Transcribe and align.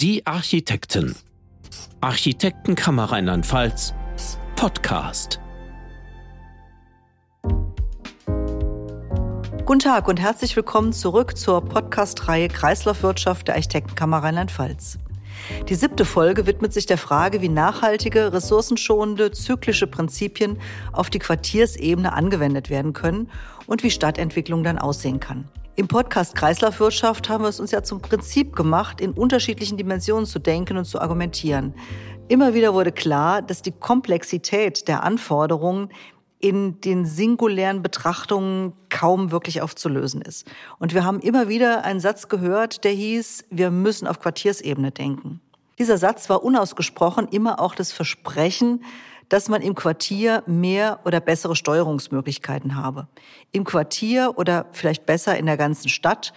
Die 0.00 0.24
Architekten. 0.28 1.16
Architektenkammer 2.00 3.06
Rheinland-Pfalz. 3.10 3.94
Podcast. 4.54 5.40
Guten 9.64 9.80
Tag 9.80 10.06
und 10.06 10.20
herzlich 10.20 10.54
willkommen 10.54 10.92
zurück 10.92 11.36
zur 11.36 11.64
Podcast-Reihe 11.64 12.46
Kreislaufwirtschaft 12.46 13.48
der 13.48 13.56
Architektenkammer 13.56 14.18
Rheinland-Pfalz. 14.18 14.98
Die 15.68 15.74
siebte 15.74 16.04
Folge 16.04 16.46
widmet 16.46 16.72
sich 16.72 16.86
der 16.86 16.96
Frage, 16.96 17.42
wie 17.42 17.48
nachhaltige, 17.48 18.32
ressourcenschonende, 18.32 19.32
zyklische 19.32 19.88
Prinzipien 19.88 20.60
auf 20.92 21.10
die 21.10 21.18
Quartiersebene 21.18 22.12
angewendet 22.12 22.70
werden 22.70 22.92
können 22.92 23.32
und 23.66 23.82
wie 23.82 23.90
Stadtentwicklung 23.90 24.62
dann 24.62 24.78
aussehen 24.78 25.18
kann. 25.18 25.48
Im 25.78 25.86
Podcast 25.86 26.34
Kreislaufwirtschaft 26.34 27.28
haben 27.28 27.44
wir 27.44 27.48
es 27.48 27.60
uns 27.60 27.70
ja 27.70 27.84
zum 27.84 28.02
Prinzip 28.02 28.56
gemacht, 28.56 29.00
in 29.00 29.12
unterschiedlichen 29.12 29.78
Dimensionen 29.78 30.26
zu 30.26 30.40
denken 30.40 30.76
und 30.76 30.86
zu 30.86 31.00
argumentieren. 31.00 31.72
Immer 32.26 32.52
wieder 32.52 32.74
wurde 32.74 32.90
klar, 32.90 33.42
dass 33.42 33.62
die 33.62 33.70
Komplexität 33.70 34.88
der 34.88 35.04
Anforderungen 35.04 35.90
in 36.40 36.80
den 36.80 37.06
singulären 37.06 37.80
Betrachtungen 37.80 38.72
kaum 38.88 39.30
wirklich 39.30 39.62
aufzulösen 39.62 40.20
ist. 40.20 40.50
Und 40.80 40.94
wir 40.94 41.04
haben 41.04 41.20
immer 41.20 41.46
wieder 41.46 41.84
einen 41.84 42.00
Satz 42.00 42.28
gehört, 42.28 42.82
der 42.82 42.90
hieß, 42.90 43.44
wir 43.50 43.70
müssen 43.70 44.08
auf 44.08 44.18
Quartiersebene 44.18 44.90
denken. 44.90 45.40
Dieser 45.78 45.96
Satz 45.96 46.28
war 46.28 46.42
unausgesprochen 46.42 47.28
immer 47.28 47.60
auch 47.60 47.76
das 47.76 47.92
Versprechen, 47.92 48.82
dass 49.28 49.48
man 49.48 49.62
im 49.62 49.74
Quartier 49.74 50.42
mehr 50.46 51.00
oder 51.04 51.20
bessere 51.20 51.56
Steuerungsmöglichkeiten 51.56 52.76
habe. 52.76 53.08
Im 53.52 53.64
Quartier 53.64 54.34
oder 54.36 54.66
vielleicht 54.72 55.06
besser 55.06 55.38
in 55.38 55.46
der 55.46 55.56
ganzen 55.56 55.88
Stadt 55.88 56.32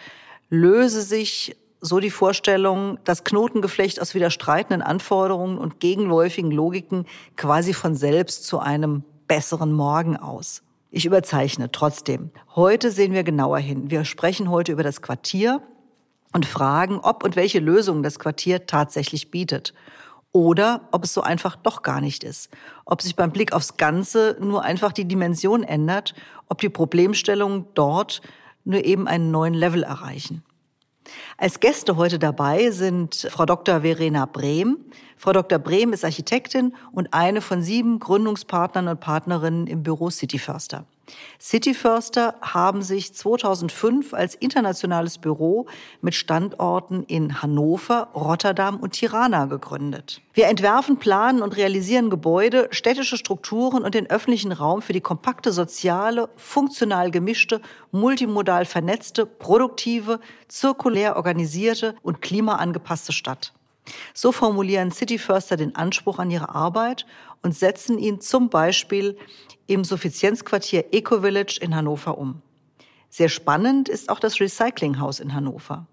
löse 0.49 1.02
sich 1.02 1.55
so 1.80 1.99
die 1.99 2.12
Vorstellung, 2.12 2.99
das 3.04 3.23
Knotengeflecht 3.23 3.99
aus 3.99 4.13
widerstreitenden 4.13 4.82
Anforderungen 4.84 5.57
und 5.57 5.80
gegenläufigen 5.80 6.52
Logiken 6.52 7.05
quasi 7.35 7.74
von 7.74 7.96
selbst 7.96 8.46
zu 8.46 8.60
einem 8.60 9.04
besseren 9.27 9.74
Morgen 9.74 10.15
aus. 10.15 10.62
Ich 10.91 11.05
überzeichne 11.05 11.71
trotzdem. 11.71 12.32
Heute 12.55 12.91
sehen 12.91 13.13
wir 13.13 13.24
genauer 13.24 13.60
hin. 13.60 13.90
Wir 13.90 14.05
sprechen 14.05 14.49
heute 14.49 14.74
über 14.74 14.84
das 14.84 15.02
Quartier 15.02 15.62
und 16.34 16.46
fragen, 16.46 16.99
ob 16.99 17.24
und 17.24 17.35
welche 17.35 17.60
Lösungen 17.60 18.04
das 18.04 18.20
Quartier 18.20 18.68
tatsächlich 18.68 19.32
bietet. 19.32 19.74
Oder 20.34 20.87
ob 20.91 21.04
es 21.04 21.13
so 21.13 21.21
einfach 21.21 21.55
doch 21.57 21.82
gar 21.82 21.99
nicht 21.99 22.24
ist. 22.24 22.49
Ob 22.85 23.01
sich 23.01 23.15
beim 23.15 23.32
Blick 23.32 23.51
aufs 23.51 23.76
Ganze 23.76 24.37
nur 24.40 24.63
einfach 24.63 24.93
die 24.93 25.05
Dimension 25.05 25.63
ändert, 25.63 26.13
ob 26.48 26.62
die 26.62 26.70
Problemstellungen 26.70 27.65
dort 27.74 28.21
nur 28.63 28.85
eben 28.85 29.07
einen 29.07 29.32
neuen 29.32 29.54
Level 29.54 29.84
erreichen. 29.84 30.43
Als 31.37 31.59
Gäste 31.59 31.98
heute 31.98 32.20
dabei 32.20 32.71
sind 32.71 33.27
Frau 33.32 33.46
Dr. 33.46 33.82
Verena 33.82 34.26
Brehm. 34.26 34.77
Frau 35.18 35.34
Dr. 35.34 35.59
Brehm 35.59 35.93
ist 35.93 36.05
Architektin 36.05 36.76
und 36.91 37.13
eine 37.13 37.41
von 37.41 37.62
sieben 37.62 37.99
Gründungspartnern 37.99 38.87
und 38.87 38.99
Partnerinnen 38.99 39.68
im 39.68 39.84
Büro 39.84 40.09
City 40.09 40.40
Förster. 40.40 40.85
City 41.40 41.73
Förster 41.73 42.35
haben 42.41 42.81
sich 42.81 43.13
2005 43.13 44.13
als 44.13 44.35
internationales 44.35 45.18
Büro 45.18 45.68
mit 46.01 46.15
Standorten 46.15 47.03
in 47.03 47.41
Hannover, 47.41 48.09
Rotterdam 48.13 48.77
und 48.77 48.91
Tirana 48.91 49.45
gegründet. 49.45 50.21
Wir 50.34 50.48
entwerfen, 50.48 50.98
planen 50.98 51.41
und 51.41 51.57
realisieren 51.57 52.09
Gebäude, 52.09 52.68
städtische 52.71 53.18
Strukturen 53.18 53.84
und 53.84 53.95
den 53.95 54.09
öffentlichen 54.09 54.51
Raum 54.51 54.81
für 54.81 54.93
die 54.93 55.01
kompakte, 55.01 55.51
soziale, 55.51 56.29
funktional 56.35 57.12
gemischte, 57.12 57.62
multimodal 57.91 58.65
vernetzte, 58.65 59.25
produktive, 59.25 60.20
zirkulär 60.48 61.15
organisierte 61.15 61.96
und 62.01 62.21
klimaangepasste 62.21 63.12
Stadt. 63.12 63.53
So 64.13 64.31
formulieren 64.31 64.91
City 64.91 65.18
Förster 65.18 65.57
den 65.57 65.75
Anspruch 65.75 66.19
an 66.19 66.31
ihre 66.31 66.53
Arbeit 66.53 67.06
und 67.41 67.56
setzen 67.56 67.97
ihn 67.97 68.22
zum 68.22 68.50
Beispiel 68.50 69.18
im 69.68 69.84
Suffizienzquartier 69.84 70.94
Eco 70.94 71.22
Village 71.22 71.59
in 71.62 71.75
Hannover 71.75 72.18
um. 72.18 72.42
Sehr 73.09 73.30
spannend 73.30 73.90
ist 73.90 74.09
auch 74.09 74.19
das 74.19 74.40
Recyclinghaus 74.40 75.19
in 75.19 75.34
Hannover. 75.34 75.88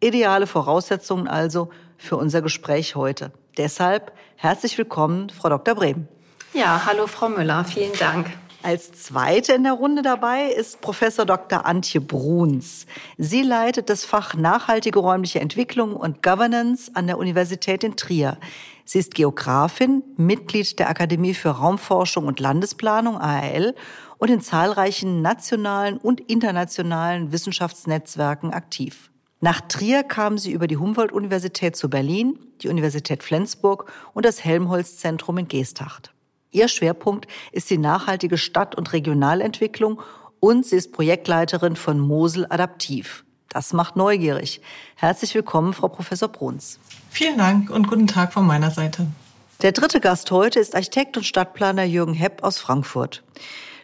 Ideale 0.00 0.46
Voraussetzungen 0.46 1.28
also 1.28 1.70
für 1.96 2.16
unser 2.16 2.42
Gespräch 2.42 2.96
heute. 2.96 3.32
Deshalb 3.56 4.12
herzlich 4.36 4.76
willkommen, 4.78 5.30
Frau 5.30 5.48
Dr. 5.48 5.74
Brehm. 5.74 6.08
Ja, 6.54 6.82
hallo 6.86 7.06
Frau 7.06 7.28
Müller, 7.28 7.64
vielen 7.64 7.92
Dank. 7.98 8.26
Als 8.62 8.92
zweite 8.92 9.54
in 9.54 9.64
der 9.64 9.72
Runde 9.72 10.02
dabei 10.02 10.46
ist 10.46 10.80
Professor 10.80 11.26
Dr. 11.26 11.66
Antje 11.66 12.00
Bruns. 12.00 12.86
Sie 13.18 13.42
leitet 13.42 13.90
das 13.90 14.04
Fach 14.04 14.34
Nachhaltige 14.34 15.00
räumliche 15.00 15.40
Entwicklung 15.40 15.96
und 15.96 16.22
Governance 16.22 16.88
an 16.94 17.08
der 17.08 17.18
Universität 17.18 17.82
in 17.82 17.96
Trier. 17.96 18.38
Sie 18.84 19.00
ist 19.00 19.16
Geografin, 19.16 20.04
Mitglied 20.16 20.78
der 20.78 20.88
Akademie 20.88 21.34
für 21.34 21.48
Raumforschung 21.50 22.26
und 22.26 22.38
Landesplanung 22.38 23.18
ARL 23.18 23.74
und 24.18 24.30
in 24.30 24.40
zahlreichen 24.40 25.22
nationalen 25.22 25.98
und 25.98 26.20
internationalen 26.20 27.32
Wissenschaftsnetzwerken 27.32 28.52
aktiv. 28.52 29.10
Nach 29.40 29.60
Trier 29.60 30.04
kam 30.04 30.38
sie 30.38 30.52
über 30.52 30.68
die 30.68 30.76
Humboldt-Universität 30.76 31.74
zu 31.74 31.90
Berlin, 31.90 32.38
die 32.60 32.68
Universität 32.68 33.24
Flensburg 33.24 33.90
und 34.14 34.24
das 34.24 34.44
Helmholtz-Zentrum 34.44 35.38
in 35.38 35.48
Geesthacht. 35.48 36.11
Ihr 36.52 36.68
Schwerpunkt 36.68 37.26
ist 37.50 37.70
die 37.70 37.78
nachhaltige 37.78 38.36
Stadt- 38.36 38.74
und 38.74 38.92
Regionalentwicklung 38.92 40.02
und 40.38 40.66
sie 40.66 40.76
ist 40.76 40.92
Projektleiterin 40.92 41.76
von 41.76 41.98
Mosel 41.98 42.46
Adaptiv. 42.50 43.24
Das 43.48 43.72
macht 43.72 43.96
neugierig. 43.96 44.60
Herzlich 44.96 45.34
willkommen, 45.34 45.72
Frau 45.72 45.88
Professor 45.88 46.28
Bruns. 46.28 46.78
Vielen 47.10 47.38
Dank 47.38 47.70
und 47.70 47.88
guten 47.88 48.06
Tag 48.06 48.34
von 48.34 48.46
meiner 48.46 48.70
Seite. 48.70 49.06
Der 49.62 49.72
dritte 49.72 50.00
Gast 50.00 50.30
heute 50.30 50.60
ist 50.60 50.74
Architekt 50.74 51.16
und 51.16 51.24
Stadtplaner 51.24 51.84
Jürgen 51.84 52.14
Hepp 52.14 52.42
aus 52.42 52.58
Frankfurt. 52.58 53.22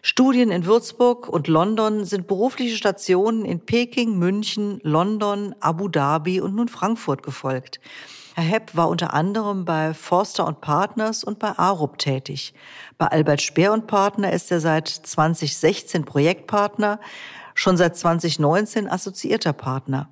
Studien 0.03 0.51
in 0.51 0.67
Würzburg 0.67 1.29
und 1.29 1.49
London 1.49 2.05
sind 2.05 2.27
berufliche 2.27 2.77
Stationen 2.77 3.47
in 3.47 3.61
Peking, 3.61 4.19
München, 4.19 4.79
London, 4.83 5.55
Abu 5.61 5.89
Dhabi 5.89 6.41
und 6.41 6.55
nun 6.55 6.69
Frankfurt 6.69 7.23
gefolgt. 7.23 7.81
Herr 8.39 8.45
Hepp 8.45 8.77
war 8.77 8.89
unter 8.89 9.15
anderem 9.15 9.65
bei 9.65 9.93
Forster 9.93 10.47
und 10.47 10.61
Partners 10.61 11.25
und 11.25 11.41
bei 11.41 11.59
Arup 11.59 11.99
tätig. 11.99 12.55
Bei 12.97 13.09
Albert 13.09 13.43
Speer 13.43 13.73
und 13.73 13.89
Partner 13.89 14.33
ist 14.33 14.53
er 14.53 14.61
seit 14.61 14.87
2016 14.87 16.05
Projektpartner, 16.05 17.01
schon 17.55 17.77
seit 17.77 17.97
2019 17.97 18.89
assoziierter 18.89 19.53
Partner. 19.53 20.09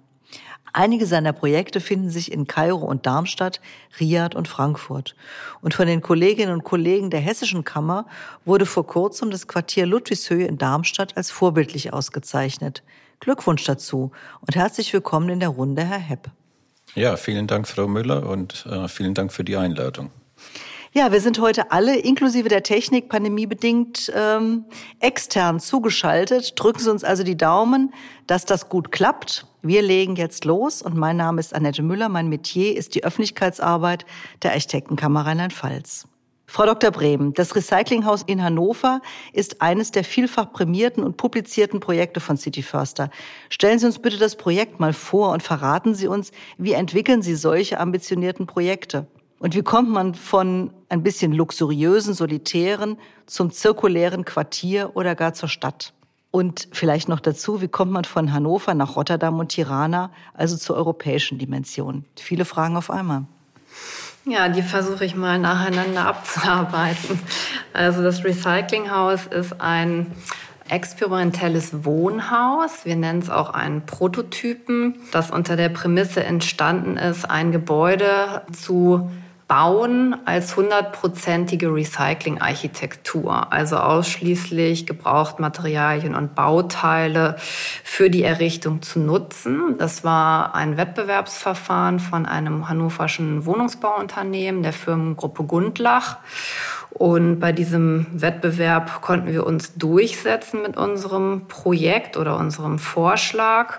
Einige 0.72 1.06
seiner 1.06 1.32
Projekte 1.32 1.78
finden 1.78 2.10
sich 2.10 2.32
in 2.32 2.48
Kairo 2.48 2.84
und 2.84 3.06
Darmstadt, 3.06 3.60
Riad 4.00 4.34
und 4.34 4.48
Frankfurt. 4.48 5.14
Und 5.60 5.74
von 5.74 5.86
den 5.86 6.02
Kolleginnen 6.02 6.52
und 6.52 6.64
Kollegen 6.64 7.10
der 7.10 7.20
Hessischen 7.20 7.62
Kammer 7.62 8.06
wurde 8.44 8.66
vor 8.66 8.88
kurzem 8.88 9.30
das 9.30 9.46
Quartier 9.46 9.86
Ludwigshöhe 9.86 10.48
in 10.48 10.58
Darmstadt 10.58 11.16
als 11.16 11.30
vorbildlich 11.30 11.92
ausgezeichnet. 11.92 12.82
Glückwunsch 13.20 13.62
dazu 13.62 14.10
und 14.40 14.56
herzlich 14.56 14.92
willkommen 14.92 15.28
in 15.28 15.38
der 15.38 15.50
Runde, 15.50 15.84
Herr 15.84 16.00
Hepp. 16.00 16.32
Ja, 16.96 17.16
vielen 17.18 17.46
Dank, 17.46 17.68
Frau 17.68 17.86
Müller, 17.86 18.26
und 18.26 18.64
äh, 18.66 18.88
vielen 18.88 19.12
Dank 19.12 19.30
für 19.30 19.44
die 19.44 19.56
Einladung. 19.56 20.10
Ja, 20.94 21.12
wir 21.12 21.20
sind 21.20 21.38
heute 21.38 21.70
alle, 21.70 21.98
inklusive 21.98 22.48
der 22.48 22.62
Technik, 22.62 23.10
pandemiebedingt 23.10 24.10
ähm, 24.16 24.64
extern 24.98 25.60
zugeschaltet. 25.60 26.54
Drücken 26.56 26.78
Sie 26.78 26.90
uns 26.90 27.04
also 27.04 27.22
die 27.22 27.36
Daumen, 27.36 27.92
dass 28.26 28.46
das 28.46 28.70
gut 28.70 28.92
klappt. 28.92 29.46
Wir 29.60 29.82
legen 29.82 30.16
jetzt 30.16 30.46
los 30.46 30.80
und 30.80 30.96
mein 30.96 31.18
Name 31.18 31.38
ist 31.38 31.54
Annette 31.54 31.82
Müller. 31.82 32.08
Mein 32.08 32.30
Metier 32.30 32.74
ist 32.74 32.94
die 32.94 33.04
Öffentlichkeitsarbeit 33.04 34.06
der 34.42 34.52
Architektenkammer 34.52 35.26
Rheinland-Pfalz. 35.26 36.08
Frau 36.56 36.64
Dr. 36.64 36.90
Brehm, 36.90 37.34
das 37.34 37.54
Recyclinghaus 37.54 38.22
in 38.22 38.42
Hannover 38.42 39.02
ist 39.34 39.60
eines 39.60 39.90
der 39.90 40.04
vielfach 40.04 40.54
prämierten 40.54 41.04
und 41.04 41.18
publizierten 41.18 41.80
Projekte 41.80 42.18
von 42.18 42.38
City 42.38 42.62
Förster. 42.62 43.10
Stellen 43.50 43.78
Sie 43.78 43.84
uns 43.84 43.98
bitte 43.98 44.16
das 44.16 44.36
Projekt 44.36 44.80
mal 44.80 44.94
vor 44.94 45.32
und 45.32 45.42
verraten 45.42 45.94
Sie 45.94 46.08
uns, 46.08 46.32
wie 46.56 46.72
entwickeln 46.72 47.20
Sie 47.20 47.34
solche 47.34 47.78
ambitionierten 47.78 48.46
Projekte? 48.46 49.06
Und 49.38 49.54
wie 49.54 49.60
kommt 49.60 49.90
man 49.90 50.14
von 50.14 50.70
ein 50.88 51.02
bisschen 51.02 51.32
luxuriösen, 51.32 52.14
solitären 52.14 52.96
zum 53.26 53.50
zirkulären 53.50 54.24
Quartier 54.24 54.92
oder 54.94 55.14
gar 55.14 55.34
zur 55.34 55.50
Stadt? 55.50 55.92
Und 56.30 56.68
vielleicht 56.72 57.10
noch 57.10 57.20
dazu, 57.20 57.60
wie 57.60 57.68
kommt 57.68 57.92
man 57.92 58.06
von 58.06 58.32
Hannover 58.32 58.72
nach 58.72 58.96
Rotterdam 58.96 59.38
und 59.38 59.50
Tirana, 59.50 60.10
also 60.32 60.56
zur 60.56 60.76
europäischen 60.76 61.36
Dimension? 61.36 62.06
Viele 62.16 62.46
Fragen 62.46 62.78
auf 62.78 62.90
einmal. 62.90 63.26
Ja, 64.28 64.48
die 64.48 64.62
versuche 64.62 65.04
ich 65.04 65.14
mal 65.14 65.38
nacheinander 65.38 66.04
abzuarbeiten. 66.04 67.20
Also 67.72 68.02
das 68.02 68.24
Recyclinghaus 68.24 69.26
ist 69.26 69.60
ein 69.60 70.10
experimentelles 70.68 71.84
Wohnhaus. 71.84 72.84
Wir 72.84 72.96
nennen 72.96 73.20
es 73.20 73.30
auch 73.30 73.50
einen 73.50 73.86
Prototypen, 73.86 74.96
das 75.12 75.30
unter 75.30 75.54
der 75.54 75.68
Prämisse 75.68 76.24
entstanden 76.24 76.96
ist, 76.96 77.30
ein 77.30 77.52
Gebäude 77.52 78.42
zu 78.52 79.12
bauen 79.48 80.16
als 80.24 80.56
hundertprozentige 80.56 81.72
Recycling-Architektur, 81.72 83.52
also 83.52 83.76
ausschließlich 83.76 84.86
Gebrauchtmaterialien 84.86 86.16
und 86.16 86.34
Bauteile 86.34 87.36
für 87.84 88.10
die 88.10 88.24
Errichtung 88.24 88.82
zu 88.82 88.98
nutzen. 88.98 89.76
Das 89.78 90.02
war 90.02 90.56
ein 90.56 90.76
Wettbewerbsverfahren 90.76 92.00
von 92.00 92.26
einem 92.26 92.68
hannoverschen 92.68 93.46
Wohnungsbauunternehmen, 93.46 94.64
der 94.64 94.72
Firmengruppe 94.72 95.44
Gundlach. 95.44 96.18
Und 96.90 97.38
bei 97.38 97.52
diesem 97.52 98.06
Wettbewerb 98.12 99.00
konnten 99.00 99.30
wir 99.30 99.46
uns 99.46 99.74
durchsetzen 99.74 100.62
mit 100.62 100.76
unserem 100.76 101.46
Projekt 101.46 102.16
oder 102.16 102.36
unserem 102.36 102.80
Vorschlag. 102.80 103.78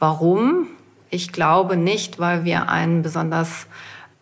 Warum? 0.00 0.66
Ich 1.08 1.32
glaube 1.32 1.76
nicht, 1.76 2.18
weil 2.18 2.44
wir 2.44 2.68
einen 2.68 3.00
besonders 3.00 3.66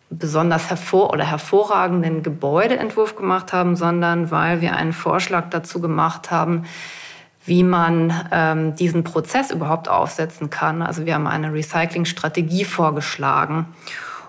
besonders 0.09 0.69
hervor 0.69 1.11
oder 1.11 1.29
hervorragenden 1.29 2.23
Gebäudeentwurf 2.23 3.15
gemacht 3.15 3.53
haben, 3.53 3.75
sondern 3.75 4.31
weil 4.31 4.61
wir 4.61 4.75
einen 4.75 4.93
Vorschlag 4.93 5.49
dazu 5.49 5.81
gemacht 5.81 6.31
haben, 6.31 6.63
wie 7.43 7.63
man 7.63 8.13
ähm, 8.31 8.75
diesen 8.75 9.03
Prozess 9.03 9.51
überhaupt 9.51 9.89
aufsetzen 9.89 10.49
kann. 10.49 10.81
Also 10.81 11.05
wir 11.05 11.13
haben 11.13 11.27
eine 11.27 11.53
Recyclingstrategie 11.53 12.65
vorgeschlagen. 12.65 13.67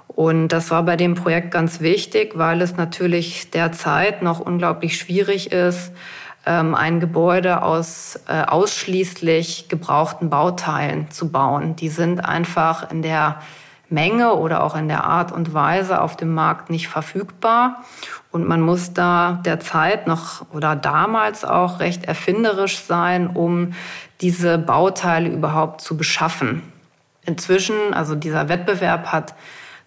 Und 0.07 0.49
das 0.49 0.71
war 0.71 0.83
bei 0.85 0.97
dem 0.97 1.15
Projekt 1.15 1.51
ganz 1.51 1.81
wichtig, 1.81 2.33
weil 2.37 2.61
es 2.63 2.77
natürlich 2.77 3.51
derzeit 3.51 4.23
noch 4.23 4.41
unglaublich 4.41 4.97
schwierig 4.97 5.53
ist, 5.53 5.93
ähm, 6.47 6.75
ein 6.75 6.99
Gebäude 6.99 7.63
aus 7.63 8.21
äh, 8.27 8.43
ausschließlich 8.43 9.69
gebrauchten 9.69 10.31
Bauteilen 10.31 11.11
zu 11.11 11.31
bauen. 11.31 11.77
Die 11.77 11.89
sind 11.89 12.21
einfach 12.21 12.91
in 12.91 13.03
der 13.03 13.41
Menge 13.91 14.35
oder 14.35 14.63
auch 14.63 14.77
in 14.77 14.89
der 14.89 15.05
Art 15.05 15.33
und 15.33 15.55
Weise 15.55 16.01
auf 16.01 16.17
dem 16.17 16.35
Markt 16.35 16.71
nicht 16.71 16.89
verfügbar. 16.89 17.85
Und 18.31 18.47
man 18.47 18.61
muss 18.61 18.93
da 18.93 19.41
derzeit 19.45 20.07
noch 20.07 20.45
oder 20.53 20.77
damals 20.77 21.45
auch 21.45 21.81
recht 21.81 22.05
erfinderisch 22.05 22.79
sein, 22.79 23.29
um 23.29 23.73
diese 24.21 24.59
Bauteile 24.59 25.31
überhaupt 25.31 25.81
zu 25.81 25.97
beschaffen. 25.97 26.63
Inzwischen, 27.25 27.95
also 27.95 28.15
dieser 28.15 28.49
Wettbewerb 28.49 29.07
hat 29.13 29.35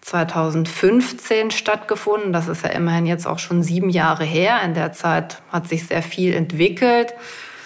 2015 0.01 1.51
stattgefunden. 1.51 2.33
Das 2.33 2.47
ist 2.47 2.63
ja 2.63 2.69
immerhin 2.69 3.05
jetzt 3.05 3.27
auch 3.27 3.39
schon 3.39 3.61
sieben 3.61 3.89
Jahre 3.89 4.23
her. 4.23 4.61
In 4.63 4.73
der 4.73 4.93
Zeit 4.93 5.41
hat 5.51 5.67
sich 5.67 5.87
sehr 5.87 6.01
viel 6.01 6.33
entwickelt. 6.33 7.13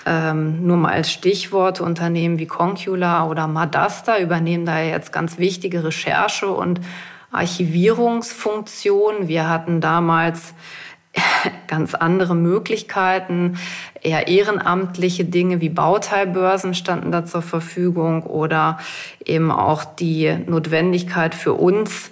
Ähm, 0.05 0.65
nur 0.67 0.77
mal 0.77 0.93
als 0.93 1.11
Stichworte, 1.11 1.83
Unternehmen 1.83 2.37
wie 2.37 2.45
Concula 2.45 3.25
oder 3.27 3.47
Madasta 3.47 4.19
übernehmen 4.19 4.65
da 4.65 4.79
jetzt 4.79 5.11
ganz 5.11 5.39
wichtige 5.39 5.83
Recherche- 5.83 6.51
und 6.51 6.79
Archivierungsfunktionen. 7.31 9.27
Wir 9.27 9.49
hatten 9.49 9.81
damals 9.81 10.53
ganz 11.67 11.95
andere 11.95 12.35
Möglichkeiten. 12.35 13.57
Eher 14.01 14.27
ehrenamtliche 14.27 15.25
Dinge 15.25 15.59
wie 15.61 15.69
Bauteilbörsen 15.69 16.75
standen 16.75 17.11
da 17.11 17.25
zur 17.25 17.41
Verfügung 17.41 18.23
oder 18.23 18.77
eben 19.25 19.51
auch 19.51 19.83
die 19.83 20.37
Notwendigkeit 20.45 21.33
für 21.33 21.53
uns, 21.53 22.11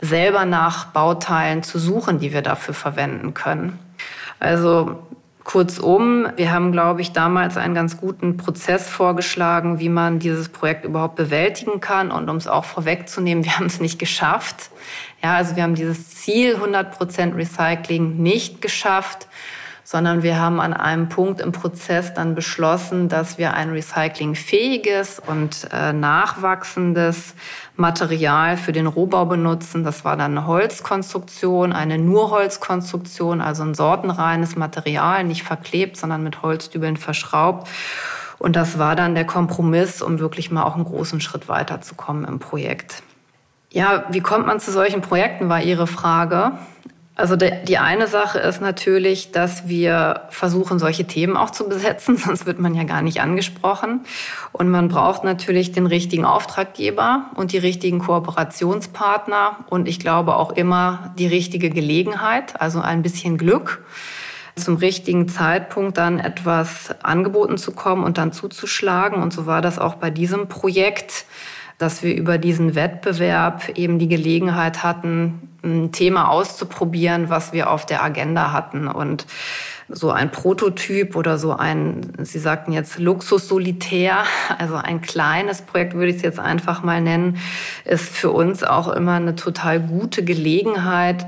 selber 0.00 0.46
nach 0.46 0.86
Bauteilen 0.86 1.62
zu 1.62 1.78
suchen, 1.78 2.18
die 2.18 2.32
wir 2.32 2.42
dafür 2.42 2.74
verwenden 2.74 3.34
können. 3.34 3.78
Also 4.38 4.98
kurzum, 5.44 6.28
wir 6.36 6.52
haben, 6.52 6.72
glaube 6.72 7.00
ich, 7.00 7.12
damals 7.12 7.56
einen 7.56 7.74
ganz 7.74 7.96
guten 7.96 8.36
Prozess 8.36 8.88
vorgeschlagen, 8.88 9.80
wie 9.80 9.88
man 9.88 10.18
dieses 10.18 10.48
Projekt 10.48 10.84
überhaupt 10.84 11.16
bewältigen 11.16 11.80
kann. 11.80 12.10
Und 12.10 12.28
um 12.28 12.36
es 12.36 12.46
auch 12.46 12.64
vorwegzunehmen, 12.64 13.44
wir 13.44 13.56
haben 13.56 13.66
es 13.66 13.80
nicht 13.80 13.98
geschafft. 13.98 14.70
Ja, 15.22 15.34
also 15.34 15.56
wir 15.56 15.62
haben 15.62 15.74
dieses 15.74 16.10
Ziel 16.10 16.56
100% 16.56 17.36
Recycling 17.36 18.16
nicht 18.16 18.62
geschafft 18.62 19.26
sondern 19.84 20.22
wir 20.22 20.38
haben 20.38 20.60
an 20.60 20.72
einem 20.72 21.08
Punkt 21.08 21.40
im 21.40 21.52
Prozess 21.52 22.14
dann 22.14 22.34
beschlossen, 22.34 23.08
dass 23.08 23.38
wir 23.38 23.54
ein 23.54 23.70
recyclingfähiges 23.70 25.20
und 25.26 25.68
äh, 25.72 25.92
nachwachsendes 25.92 27.34
Material 27.76 28.56
für 28.56 28.72
den 28.72 28.86
Rohbau 28.86 29.24
benutzen. 29.24 29.84
Das 29.84 30.04
war 30.04 30.16
dann 30.16 30.36
eine 30.36 30.46
Holzkonstruktion, 30.46 31.72
eine 31.72 31.98
nur 31.98 32.30
Holzkonstruktion, 32.30 33.40
also 33.40 33.62
ein 33.62 33.74
sortenreines 33.74 34.56
Material, 34.56 35.24
nicht 35.24 35.42
verklebt, 35.42 35.96
sondern 35.96 36.22
mit 36.22 36.42
Holzdübeln 36.42 36.96
verschraubt. 36.96 37.68
Und 38.38 38.56
das 38.56 38.78
war 38.78 38.96
dann 38.96 39.14
der 39.14 39.26
Kompromiss, 39.26 40.00
um 40.00 40.18
wirklich 40.18 40.50
mal 40.50 40.62
auch 40.62 40.74
einen 40.74 40.84
großen 40.84 41.20
Schritt 41.20 41.48
weiterzukommen 41.48 42.24
im 42.24 42.38
Projekt. 42.38 43.02
Ja, 43.72 44.04
wie 44.10 44.20
kommt 44.20 44.46
man 44.46 44.60
zu 44.60 44.72
solchen 44.72 45.00
Projekten, 45.00 45.48
war 45.48 45.62
Ihre 45.62 45.86
Frage. 45.86 46.52
Also 47.20 47.36
die 47.36 47.76
eine 47.76 48.06
Sache 48.06 48.38
ist 48.38 48.62
natürlich, 48.62 49.30
dass 49.30 49.68
wir 49.68 50.22
versuchen, 50.30 50.78
solche 50.78 51.06
Themen 51.06 51.36
auch 51.36 51.50
zu 51.50 51.68
besetzen, 51.68 52.16
sonst 52.16 52.46
wird 52.46 52.58
man 52.58 52.74
ja 52.74 52.84
gar 52.84 53.02
nicht 53.02 53.20
angesprochen. 53.20 54.00
Und 54.52 54.70
man 54.70 54.88
braucht 54.88 55.22
natürlich 55.22 55.70
den 55.70 55.86
richtigen 55.86 56.24
Auftraggeber 56.24 57.26
und 57.34 57.52
die 57.52 57.58
richtigen 57.58 57.98
Kooperationspartner 57.98 59.58
und 59.68 59.86
ich 59.86 60.00
glaube 60.00 60.36
auch 60.36 60.52
immer 60.52 61.14
die 61.18 61.26
richtige 61.26 61.68
Gelegenheit, 61.68 62.58
also 62.58 62.80
ein 62.80 63.02
bisschen 63.02 63.36
Glück 63.36 63.84
zum 64.56 64.76
richtigen 64.76 65.28
Zeitpunkt 65.28 65.98
dann 65.98 66.18
etwas 66.18 66.94
angeboten 67.02 67.58
zu 67.58 67.72
kommen 67.72 68.02
und 68.02 68.18
dann 68.18 68.32
zuzuschlagen. 68.32 69.22
Und 69.22 69.32
so 69.32 69.46
war 69.46 69.62
das 69.62 69.78
auch 69.78 69.94
bei 69.94 70.10
diesem 70.10 70.48
Projekt 70.48 71.24
dass 71.80 72.02
wir 72.02 72.14
über 72.14 72.36
diesen 72.36 72.74
Wettbewerb 72.74 73.70
eben 73.70 73.98
die 73.98 74.06
Gelegenheit 74.06 74.82
hatten, 74.82 75.48
ein 75.64 75.92
Thema 75.92 76.28
auszuprobieren, 76.28 77.30
was 77.30 77.54
wir 77.54 77.70
auf 77.70 77.86
der 77.86 78.02
Agenda 78.02 78.52
hatten. 78.52 78.86
Und 78.86 79.24
so 79.88 80.10
ein 80.10 80.30
Prototyp 80.30 81.16
oder 81.16 81.38
so 81.38 81.56
ein, 81.56 82.12
Sie 82.18 82.38
sagten 82.38 82.72
jetzt 82.72 82.98
Luxus-Solitär, 82.98 84.24
also 84.58 84.74
ein 84.74 85.00
kleines 85.00 85.62
Projekt 85.62 85.94
würde 85.94 86.10
ich 86.10 86.16
es 86.16 86.22
jetzt 86.22 86.38
einfach 86.38 86.82
mal 86.82 87.00
nennen, 87.00 87.38
ist 87.86 88.10
für 88.10 88.30
uns 88.30 88.62
auch 88.62 88.88
immer 88.88 89.14
eine 89.14 89.34
total 89.34 89.80
gute 89.80 90.22
Gelegenheit, 90.22 91.24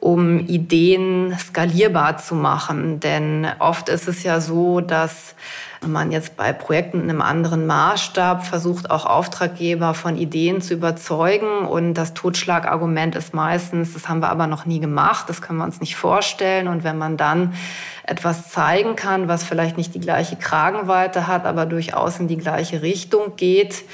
um 0.00 0.40
Ideen 0.46 1.36
skalierbar 1.38 2.16
zu 2.16 2.34
machen. 2.34 3.00
Denn 3.00 3.46
oft 3.58 3.90
ist 3.90 4.08
es 4.08 4.22
ja 4.22 4.40
so, 4.40 4.80
dass 4.80 5.34
wenn 5.80 5.92
man 5.92 6.12
jetzt 6.12 6.36
bei 6.36 6.52
Projekten 6.52 7.00
in 7.00 7.08
einem 7.08 7.22
anderen 7.22 7.66
Maßstab 7.66 8.46
versucht, 8.46 8.90
auch 8.90 9.06
Auftraggeber 9.06 9.94
von 9.94 10.18
Ideen 10.18 10.60
zu 10.60 10.74
überzeugen 10.74 11.64
und 11.66 11.94
das 11.94 12.12
Totschlagargument 12.12 13.16
ist 13.16 13.32
meistens, 13.32 13.94
das 13.94 14.06
haben 14.06 14.20
wir 14.20 14.28
aber 14.28 14.46
noch 14.46 14.66
nie 14.66 14.80
gemacht, 14.80 15.28
das 15.28 15.40
können 15.40 15.58
wir 15.58 15.64
uns 15.64 15.80
nicht 15.80 15.96
vorstellen. 15.96 16.68
Und 16.68 16.84
wenn 16.84 16.98
man 16.98 17.16
dann 17.16 17.54
etwas 18.02 18.50
zeigen 18.50 18.94
kann, 18.94 19.28
was 19.28 19.42
vielleicht 19.42 19.78
nicht 19.78 19.94
die 19.94 20.00
gleiche 20.00 20.36
Kragenweite 20.36 21.26
hat, 21.26 21.46
aber 21.46 21.64
durchaus 21.64 22.20
in 22.20 22.28
die 22.28 22.36
gleiche 22.36 22.82
Richtung 22.82 23.36
geht, 23.36 23.84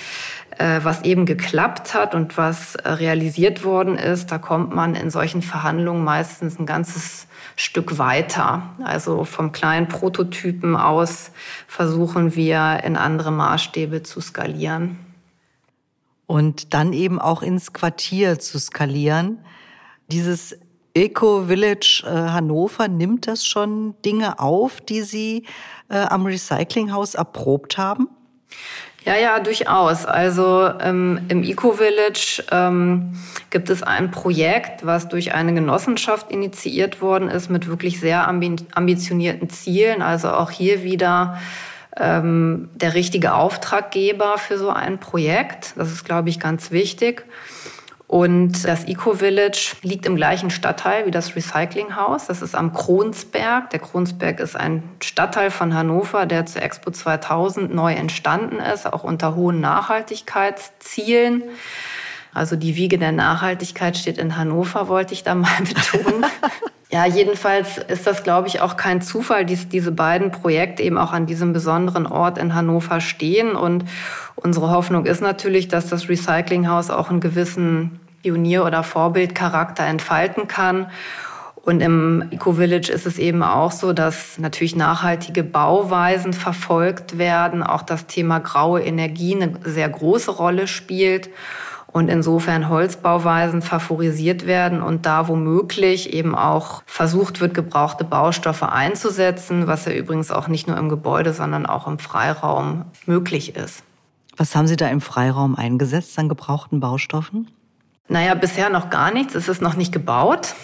äh, 0.59 0.81
was 0.83 1.03
eben 1.03 1.25
geklappt 1.25 1.95
hat 1.95 2.17
und 2.17 2.37
was 2.37 2.75
äh, 2.75 2.89
realisiert 2.89 3.63
worden 3.63 3.97
ist, 3.97 4.33
da 4.33 4.39
kommt 4.39 4.75
man 4.75 4.97
in 4.97 5.11
solchen 5.11 5.43
Verhandlungen 5.43 6.03
meistens 6.03 6.59
ein 6.59 6.67
ganzes 6.67 7.26
Stück 7.57 7.99
weiter. 7.99 8.75
Also 8.85 9.25
vom 9.25 9.51
kleinen 9.51 9.89
Prototypen 9.89 10.77
aus 10.77 11.33
versuchen 11.67 12.37
wir 12.37 12.83
in 12.85 12.97
andere 12.97 13.33
Maßstäbe 13.33 14.03
zu 14.03 14.21
skalieren. 14.21 14.99
Und 16.27 16.75
dann 16.75 16.93
eben 16.93 17.19
auch 17.19 17.43
ins 17.43 17.73
Quartier 17.73 18.39
zu 18.39 18.59
skalieren. 18.59 19.39
Dieses 20.09 20.59
Eco-Village 20.95 22.05
äh, 22.07 22.11
Hannover 22.11 22.89
nimmt 22.89 23.27
das 23.27 23.47
schon 23.47 23.95
Dinge 24.03 24.39
auf, 24.39 24.81
die 24.81 25.03
Sie 25.03 25.47
äh, 25.89 25.99
am 25.99 26.27
Recyclinghaus 26.27 27.15
erprobt 27.15 27.79
haben? 27.79 28.09
Ja, 29.07 29.15
ja, 29.15 29.39
durchaus. 29.39 30.05
Also 30.05 30.69
ähm, 30.81 31.21
im 31.29 31.45
Eco-Village 31.45 32.43
ähm, 32.51 33.17
gibt 33.51 33.71
es 33.71 33.85
ein 33.85 34.11
Projekt, 34.11 34.85
was 34.85 35.07
durch 35.07 35.33
eine 35.33 35.55
Genossenschaft 35.55 36.33
initiiert 36.33 37.01
worden 37.01 37.29
ist 37.29 37.49
mit 37.49 37.69
wirklich 37.69 38.01
sehr 38.01 38.27
ambitionierten 38.27 39.49
Zielen. 39.49 40.03
Also 40.03 40.31
auch 40.31 40.51
hier 40.51 40.83
wieder 40.83 41.39
ähm, 41.97 42.69
der 42.75 42.95
richtige 42.95 43.35
Auftraggeber 43.35 44.39
für 44.39 44.59
so 44.59 44.71
ein 44.71 44.99
Projekt. 44.99 45.75
Das 45.77 45.93
ist, 45.93 46.05
glaube 46.05 46.29
ich, 46.29 46.41
ganz 46.41 46.73
wichtig. 46.73 47.25
Und 48.09 48.65
das 48.65 48.85
Eco-Village 48.85 49.77
liegt 49.83 50.07
im 50.07 50.15
gleichen 50.15 50.51
Stadtteil 50.51 51.07
wie 51.07 51.11
das 51.11 51.35
Recyclinghaus. 51.35 52.27
Das 52.27 52.41
ist 52.41 52.55
am 52.55 52.73
Kronsberg. 52.73 53.71
Der 53.71 53.81
Kronsberg 53.81 54.39
ist 54.39 54.55
ein 54.55 54.85
Stadtteil 55.03 55.51
von 55.51 55.75
Hannover, 55.75 56.25
der 56.25 56.47
zur 56.47 56.63
Expo 56.63 56.93
2000 56.93 57.75
neu 57.75 57.95
entstanden 57.95 58.61
ist, 58.61 58.87
auch 58.87 59.03
unter 59.03 59.35
hohen 59.35 59.61
Nachhaltigkeitszielen. 59.61 61.43
Also 62.37 62.55
die 62.55 62.77
Wiege 62.77 62.99
der 62.99 63.13
Nachhaltigkeit 63.13 63.97
steht 63.97 64.19
in 64.19 64.37
Hannover, 64.37 64.89
wollte 64.89 65.15
ich 65.15 65.25
da 65.25 65.35
mal 65.35 65.49
betonen. 65.59 66.27
ja, 66.91 67.07
jedenfalls 67.07 67.79
ist 67.79 68.07
das, 68.07 68.25
glaube 68.25 68.47
ich, 68.49 68.61
auch 68.61 68.77
kein 68.77 69.01
Zufall, 69.01 69.47
dass 69.47 69.71
diese 69.71 69.91
beiden 69.91 70.33
Projekte 70.33 70.83
eben 70.83 70.99
auch 70.99 71.15
an 71.15 71.25
diesem 71.25 71.55
besonderen 71.55 72.07
Ort 72.07 72.37
in 72.37 72.55
Hannover 72.55 73.01
stehen. 73.01 73.57
Und 73.57 73.87
unsere 74.35 74.69
Hoffnung 74.71 75.07
ist 75.07 75.23
natürlich, 75.23 75.69
dass 75.69 75.89
das 75.89 76.11
Recyclinghaus 76.11 76.91
auch 76.91 77.09
einen 77.09 77.21
gewissen 77.21 78.01
Pionier- 78.23 78.67
oder 78.67 78.83
Vorbildcharakter 78.83 79.85
entfalten 79.85 80.47
kann. 80.47 80.91
Und 81.63 81.81
im 81.81 82.23
Eco-Village 82.31 82.93
ist 82.93 83.07
es 83.07 83.19
eben 83.19 83.43
auch 83.43 83.73
so, 83.73 83.95
dass 83.95 84.39
natürlich 84.39 84.77
nachhaltige 84.77 85.43
Bauweisen 85.43 86.35
verfolgt 86.35 87.17
werden, 87.17 87.63
auch 87.63 87.83
das 87.83 88.07
Thema 88.07 88.41
graue 88.41 88.83
Energie 88.83 89.35
eine 89.35 89.55
sehr 89.65 89.89
große 89.89 90.31
Rolle 90.33 90.67
spielt 90.67 91.31
und 91.97 92.11
insofern 92.11 92.69
Holzbauweisen 92.69 93.63
favorisiert 93.63 94.47
werden 94.47 94.83
und 94.83 95.07
da 95.07 95.29
womöglich 95.29 96.13
eben 96.13 96.35
auch 96.35 96.83
versucht 96.85 97.41
wird, 97.41 97.55
gebrauchte 97.55 98.05
Baustoffe 98.05 98.65
einzusetzen, 98.65 99.67
was 99.67 99.87
ja 99.87 99.93
übrigens 99.93 100.31
auch 100.31 100.47
nicht 100.47 100.69
nur 100.69 100.77
im 100.77 100.91
Gebäude, 100.91 101.33
sondern 101.33 101.65
auch 101.65 101.87
im 101.87 101.99
Freiraum 101.99 102.85
möglich 103.07 103.57
ist. 103.57 103.83
Was 104.37 104.55
haben 104.55 104.67
Sie 104.67 104.77
da 104.77 104.89
im 104.89 105.01
Freiraum 105.01 105.57
eingesetzt 105.57 106.19
an 106.19 106.29
gebrauchten 106.29 106.81
Baustoffen? 106.81 107.51
Naja, 108.09 108.35
bisher 108.35 108.69
noch 108.69 108.91
gar 108.91 109.11
nichts. 109.11 109.35
Es 109.35 109.49
ist 109.49 109.63
noch 109.63 109.75
nicht 109.75 109.91
gebaut. 109.91 110.55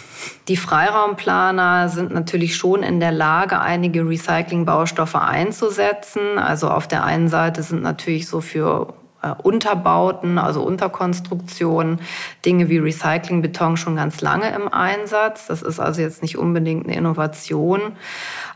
Die 0.48 0.58
Freiraumplaner 0.58 1.88
sind 1.88 2.12
natürlich 2.12 2.56
schon 2.56 2.82
in 2.82 3.00
der 3.00 3.10
Lage, 3.10 3.58
einige 3.58 4.06
Recyclingbaustoffe 4.06 5.16
einzusetzen. 5.16 6.38
Also 6.38 6.68
auf 6.68 6.88
der 6.88 7.04
einen 7.04 7.28
Seite 7.28 7.62
sind 7.62 7.82
natürlich 7.82 8.28
so 8.28 8.42
für 8.42 8.92
äh, 9.22 9.34
Unterbauten, 9.42 10.38
also 10.38 10.62
Unterkonstruktionen, 10.62 12.00
Dinge 12.44 12.68
wie 12.68 12.78
Recyclingbeton 12.78 13.76
schon 13.76 13.96
ganz 13.96 14.20
lange 14.20 14.54
im 14.54 14.68
Einsatz. 14.68 15.46
Das 15.46 15.62
ist 15.62 15.80
also 15.80 16.00
jetzt 16.00 16.22
nicht 16.22 16.36
unbedingt 16.36 16.86
eine 16.86 16.96
Innovation. 16.96 17.80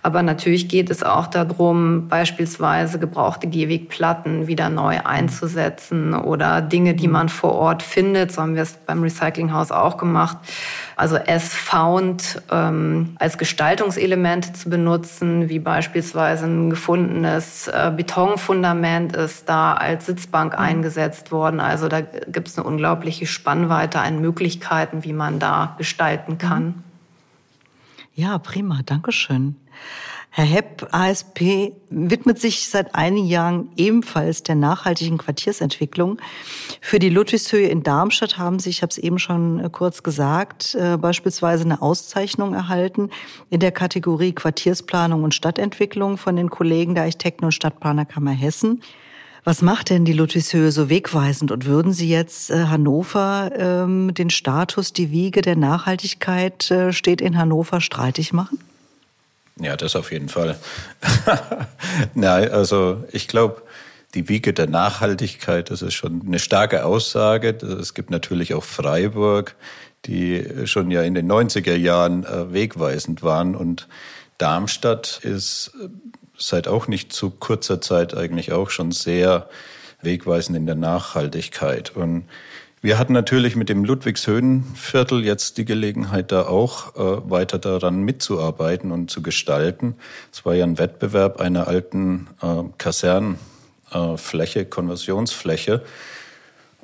Aber 0.07 0.23
natürlich 0.23 0.69
geht 0.69 0.89
es 0.89 1.03
auch 1.03 1.27
darum, 1.27 2.07
beispielsweise 2.07 3.01
gebrauchte 3.01 3.49
Gehwegplatten 3.49 4.47
wieder 4.47 4.69
neu 4.69 5.01
einzusetzen 5.03 6.15
oder 6.15 6.63
Dinge, 6.63 6.95
die 6.95 7.09
man 7.09 7.29
vor 7.29 7.55
Ort 7.55 7.83
findet. 7.83 8.31
So 8.31 8.43
haben 8.43 8.55
wir 8.55 8.63
es 8.63 8.75
beim 8.87 9.03
Recyclinghaus 9.03 9.73
auch 9.73 9.97
gemacht. 9.97 10.37
Also 10.95 11.17
as 11.17 11.53
found 11.53 12.41
ähm, 12.53 13.17
als 13.19 13.37
Gestaltungselemente 13.37 14.53
zu 14.53 14.71
benutzen, 14.71 15.49
wie 15.49 15.59
beispielsweise 15.59 16.47
ein 16.47 16.71
gefundenes 16.71 17.67
äh, 17.67 17.93
Betonfundament 17.95 19.17
ist 19.17 19.49
da 19.49 19.73
als 19.73 20.07
Sitzbank 20.07 20.53
mhm. 20.53 20.61
eingesetzt 20.61 21.33
worden. 21.33 21.59
Also 21.59 21.89
da 21.89 22.03
gibt 22.03 22.47
es 22.47 22.57
eine 22.57 22.65
unglaubliche 22.65 23.27
Spannweite 23.27 23.99
an 23.99 24.21
Möglichkeiten, 24.21 25.03
wie 25.03 25.13
man 25.13 25.41
da 25.41 25.75
gestalten 25.79 26.39
kann. 26.39 26.65
Mhm. 26.65 26.75
Ja, 28.17 28.39
prima, 28.39 28.81
Dankeschön. 28.87 29.57
Herr 30.37 30.45
Hepp, 30.45 30.87
ASP, 30.92 31.73
widmet 31.88 32.38
sich 32.38 32.68
seit 32.68 32.95
einigen 32.95 33.26
Jahren 33.26 33.71
ebenfalls 33.78 34.42
der 34.42 34.54
nachhaltigen 34.54 35.16
Quartiersentwicklung. 35.16 36.18
Für 36.83 36.99
die 36.99 37.09
Ludwigshöhe 37.09 37.68
in 37.68 37.83
Darmstadt 37.83 38.37
haben 38.37 38.59
Sie, 38.59 38.68
ich 38.68 38.83
habe 38.83 38.90
es 38.90 38.99
eben 38.99 39.18
schon 39.18 39.61
äh, 39.61 39.71
kurz 39.73 40.02
gesagt, 40.02 40.75
äh, 40.75 40.99
beispielsweise 40.99 41.64
eine 41.64 41.80
Auszeichnung 41.80 42.52
erhalten 42.52 43.09
in 43.49 43.61
der 43.61 43.73
Kategorie 43.73 44.35
Quartiersplanung 44.35 45.25
und 45.25 45.35
Stadtentwicklung 45.35 46.18
von 46.18 46.37
den 46.37 46.50
Kollegen 46.50 46.95
der 46.95 47.04
Architekten- 47.04 47.47
und 47.47 47.52
Stadtplanerkammer 47.52 48.33
Hessen. 48.33 48.83
Was 49.42 49.62
macht 49.62 49.88
denn 49.88 50.04
die 50.04 50.12
Ludwigshöhe 50.12 50.71
so 50.71 50.90
wegweisend? 50.90 51.50
Und 51.50 51.64
würden 51.64 51.95
Sie 51.95 52.11
jetzt 52.11 52.50
äh, 52.50 52.66
Hannover 52.66 53.52
ähm, 53.56 54.12
den 54.12 54.28
Status, 54.28 54.92
die 54.92 55.11
Wiege 55.11 55.40
der 55.40 55.56
Nachhaltigkeit 55.56 56.75
steht 56.90 57.23
in 57.23 57.38
Hannover 57.38 57.80
streitig 57.80 58.35
machen? 58.35 58.59
Ja, 59.61 59.77
das 59.77 59.97
auf 59.97 60.13
jeden 60.13 60.29
Fall. 60.29 60.59
Nein, 62.15 62.51
also 62.51 63.05
ich 63.13 63.27
glaube, 63.27 63.63
die 64.15 64.29
Wiege 64.29 64.53
der 64.53 64.67
Nachhaltigkeit, 64.67 65.71
das 65.71 65.83
ist 65.83 65.95
schon 65.95 66.23
eine 66.27 66.39
starke 66.39 66.85
Aussage. 66.85 67.51
Es 67.51 67.95
gibt 67.95 68.11
natürlich 68.11 68.55
auch 68.55 68.65
Freiburg, 68.65 69.57
die 70.05 70.67
schon 70.67 70.91
ja 70.91 71.03
in 71.03 71.15
den 71.15 71.31
90er 71.31 71.75
Jahren 71.75 72.25
äh, 72.25 72.53
wegweisend 72.53 73.23
waren. 73.23 73.55
Und 73.55 73.89
Darmstadt 74.39 75.21
ist 75.23 75.73
seit 76.39 76.69
auch 76.69 76.87
nicht 76.87 77.13
zu 77.13 77.31
kurzer 77.31 77.81
Zeit 77.81 78.15
eigentlich 78.15 78.53
auch 78.53 78.71
schon 78.71 78.93
sehr 78.93 79.49
wegweisend 80.03 80.57
in 80.57 80.67
der 80.67 80.75
Nachhaltigkeit. 80.75 81.97
Und 81.97 82.25
wir 82.87 83.00
hatten 83.00 83.14
natürlich 83.14 83.57
mit 83.57 83.69
dem 83.69 83.85
Ludwigshöhenviertel 83.85 85.25
jetzt 85.25 85.59
die 85.59 85.64
Gelegenheit, 85.64 86.31
da 86.31 86.47
auch 86.47 86.95
äh, 86.95 87.28
weiter 87.28 87.59
daran 87.59 88.02
mitzuarbeiten 88.02 88.93
und 88.93 89.11
zu 89.11 89.23
gestalten. 89.23 89.97
Es 90.33 90.45
war 90.45 90.55
ja 90.55 90.62
ein 90.62 90.78
Wettbewerb 90.78 91.40
einer 91.40 91.66
alten 91.66 92.28
äh, 92.40 92.62
Kasernfläche, 92.78 94.61
äh, 94.61 94.64
Konversionsfläche. 94.66 95.83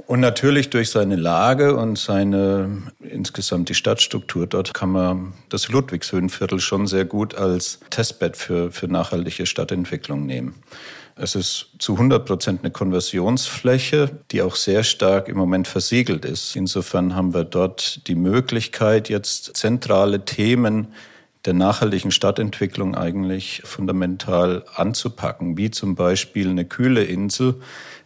Und 0.08 0.18
natürlich 0.18 0.70
durch 0.70 0.90
seine 0.90 1.14
Lage 1.14 1.76
und 1.76 1.96
seine 1.96 2.82
insgesamt 2.98 3.68
die 3.68 3.74
Stadtstruktur 3.74 4.48
dort 4.48 4.74
kann 4.74 4.90
man 4.90 5.34
das 5.50 5.68
Ludwigshöhenviertel 5.68 6.58
schon 6.58 6.88
sehr 6.88 7.04
gut 7.04 7.36
als 7.36 7.78
Testbett 7.90 8.36
für, 8.36 8.72
für 8.72 8.88
nachhaltige 8.88 9.46
Stadtentwicklung 9.46 10.26
nehmen. 10.26 10.56
Es 11.14 11.34
ist 11.34 11.66
zu 11.78 11.92
100 11.92 12.24
Prozent 12.24 12.60
eine 12.62 12.70
Konversionsfläche, 12.70 14.10
die 14.30 14.40
auch 14.40 14.56
sehr 14.56 14.82
stark 14.82 15.28
im 15.28 15.36
Moment 15.36 15.68
versiegelt 15.68 16.24
ist. 16.24 16.56
Insofern 16.56 17.14
haben 17.14 17.34
wir 17.34 17.44
dort 17.44 18.06
die 18.08 18.14
Möglichkeit, 18.14 19.08
jetzt 19.08 19.56
zentrale 19.56 20.24
Themen 20.24 20.88
der 21.44 21.54
nachhaltigen 21.54 22.12
Stadtentwicklung 22.12 22.94
eigentlich 22.94 23.62
fundamental 23.64 24.64
anzupacken, 24.74 25.56
wie 25.56 25.70
zum 25.70 25.96
Beispiel 25.96 26.48
eine 26.48 26.64
kühle 26.64 27.02
Insel, 27.04 27.56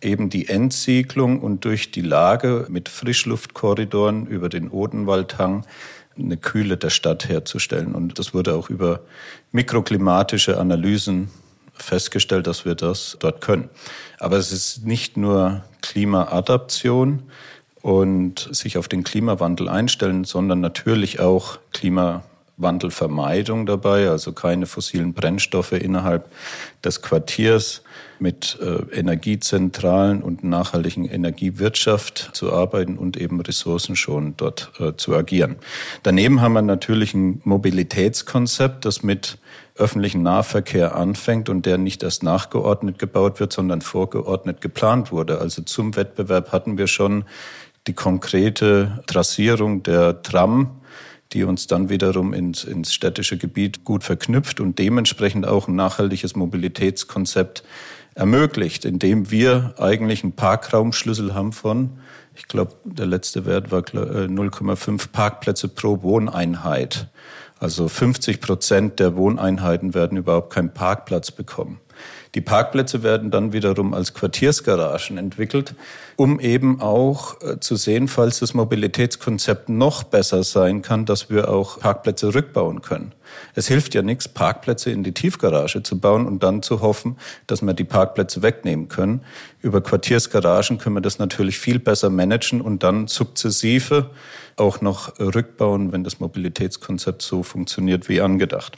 eben 0.00 0.30
die 0.30 0.48
Entsiegelung 0.48 1.40
und 1.40 1.64
durch 1.64 1.90
die 1.90 2.00
Lage 2.00 2.66
mit 2.70 2.88
Frischluftkorridoren 2.88 4.26
über 4.26 4.48
den 4.48 4.70
Odenwaldhang 4.70 5.66
eine 6.18 6.38
Kühle 6.38 6.78
der 6.78 6.90
Stadt 6.90 7.28
herzustellen. 7.28 7.94
Und 7.94 8.18
das 8.18 8.32
wurde 8.32 8.54
auch 8.54 8.70
über 8.70 9.00
mikroklimatische 9.52 10.58
Analysen 10.58 11.30
festgestellt, 11.76 12.46
dass 12.46 12.64
wir 12.64 12.74
das 12.74 13.16
dort 13.20 13.40
können. 13.40 13.68
Aber 14.18 14.36
es 14.36 14.52
ist 14.52 14.86
nicht 14.86 15.16
nur 15.16 15.64
Klimaadaption 15.82 17.22
und 17.82 18.48
sich 18.50 18.78
auf 18.78 18.88
den 18.88 19.04
Klimawandel 19.04 19.68
einstellen, 19.68 20.24
sondern 20.24 20.60
natürlich 20.60 21.20
auch 21.20 21.58
Klimawandelvermeidung 21.72 23.66
dabei, 23.66 24.08
also 24.08 24.32
keine 24.32 24.66
fossilen 24.66 25.12
Brennstoffe 25.12 25.72
innerhalb 25.72 26.28
des 26.82 27.02
Quartiers 27.02 27.82
mit 28.18 28.58
äh, 28.60 28.98
Energiezentralen 28.98 30.22
und 30.22 30.42
nachhaltigen 30.42 31.04
Energiewirtschaft 31.04 32.30
zu 32.32 32.52
arbeiten 32.52 32.98
und 32.98 33.16
eben 33.16 33.40
Ressourcen 33.40 33.94
schon 33.94 34.36
dort 34.36 34.72
äh, 34.80 34.96
zu 34.96 35.14
agieren. 35.14 35.56
Daneben 36.02 36.40
haben 36.40 36.54
wir 36.54 36.62
natürlich 36.62 37.14
ein 37.14 37.40
Mobilitätskonzept, 37.44 38.84
das 38.84 39.02
mit 39.02 39.38
öffentlichen 39.76 40.22
Nahverkehr 40.22 40.96
anfängt 40.96 41.48
und 41.48 41.66
der 41.66 41.78
nicht 41.78 42.02
erst 42.02 42.22
nachgeordnet 42.22 42.98
gebaut 42.98 43.40
wird, 43.40 43.52
sondern 43.52 43.80
vorgeordnet 43.80 44.60
geplant 44.60 45.12
wurde. 45.12 45.38
Also 45.40 45.62
zum 45.62 45.96
Wettbewerb 45.96 46.52
hatten 46.52 46.78
wir 46.78 46.86
schon 46.86 47.24
die 47.86 47.92
konkrete 47.92 49.02
Trassierung 49.06 49.82
der 49.82 50.22
Tram, 50.22 50.80
die 51.32 51.44
uns 51.44 51.66
dann 51.66 51.88
wiederum 51.88 52.32
ins, 52.32 52.64
ins 52.64 52.94
städtische 52.94 53.36
Gebiet 53.36 53.84
gut 53.84 54.04
verknüpft 54.04 54.60
und 54.60 54.78
dementsprechend 54.78 55.46
auch 55.46 55.68
ein 55.68 55.76
nachhaltiges 55.76 56.36
Mobilitätskonzept 56.36 57.64
ermöglicht, 58.14 58.84
indem 58.84 59.30
wir 59.30 59.74
eigentlich 59.78 60.22
einen 60.22 60.32
Parkraumschlüssel 60.32 61.34
haben 61.34 61.52
von, 61.52 61.98
ich 62.34 62.48
glaube, 62.48 62.74
der 62.84 63.06
letzte 63.06 63.46
Wert 63.46 63.72
war 63.72 63.80
0,5 63.80 65.04
äh, 65.04 65.08
Parkplätze 65.10 65.68
pro 65.68 66.02
Wohneinheit. 66.02 67.08
Also 67.58 67.88
50 67.88 68.40
Prozent 68.40 69.00
der 69.00 69.16
Wohneinheiten 69.16 69.94
werden 69.94 70.18
überhaupt 70.18 70.52
keinen 70.52 70.74
Parkplatz 70.74 71.30
bekommen. 71.30 71.80
Die 72.36 72.42
Parkplätze 72.42 73.02
werden 73.02 73.30
dann 73.30 73.54
wiederum 73.54 73.94
als 73.94 74.12
Quartiersgaragen 74.12 75.16
entwickelt, 75.16 75.74
um 76.16 76.38
eben 76.38 76.82
auch 76.82 77.40
äh, 77.40 77.60
zu 77.60 77.76
sehen, 77.76 78.08
falls 78.08 78.40
das 78.40 78.52
Mobilitätskonzept 78.52 79.70
noch 79.70 80.02
besser 80.02 80.44
sein 80.44 80.82
kann, 80.82 81.06
dass 81.06 81.30
wir 81.30 81.48
auch 81.48 81.80
Parkplätze 81.80 82.34
rückbauen 82.34 82.82
können. 82.82 83.14
Es 83.54 83.68
hilft 83.68 83.94
ja 83.94 84.02
nichts, 84.02 84.28
Parkplätze 84.28 84.90
in 84.90 85.02
die 85.02 85.12
Tiefgarage 85.12 85.82
zu 85.82 85.98
bauen 85.98 86.26
und 86.26 86.42
dann 86.42 86.60
zu 86.60 86.82
hoffen, 86.82 87.16
dass 87.46 87.62
wir 87.62 87.72
die 87.72 87.84
Parkplätze 87.84 88.42
wegnehmen 88.42 88.88
können. 88.88 89.22
Über 89.62 89.80
Quartiersgaragen 89.80 90.76
können 90.76 90.96
wir 90.96 91.00
das 91.00 91.18
natürlich 91.18 91.58
viel 91.58 91.78
besser 91.78 92.10
managen 92.10 92.60
und 92.60 92.82
dann 92.82 93.06
sukzessive 93.06 94.10
auch 94.56 94.82
noch 94.82 95.18
rückbauen, 95.18 95.90
wenn 95.90 96.04
das 96.04 96.20
Mobilitätskonzept 96.20 97.22
so 97.22 97.42
funktioniert 97.42 98.10
wie 98.10 98.20
angedacht. 98.20 98.76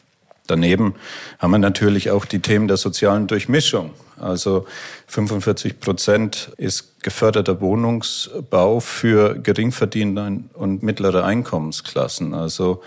Daneben 0.48 0.94
haben 1.38 1.52
wir 1.52 1.58
natürlich 1.58 2.10
auch 2.10 2.24
die 2.24 2.40
Themen 2.40 2.66
der 2.68 2.78
sozialen 2.78 3.26
Durchmischung. 3.28 3.90
Also 4.18 4.66
45 5.06 5.78
Prozent 5.78 6.50
ist 6.56 7.02
geförderter 7.02 7.60
Wohnungsbau 7.60 8.80
für 8.80 9.38
Geringverdiener 9.38 10.32
und 10.54 10.82
mittlere 10.82 11.24
Einkommensklassen. 11.24 12.34
Also 12.34 12.82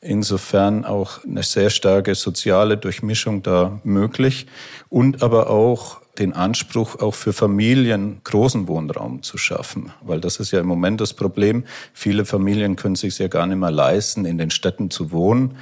insofern 0.00 0.84
auch 0.84 1.24
eine 1.24 1.42
sehr 1.42 1.70
starke 1.70 2.14
soziale 2.14 2.76
Durchmischung 2.76 3.42
da 3.42 3.80
möglich 3.82 4.46
und 4.88 5.22
aber 5.22 5.50
auch 5.50 6.00
den 6.18 6.32
Anspruch, 6.32 6.96
auch 7.00 7.14
für 7.14 7.32
Familien 7.32 8.20
großen 8.24 8.66
Wohnraum 8.66 9.22
zu 9.22 9.38
schaffen. 9.38 9.92
Weil 10.02 10.20
das 10.20 10.38
ist 10.40 10.50
ja 10.50 10.60
im 10.60 10.66
Moment 10.66 11.00
das 11.00 11.14
Problem. 11.14 11.64
Viele 11.92 12.24
Familien 12.24 12.76
können 12.76 12.96
sich 12.96 13.18
ja 13.18 13.28
gar 13.28 13.46
nicht 13.46 13.58
mehr 13.58 13.70
leisten, 13.70 14.24
in 14.24 14.38
den 14.38 14.50
Städten 14.50 14.90
zu 14.90 15.12
wohnen, 15.12 15.56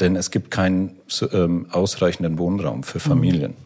denn 0.00 0.16
es 0.16 0.30
gibt 0.30 0.50
keinen 0.50 0.96
ähm, 1.32 1.66
ausreichenden 1.70 2.38
Wohnraum 2.38 2.82
für 2.82 3.00
Familien. 3.00 3.52
Mhm. 3.52 3.64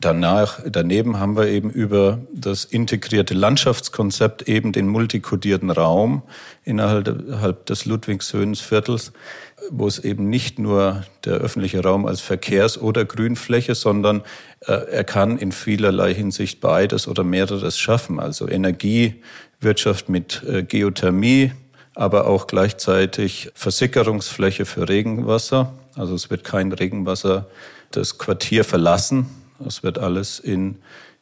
Danach, 0.00 0.60
daneben 0.66 1.18
haben 1.18 1.36
wir 1.36 1.48
eben 1.48 1.70
über 1.70 2.18
das 2.32 2.64
integrierte 2.64 3.34
Landschaftskonzept 3.34 4.48
eben 4.48 4.72
den 4.72 4.88
multikodierten 4.88 5.70
Raum 5.70 6.22
innerhalb 6.64 7.66
des 7.66 7.84
Ludwigshöhensviertels, 7.84 9.12
wo 9.70 9.86
es 9.86 9.98
eben 9.98 10.30
nicht 10.30 10.58
nur 10.58 11.04
der 11.24 11.34
öffentliche 11.34 11.82
Raum 11.82 12.06
als 12.06 12.20
Verkehrs- 12.20 12.80
oder 12.80 13.04
Grünfläche, 13.04 13.74
sondern 13.74 14.22
äh, 14.66 14.72
er 14.72 15.04
kann 15.04 15.36
in 15.36 15.52
vielerlei 15.52 16.14
Hinsicht 16.14 16.60
beides 16.60 17.06
oder 17.06 17.22
mehreres 17.22 17.78
schaffen. 17.78 18.18
Also 18.18 18.48
Energiewirtschaft 18.48 20.08
mit 20.08 20.42
äh, 20.48 20.62
Geothermie, 20.62 21.52
aber 22.00 22.26
auch 22.26 22.46
gleichzeitig 22.46 23.50
Versickerungsfläche 23.54 24.64
für 24.64 24.88
Regenwasser. 24.88 25.74
Also 25.96 26.14
es 26.14 26.30
wird 26.30 26.44
kein 26.44 26.72
Regenwasser 26.72 27.46
das 27.90 28.16
Quartier 28.16 28.64
verlassen, 28.64 29.26
es 29.66 29.82
wird 29.82 29.98
alles 29.98 30.38
in, 30.38 30.76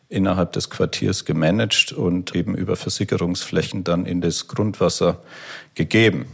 innerhalb 0.09 0.53
des 0.53 0.71
Quartiers 0.71 1.25
gemanagt 1.25 1.91
und 1.91 2.33
eben 2.37 2.55
über 2.55 2.77
Versickerungsflächen 2.77 3.83
dann 3.83 4.07
in 4.07 4.21
das 4.21 4.47
Grundwasser 4.47 5.21
gegeben. 5.75 6.27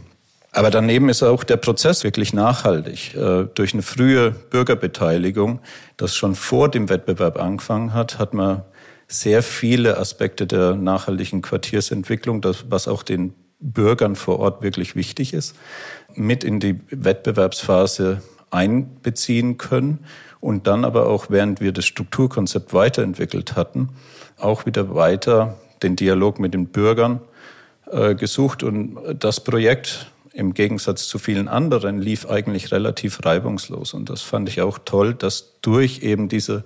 Aber 0.51 0.69
daneben 0.69 1.09
ist 1.09 1.23
auch 1.23 1.43
der 1.43 1.57
Prozess 1.57 2.03
wirklich 2.03 2.31
nachhaltig. 2.31 3.15
Äh, 3.15 3.47
durch 3.55 3.73
eine 3.73 3.81
frühe 3.81 4.29
Bürgerbeteiligung, 4.29 5.59
das 5.97 6.15
schon 6.15 6.35
vor 6.35 6.69
dem 6.69 6.87
Wettbewerb 6.89 7.41
angefangen 7.41 7.95
hat, 7.95 8.19
hat 8.19 8.35
man 8.35 8.61
sehr 9.07 9.41
viele 9.41 9.97
Aspekte 9.97 10.45
der 10.45 10.75
nachhaltigen 10.75 11.41
Quartiersentwicklung, 11.41 12.45
was 12.69 12.87
auch 12.87 13.01
den 13.01 13.33
Bürgern 13.59 14.15
vor 14.15 14.39
Ort 14.39 14.61
wirklich 14.61 14.95
wichtig 14.95 15.33
ist, 15.33 15.55
mit 16.13 16.43
in 16.43 16.59
die 16.59 16.79
Wettbewerbsphase 16.89 18.21
einbeziehen 18.51 19.57
können 19.57 20.05
und 20.39 20.67
dann 20.67 20.85
aber 20.85 21.07
auch, 21.07 21.27
während 21.29 21.61
wir 21.61 21.71
das 21.71 21.85
Strukturkonzept 21.85 22.73
weiterentwickelt 22.73 23.55
hatten, 23.55 23.89
auch 24.37 24.65
wieder 24.65 24.93
weiter 24.93 25.57
den 25.81 25.95
Dialog 25.95 26.39
mit 26.39 26.53
den 26.53 26.67
Bürgern 26.67 27.21
äh, 27.91 28.15
gesucht. 28.15 28.63
Und 28.63 28.97
das 29.19 29.43
Projekt 29.43 30.11
im 30.33 30.53
Gegensatz 30.53 31.07
zu 31.07 31.17
vielen 31.17 31.47
anderen 31.47 31.99
lief 31.99 32.27
eigentlich 32.29 32.71
relativ 32.71 33.25
reibungslos. 33.25 33.93
Und 33.93 34.09
das 34.09 34.21
fand 34.21 34.49
ich 34.49 34.61
auch 34.61 34.79
toll, 34.83 35.13
dass 35.13 35.53
durch 35.61 36.03
eben 36.03 36.27
diese 36.27 36.63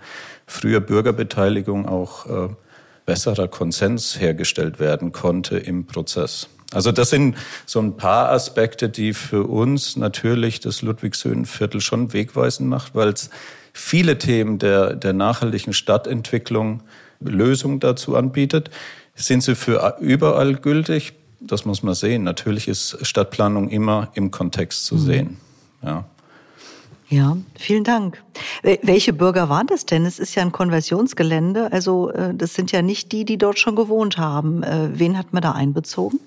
frühe 0.48 0.82
Bürgerbeteiligung 0.82 1.88
auch 1.88 2.26
äh, 2.26 2.50
besserer 3.06 3.48
Konsens 3.48 4.20
hergestellt 4.20 4.80
werden 4.80 5.12
konnte 5.12 5.58
im 5.58 5.86
Prozess. 5.86 6.50
Also 6.72 6.92
das 6.92 7.10
sind 7.10 7.36
so 7.66 7.80
ein 7.80 7.98
paar 7.98 8.30
Aspekte, 8.30 8.90
die 8.90 9.14
für 9.14 9.44
uns 9.46 9.96
natürlich 9.96 10.60
das 10.60 10.82
Ludwigshöhenviertel 10.82 11.82
schon 11.82 12.14
wegweisend 12.14 12.70
macht, 12.70 12.94
weil 12.94 13.10
es 13.10 13.32
viele 13.74 14.18
Themen 14.18 14.60
der, 14.60 14.96
der 14.96 15.14
nachhaltigen 15.14 15.74
Stadtentwicklung 15.74 16.82
Lösungen 17.20 17.80
dazu 17.80 18.16
anbietet. 18.16 18.70
Sind 19.16 19.44
sie 19.44 19.56
für 19.56 19.98
überall 20.00 20.56
gültig? 20.56 21.14
Das 21.42 21.66
muss 21.66 21.84
man 21.84 21.96
sehen. 21.96 22.24
Natürlich 22.24 22.68
ist 22.68 22.98
Stadtplanung 23.02 23.70
immer 23.70 24.10
im 24.14 24.30
Kontext 24.30 24.86
zu 24.86 24.96
mhm. 24.96 25.00
sehen. 25.00 25.38
Ja. 25.82 26.06
Ja, 27.12 27.38
vielen 27.58 27.84
Dank. 27.84 28.22
Welche 28.62 29.14
Bürger 29.14 29.50
waren 29.50 29.66
das 29.66 29.88
denn? 29.88 30.06
Es 30.06 30.20
ist 30.20 30.36
ja 30.36 30.44
ein 30.44 30.52
Konversionsgelände, 30.52 31.72
also 31.72 32.12
äh, 32.12 32.36
das 32.36 32.54
sind 32.54 32.72
ja 32.72 32.84
nicht 32.84 33.12
die, 33.12 33.26
die 33.26 33.40
dort 33.40 33.58
schon 33.58 33.76
gewohnt 33.76 34.20
haben. 34.20 34.62
Äh, 34.62 34.90
wen 34.94 35.18
hat 35.18 35.34
man 35.34 35.42
da 35.42 35.54
einbezogen? 35.54 36.20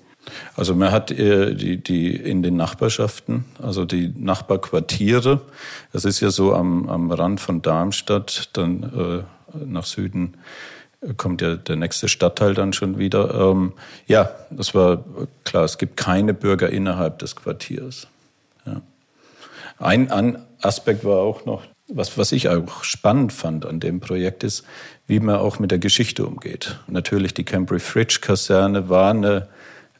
Also 0.55 0.75
man 0.75 0.91
hat 0.91 1.11
äh, 1.11 1.53
die, 1.55 1.77
die 1.77 2.15
in 2.15 2.43
den 2.43 2.55
Nachbarschaften, 2.55 3.45
also 3.61 3.85
die 3.85 4.13
Nachbarquartiere. 4.17 5.41
Das 5.91 6.05
ist 6.05 6.19
ja 6.19 6.31
so 6.31 6.53
am, 6.53 6.89
am 6.89 7.11
Rand 7.11 7.39
von 7.41 7.61
Darmstadt, 7.61 8.49
dann 8.53 9.25
äh, 9.53 9.65
nach 9.65 9.85
Süden 9.85 10.35
kommt 11.17 11.41
ja 11.41 11.55
der 11.55 11.75
nächste 11.75 12.07
Stadtteil 12.07 12.53
dann 12.53 12.73
schon 12.73 12.97
wieder. 12.97 13.33
Ähm, 13.33 13.73
ja, 14.07 14.29
das 14.49 14.73
war 14.73 15.03
klar. 15.43 15.65
Es 15.65 15.77
gibt 15.77 15.97
keine 15.97 16.33
Bürger 16.33 16.69
innerhalb 16.69 17.19
des 17.19 17.35
Quartiers. 17.35 18.07
Ja. 18.65 18.81
Ein, 19.79 20.11
ein 20.11 20.37
Aspekt 20.61 21.03
war 21.03 21.17
auch 21.17 21.45
noch, 21.45 21.63
was, 21.87 22.17
was 22.17 22.31
ich 22.31 22.47
auch 22.49 22.83
spannend 22.83 23.33
fand 23.33 23.65
an 23.65 23.79
dem 23.79 23.99
Projekt 23.99 24.43
ist, 24.43 24.63
wie 25.07 25.19
man 25.19 25.35
auch 25.35 25.59
mit 25.59 25.71
der 25.71 25.79
Geschichte 25.79 26.25
umgeht. 26.25 26.79
Natürlich 26.87 27.33
die 27.33 27.43
Cambridge 27.43 27.83
Fridge 27.83 28.19
Kaserne 28.21 28.87
war 28.87 29.11
eine 29.11 29.49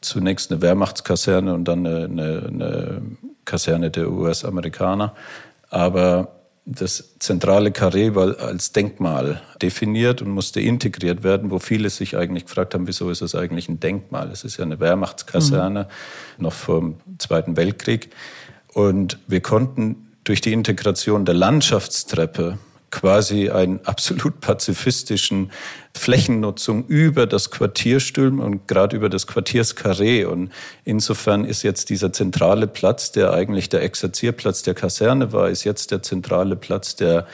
zunächst 0.04 0.52
eine 0.52 0.62
Wehrmachtskaserne 0.62 1.54
und 1.54 1.66
dann 1.66 1.86
eine, 1.86 2.06
eine, 2.06 2.46
eine 2.48 3.02
Kaserne 3.46 3.92
der 3.92 4.12
US-Amerikaner. 4.12 5.14
Aber 5.70 6.36
das 6.66 7.16
zentrale 7.20 7.72
Karree 7.72 8.16
war 8.16 8.40
als 8.40 8.72
Denkmal 8.72 9.42
definiert 9.62 10.22
und 10.22 10.30
musste 10.30 10.62
integriert 10.62 11.24
werden, 11.24 11.52
wo 11.52 11.60
viele 11.60 11.90
sich 11.90 12.16
eigentlich 12.16 12.46
gefragt 12.46 12.74
haben, 12.74 12.88
wieso 12.88 13.10
ist 13.10 13.22
es 13.22 13.36
eigentlich 13.36 13.68
ein 13.68 13.80
Denkmal? 13.80 14.32
Es 14.32 14.44
ist 14.44 14.58
ja 14.58 14.64
eine 14.64 14.80
Wehrmachtskaserne, 14.80 15.88
mhm. 16.38 16.44
noch 16.44 16.54
vom 16.54 16.96
Zweiten 17.18 17.58
Weltkrieg. 17.58 18.12
Und 18.74 19.20
wir 19.28 19.42
konnten 19.42 20.08
durch 20.24 20.40
die 20.40 20.54
Integration 20.54 21.26
der 21.26 21.36
Landschaftstreppe 21.36 22.58
quasi 22.94 23.50
einen 23.50 23.80
absolut 23.86 24.40
pazifistischen 24.40 25.52
Flächennutzung 25.96 26.86
über 26.86 27.26
das 27.26 27.50
Quartier 27.50 28.00
stülpen 28.00 28.40
und 28.40 28.68
gerade 28.68 28.96
über 28.96 29.10
das 29.10 29.26
Quartierskarree. 29.26 30.26
Und 30.26 30.52
insofern 30.86 31.44
ist 31.44 31.64
jetzt 31.64 31.90
dieser 31.90 32.14
zentrale 32.14 32.68
Platz, 32.68 33.12
der 33.12 33.34
eigentlich 33.34 33.68
der 33.70 33.82
Exerzierplatz 33.82 34.62
der 34.62 34.76
Kaserne 34.76 35.34
war, 35.34 35.50
ist 35.50 35.64
jetzt 35.64 35.90
der 35.90 36.04
zentrale 36.04 36.56
Platz 36.56 36.96
der 36.96 37.26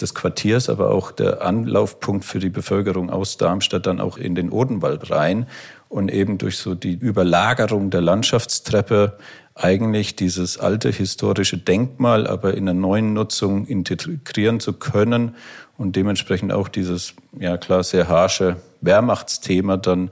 des 0.00 0.12
Quartiers, 0.12 0.68
aber 0.68 0.90
auch 0.90 1.12
der 1.12 1.42
Anlaufpunkt 1.42 2.24
für 2.24 2.40
die 2.40 2.48
Bevölkerung 2.48 3.10
aus 3.10 3.36
Darmstadt 3.36 3.86
dann 3.86 4.00
auch 4.00 4.18
in 4.18 4.34
den 4.34 4.50
Odenwald 4.50 5.08
rein 5.12 5.46
und 5.88 6.10
eben 6.10 6.38
durch 6.38 6.58
so 6.58 6.74
die 6.74 6.94
Überlagerung 6.94 7.90
der 7.90 8.00
Landschaftstreppe 8.00 9.16
eigentlich 9.54 10.16
dieses 10.16 10.58
alte 10.58 10.90
historische 10.90 11.58
Denkmal 11.58 12.26
aber 12.26 12.54
in 12.54 12.68
einer 12.68 12.78
neuen 12.78 13.12
Nutzung 13.12 13.66
integrieren 13.66 14.60
zu 14.60 14.72
können 14.72 15.36
und 15.78 15.96
dementsprechend 15.96 16.52
auch 16.52 16.68
dieses, 16.68 17.14
ja 17.38 17.56
klar, 17.56 17.84
sehr 17.84 18.08
harsche 18.08 18.56
Wehrmachtsthema 18.80 19.76
dann 19.76 20.10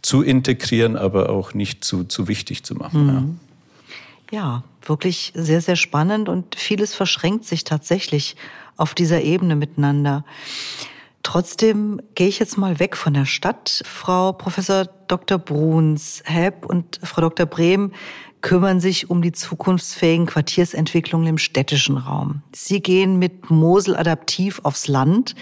zu 0.00 0.22
integrieren, 0.22 0.96
aber 0.96 1.30
auch 1.30 1.54
nicht 1.54 1.84
zu, 1.84 2.04
zu 2.04 2.28
wichtig 2.28 2.64
zu 2.64 2.74
machen. 2.74 3.06
Mhm. 3.06 3.40
Ja. 4.30 4.38
ja, 4.38 4.64
wirklich 4.84 5.32
sehr, 5.34 5.60
sehr 5.60 5.76
spannend 5.76 6.28
und 6.28 6.56
vieles 6.56 6.94
verschränkt 6.94 7.44
sich 7.44 7.64
tatsächlich 7.64 8.36
auf 8.76 8.94
dieser 8.94 9.22
Ebene 9.22 9.54
miteinander. 9.54 10.24
Trotzdem 11.22 12.00
gehe 12.16 12.26
ich 12.26 12.40
jetzt 12.40 12.58
mal 12.58 12.80
weg 12.80 12.96
von 12.96 13.14
der 13.14 13.26
Stadt. 13.26 13.82
Frau 13.86 14.32
Professor 14.32 14.86
Dr. 15.06 15.38
Bruns, 15.38 16.22
Hepp 16.24 16.66
und 16.66 16.98
Frau 17.04 17.20
Dr. 17.20 17.46
Brehm 17.46 17.92
kümmern 18.42 18.80
sich 18.80 19.08
um 19.08 19.22
die 19.22 19.32
zukunftsfähigen 19.32 20.26
Quartiersentwicklungen 20.26 21.28
im 21.28 21.38
städtischen 21.38 21.96
Raum. 21.96 22.42
Sie 22.52 22.80
gehen 22.80 23.18
mit 23.18 23.50
Mosel 23.50 23.96
adaptiv 23.96 24.60
aufs 24.64 24.88
Land. 24.88 25.34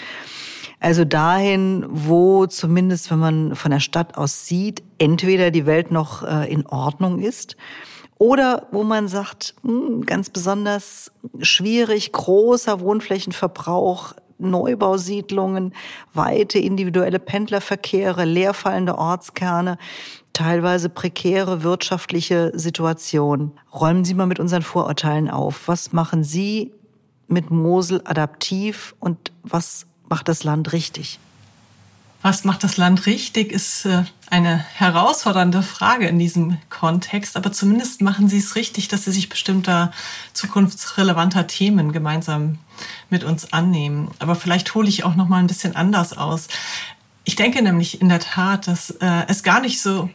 Also 0.78 1.04
dahin, 1.04 1.84
wo 1.88 2.46
zumindest, 2.46 3.10
wenn 3.10 3.18
man 3.18 3.56
von 3.56 3.70
der 3.70 3.80
Stadt 3.80 4.16
aus 4.16 4.46
sieht, 4.46 4.82
entweder 4.98 5.50
die 5.50 5.66
Welt 5.66 5.90
noch 5.90 6.22
äh, 6.22 6.50
in 6.50 6.66
Ordnung 6.66 7.20
ist 7.20 7.56
oder 8.16 8.66
wo 8.70 8.82
man 8.82 9.08
sagt, 9.08 9.54
hm, 9.62 10.04
ganz 10.04 10.30
besonders 10.30 11.10
schwierig, 11.40 12.12
großer 12.12 12.80
Wohnflächenverbrauch, 12.80 14.14
Neubausiedlungen, 14.38 15.74
weite 16.12 16.58
individuelle 16.58 17.18
Pendlerverkehre, 17.18 18.24
leerfallende 18.24 18.98
Ortskerne 18.98 19.78
teilweise 20.32 20.88
prekäre 20.88 21.62
wirtschaftliche 21.62 22.52
Situation. 22.54 23.52
Räumen 23.72 24.04
Sie 24.04 24.14
mal 24.14 24.26
mit 24.26 24.40
unseren 24.40 24.62
Vorurteilen 24.62 25.30
auf. 25.30 25.66
Was 25.66 25.92
machen 25.92 26.24
Sie 26.24 26.72
mit 27.28 27.50
Mosel 27.50 28.02
adaptiv 28.04 28.94
und 29.00 29.32
was 29.42 29.86
macht 30.08 30.28
das 30.28 30.44
Land 30.44 30.72
richtig? 30.72 31.18
Was 32.22 32.44
macht 32.44 32.64
das 32.64 32.76
Land 32.76 33.06
richtig, 33.06 33.50
ist 33.50 33.86
äh, 33.86 34.04
eine 34.28 34.58
herausfordernde 34.58 35.62
Frage 35.62 36.06
in 36.06 36.18
diesem 36.18 36.58
Kontext. 36.68 37.34
Aber 37.36 37.50
zumindest 37.50 38.02
machen 38.02 38.28
Sie 38.28 38.36
es 38.38 38.56
richtig, 38.56 38.88
dass 38.88 39.04
Sie 39.04 39.12
sich 39.12 39.30
bestimmter 39.30 39.90
zukunftsrelevanter 40.34 41.46
Themen 41.46 41.92
gemeinsam 41.92 42.58
mit 43.08 43.24
uns 43.24 43.54
annehmen. 43.54 44.10
Aber 44.18 44.34
vielleicht 44.34 44.74
hole 44.74 44.88
ich 44.88 45.04
auch 45.04 45.16
noch 45.16 45.28
mal 45.28 45.38
ein 45.38 45.46
bisschen 45.46 45.76
anders 45.76 46.16
aus. 46.16 46.48
Ich 47.24 47.36
denke 47.36 47.62
nämlich 47.62 48.02
in 48.02 48.10
der 48.10 48.20
Tat, 48.20 48.66
dass 48.66 48.90
äh, 48.90 49.24
es 49.28 49.42
gar 49.42 49.60
nicht 49.62 49.80
so 49.80 50.10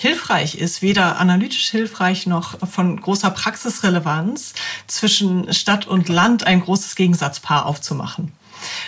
hilfreich 0.00 0.54
ist, 0.54 0.80
weder 0.80 1.18
analytisch 1.18 1.68
hilfreich 1.68 2.26
noch 2.26 2.58
von 2.66 2.98
großer 2.98 3.30
Praxisrelevanz, 3.30 4.54
zwischen 4.86 5.52
Stadt 5.52 5.86
und 5.86 6.08
Land 6.08 6.46
ein 6.46 6.62
großes 6.62 6.96
Gegensatzpaar 6.96 7.66
aufzumachen. 7.66 8.32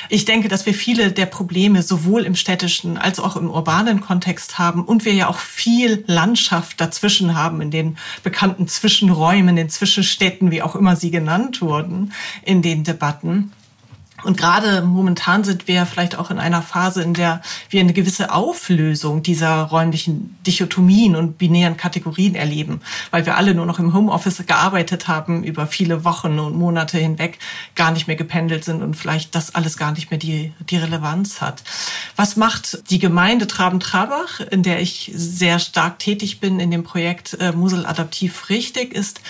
Ich 0.09 0.25
denke, 0.25 0.49
dass 0.49 0.65
wir 0.65 0.73
viele 0.73 1.13
der 1.13 1.27
Probleme 1.27 1.83
sowohl 1.83 2.25
im 2.25 2.35
städtischen 2.35 2.97
als 2.97 3.21
auch 3.21 3.37
im 3.37 3.51
urbanen 3.51 4.01
Kontext 4.01 4.59
haben 4.59 4.85
und 4.85 5.05
wir 5.05 5.13
ja 5.13 5.29
auch 5.29 5.39
viel 5.39 6.03
Landschaft 6.07 6.81
dazwischen 6.81 7.35
haben 7.35 7.61
in 7.61 7.71
den 7.71 7.99
bekannten 8.23 8.67
Zwischenräumen, 8.67 9.55
den 9.55 9.69
Zwischenstädten, 9.69 10.51
wie 10.51 10.63
auch 10.63 10.77
immer 10.77 10.97
sie 10.97 11.11
genannt 11.11 11.61
wurden 11.61 12.15
in 12.43 12.63
den 12.63 12.85
Debatten. 12.85 13.53
Und 14.25 14.37
gerade 14.37 14.83
momentan 14.83 15.45
sind 15.45 15.69
wir 15.69 15.87
vielleicht 15.87 16.17
auch 16.17 16.31
in 16.31 16.39
einer 16.39 16.63
Phase, 16.63 17.03
in 17.03 17.15
der 17.15 17.43
wir 17.71 17.81
eine 17.81 17.93
gewisse 17.93 18.33
Auflösung 18.33 19.23
dieser 19.23 19.63
räumlichen 19.63 20.37
Dichotomien 20.47 21.17
und 21.17 21.39
binären 21.39 21.77
Kategorien 21.77 22.35
erleben, 22.35 22.81
weil 23.11 23.27
wir 23.27 23.37
alle 23.37 23.55
nur 23.55 23.67
noch 23.67 23.79
im 23.79 23.95
Homeoffice 23.95 24.47
gearbeitet 24.47 25.09
haben, 25.09 25.45
über 25.45 25.67
viele 25.67 26.05
Wochen 26.05 26.39
und 26.39 26.57
Monate 26.57 26.99
hinweg 26.99 27.39
gar 27.75 27.91
nicht 27.91 28.07
mehr 28.07 28.17
gependelt 28.17 28.65
sind 28.65 28.83
und 28.83 28.95
vielleicht 28.95 29.35
das 29.35 29.55
alles 29.55 29.77
gar 29.77 29.93
nicht 29.93 30.11
mehr 30.11 30.19
die, 30.19 30.53
die 30.71 30.77
Relevanz 30.77 31.41
hat. 31.41 31.63
Was 32.17 32.37
macht 32.37 32.91
die 32.91 32.99
Gemeinde 32.99 33.47
Traben-Trabach, 33.47 34.41
in 34.51 34.63
der 34.63 34.81
ich 34.81 35.11
sehr 35.15 35.59
stark 35.59 35.99
tätig 35.99 36.41
bin 36.41 36.61
in 36.61 36.71
dem 36.71 36.85
Projekt 36.85 37.37
äh, 37.41 37.53
Musel 37.53 37.87
Adaptiv 37.87 38.49
richtig, 38.49 38.95
ist, 38.95 39.21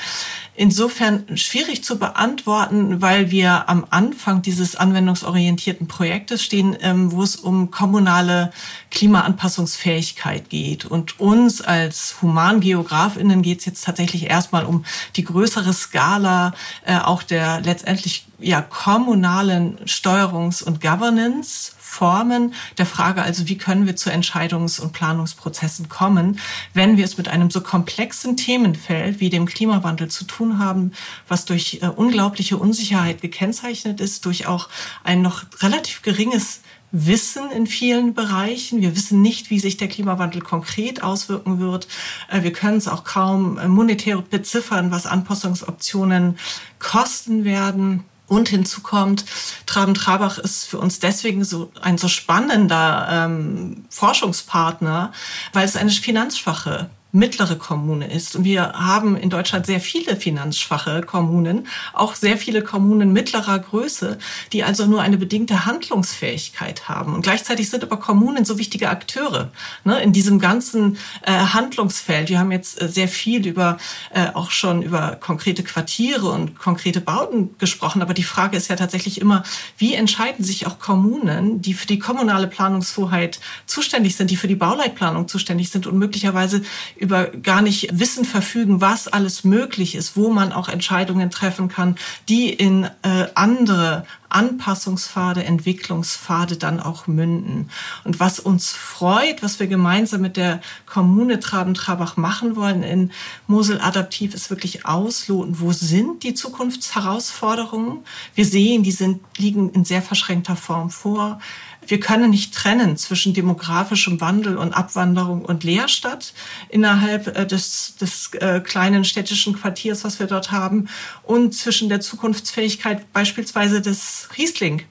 insofern 0.55 1.37
schwierig 1.37 1.83
zu 1.83 1.99
beantworten, 1.99 3.01
weil 3.01 3.31
wir 3.31 3.69
am 3.69 3.87
Anfang 3.91 4.43
dieses 4.43 4.77
anwendungsorientierten 4.77 5.89
Projektes 5.89 6.43
stehen, 6.43 6.77
ähm, 6.81 7.13
wo 7.13 7.23
es 7.23 7.37
um 7.37 7.71
kommunale 7.71 8.53
Klimaanpassungsfähigkeit 8.91 10.51
geht. 10.51 10.85
Und 10.85 11.19
uns 11.21 11.63
als 11.63 12.21
Humangeografinnen 12.21 13.43
geht 13.43 13.61
es 13.61 13.65
jetzt 13.65 13.85
tatsächlich 13.85 14.29
erstmal 14.29 14.67
um 14.67 14.85
die 15.17 15.25
größere 15.25 15.73
Skala 15.73 16.53
äh, 16.85 16.99
auch 16.99 17.23
der 17.23 17.61
letztendlich 17.61 18.27
ja 18.39 18.61
kommunalen 18.61 19.79
Steuerungs- 19.87 20.63
und 20.63 20.81
Governance 20.81 21.73
Formen 21.93 22.55
der 22.79 22.87
Frage 22.87 23.23
also, 23.23 23.49
wie 23.49 23.59
können 23.59 23.85
wir 23.85 23.97
zu 23.97 24.11
Entscheidungs- 24.11 24.81
und 24.81 24.95
Planungsprozessen 24.95 25.91
kommen, 25.91 26.39
wenn 26.73 26.97
wir 26.97 27.05
es 27.05 27.19
mit 27.19 27.29
einem 27.29 27.51
so 27.51 27.61
komplexen 27.61 28.39
Themenfeld 28.39 29.21
wie 29.21 29.29
dem 29.29 29.45
Klimawandel 29.45 30.09
zu 30.09 30.25
tun 30.25 30.59
haben, 30.59 30.93
was 31.29 31.45
durch 31.45 31.81
äh, 31.83 31.89
unglaubliche 31.89 32.57
Unsicherheit 32.57 33.21
gekennzeichnet 33.21 34.01
ist, 34.01 34.25
durch 34.25 34.47
auch 34.47 34.71
ein 35.05 35.21
noch 35.21 35.45
relativ 35.61 36.01
geringes 36.01 36.63
Wissen 36.93 37.51
in 37.51 37.67
vielen 37.67 38.15
Bereichen. 38.15 38.81
Wir 38.81 38.97
wissen 38.97 39.21
nicht, 39.21 39.51
wie 39.51 39.59
sich 39.59 39.77
der 39.77 39.89
Klimawandel 39.89 40.41
konkret 40.41 41.03
auswirken 41.03 41.61
wird. 41.61 41.89
Äh, 42.31 42.43
wir 42.43 42.55
können 42.55 42.79
es 42.79 42.89
auch 42.89 43.05
kaum 43.05 43.59
äh, 43.59 43.69
monetär 43.69 44.23
beziffern, 44.23 44.91
was 44.91 45.05
Anpassungsoptionen 45.05 46.39
kosten 46.79 47.45
werden. 47.45 48.05
Und 48.27 48.49
hinzu 48.49 48.83
kommt, 48.83 49.25
Traben-Trabach 49.67 50.39
ist 50.39 50.65
für 50.65 50.79
uns 50.79 51.01
deswegen 51.01 51.45
so 51.45 51.71
ein 51.81 51.99
so 51.99 52.09
spannender 52.09 53.09
ähm, 53.11 53.85
Forschungspartner, 53.91 55.13
weil 55.53 55.65
es 55.65 55.77
eine 55.77 55.91
finanzschwache 55.91 56.89
mittlere 57.13 57.57
Kommune 57.57 58.11
ist. 58.11 58.35
Und 58.37 58.45
wir 58.45 58.73
haben 58.73 59.17
in 59.17 59.29
Deutschland 59.29 59.67
sehr 59.67 59.81
viele 59.81 60.17
finanzschwache 60.17 61.03
Kommunen, 61.03 61.67
auch 61.93 62.15
sehr 62.15 62.39
viele 62.39 62.63
Kommunen 62.63 63.13
mittlerer 63.13 63.59
Größe, 63.59 64.19
die 64.53 64.65
also 64.65 64.87
nur 64.87 65.03
eine 65.03 65.19
bedingte 65.19 65.67
Handlungsfähigkeit 65.67 66.89
haben. 66.89 67.15
Und 67.15 67.23
gleichzeitig 67.23 67.69
sind 67.69 67.83
aber 67.85 67.99
Kommunen 67.99 68.47
so 68.47 68.59
wichtige 68.59 68.89
Akteure 68.89 69.51
ne, 69.85 70.01
in 70.01 70.15
diesem 70.15 70.39
ganzen 70.39 70.97
äh, 71.23 71.33
Handlungsfeld. 71.33 72.31
Wir 72.31 72.39
haben 72.39 72.51
jetzt 72.51 72.81
äh, 72.81 72.89
sehr 72.89 73.09
viel 73.09 73.47
über 73.47 73.77
äh, 74.15 74.29
auch 74.33 74.51
schon 74.51 74.83
über 74.83 75.17
konkrete 75.21 75.63
Quartiere 75.63 76.31
und 76.31 76.59
konkrete 76.59 77.03
Bauten 77.03 77.51
gesprochen. 77.59 78.01
Aber 78.01 78.15
die 78.15 78.23
Frage 78.23 78.57
ist 78.57 78.69
ja 78.69 78.77
tatsächlich 78.77 79.21
immer, 79.21 79.43
wie 79.77 79.95
entscheiden 79.95 80.45
sich 80.45 80.67
auch 80.67 80.79
Kommunen, 80.79 81.61
die 81.61 81.75
für 81.75 81.87
die 81.87 81.99
kommunale 81.99 82.47
Planungshoheit 82.47 83.39
zuständig 83.67 84.17
sind, 84.17 84.31
die 84.31 84.37
für 84.37 84.49
die 84.49 84.55
Bauleitplanung 84.55 85.29
zuständig 85.29 85.69
sind 85.69 85.87
und 85.87 85.99
möglicherweise 85.99 86.63
über 87.03 87.27
gar 87.27 87.63
nicht 87.63 87.99
Wissen 87.99 88.25
verfügen, 88.25 88.81
was 88.81 89.09
alles 89.09 89.43
möglich 89.43 89.97
ist, 89.97 90.17
wo 90.17 90.31
man 90.31 90.53
auch 90.53 90.69
Entscheidungen 90.69 91.31
treffen 91.31 91.69
kann, 91.69 91.97
die 92.29 92.49
in 92.51 92.85
äh, 93.03 93.27
andere 93.35 94.07
Anpassungspfade, 94.29 95.45
Entwicklungspfade 95.45 96.57
dann 96.57 96.79
auch 96.81 97.09
münden. 97.09 97.71
Und 98.05 98.21
was 98.21 98.39
uns 98.39 98.71
freut, 98.71 99.43
was 99.43 99.61
wir 99.61 99.67
gemeinsam 99.67 100.21
mit 100.21 100.37
der 100.37 100.61
Kommune 100.87 101.41
Traben-Trabach 101.41 102.17
machen 102.17 102.57
wollen 102.57 102.85
in 102.85 103.11
Mosel 103.47 103.81
Adaptiv, 103.81 104.33
ist 104.33 104.49
wirklich 104.49 104.87
ausloten, 104.87 105.59
wo 105.59 105.73
sind 105.73 106.23
die 106.23 106.35
Zukunftsherausforderungen. 106.35 107.99
Wir 108.35 108.47
sehen, 108.47 108.85
die 108.85 108.93
sind, 108.93 109.21
liegen 109.37 109.71
in 109.71 109.85
sehr 109.85 110.03
verschränkter 110.03 110.57
Form 110.57 110.91
vor. 110.91 111.41
Wir 111.87 112.01
können 112.01 112.31
nicht 112.31 112.55
trennen 112.55 112.97
zwischen 112.97 113.35
demografischem 113.35 114.21
Wandel 114.21 114.57
und 114.57 114.73
Abwanderung 114.73 115.45
und 115.45 115.65
Leerstadt 115.65 116.33
innerhalb 116.69 117.37
äh, 117.37 117.47
des, 117.47 117.97
des 117.97 118.33
äh, 118.35 118.61
kleinen 118.61 119.05
städtischen 119.05 119.55
Quartiers, 119.59 120.05
was 120.05 120.19
wir 120.19 120.27
dort 120.27 120.53
haben, 120.53 120.89
und 121.23 121.55
zwischen 121.55 121.89
der 121.89 122.01
Zukunftsfähigkeit 122.01 123.13
beispielsweise 123.13 123.81
des 123.81 124.29
Riesling 124.39 124.83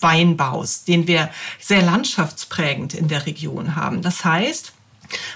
Weinbaus, 0.00 0.84
den 0.84 1.06
wir 1.06 1.30
sehr 1.58 1.82
landschaftsprägend 1.82 2.94
in 2.94 3.08
der 3.08 3.26
Region 3.26 3.74
haben. 3.74 4.02
Das 4.02 4.24
heißt, 4.24 4.72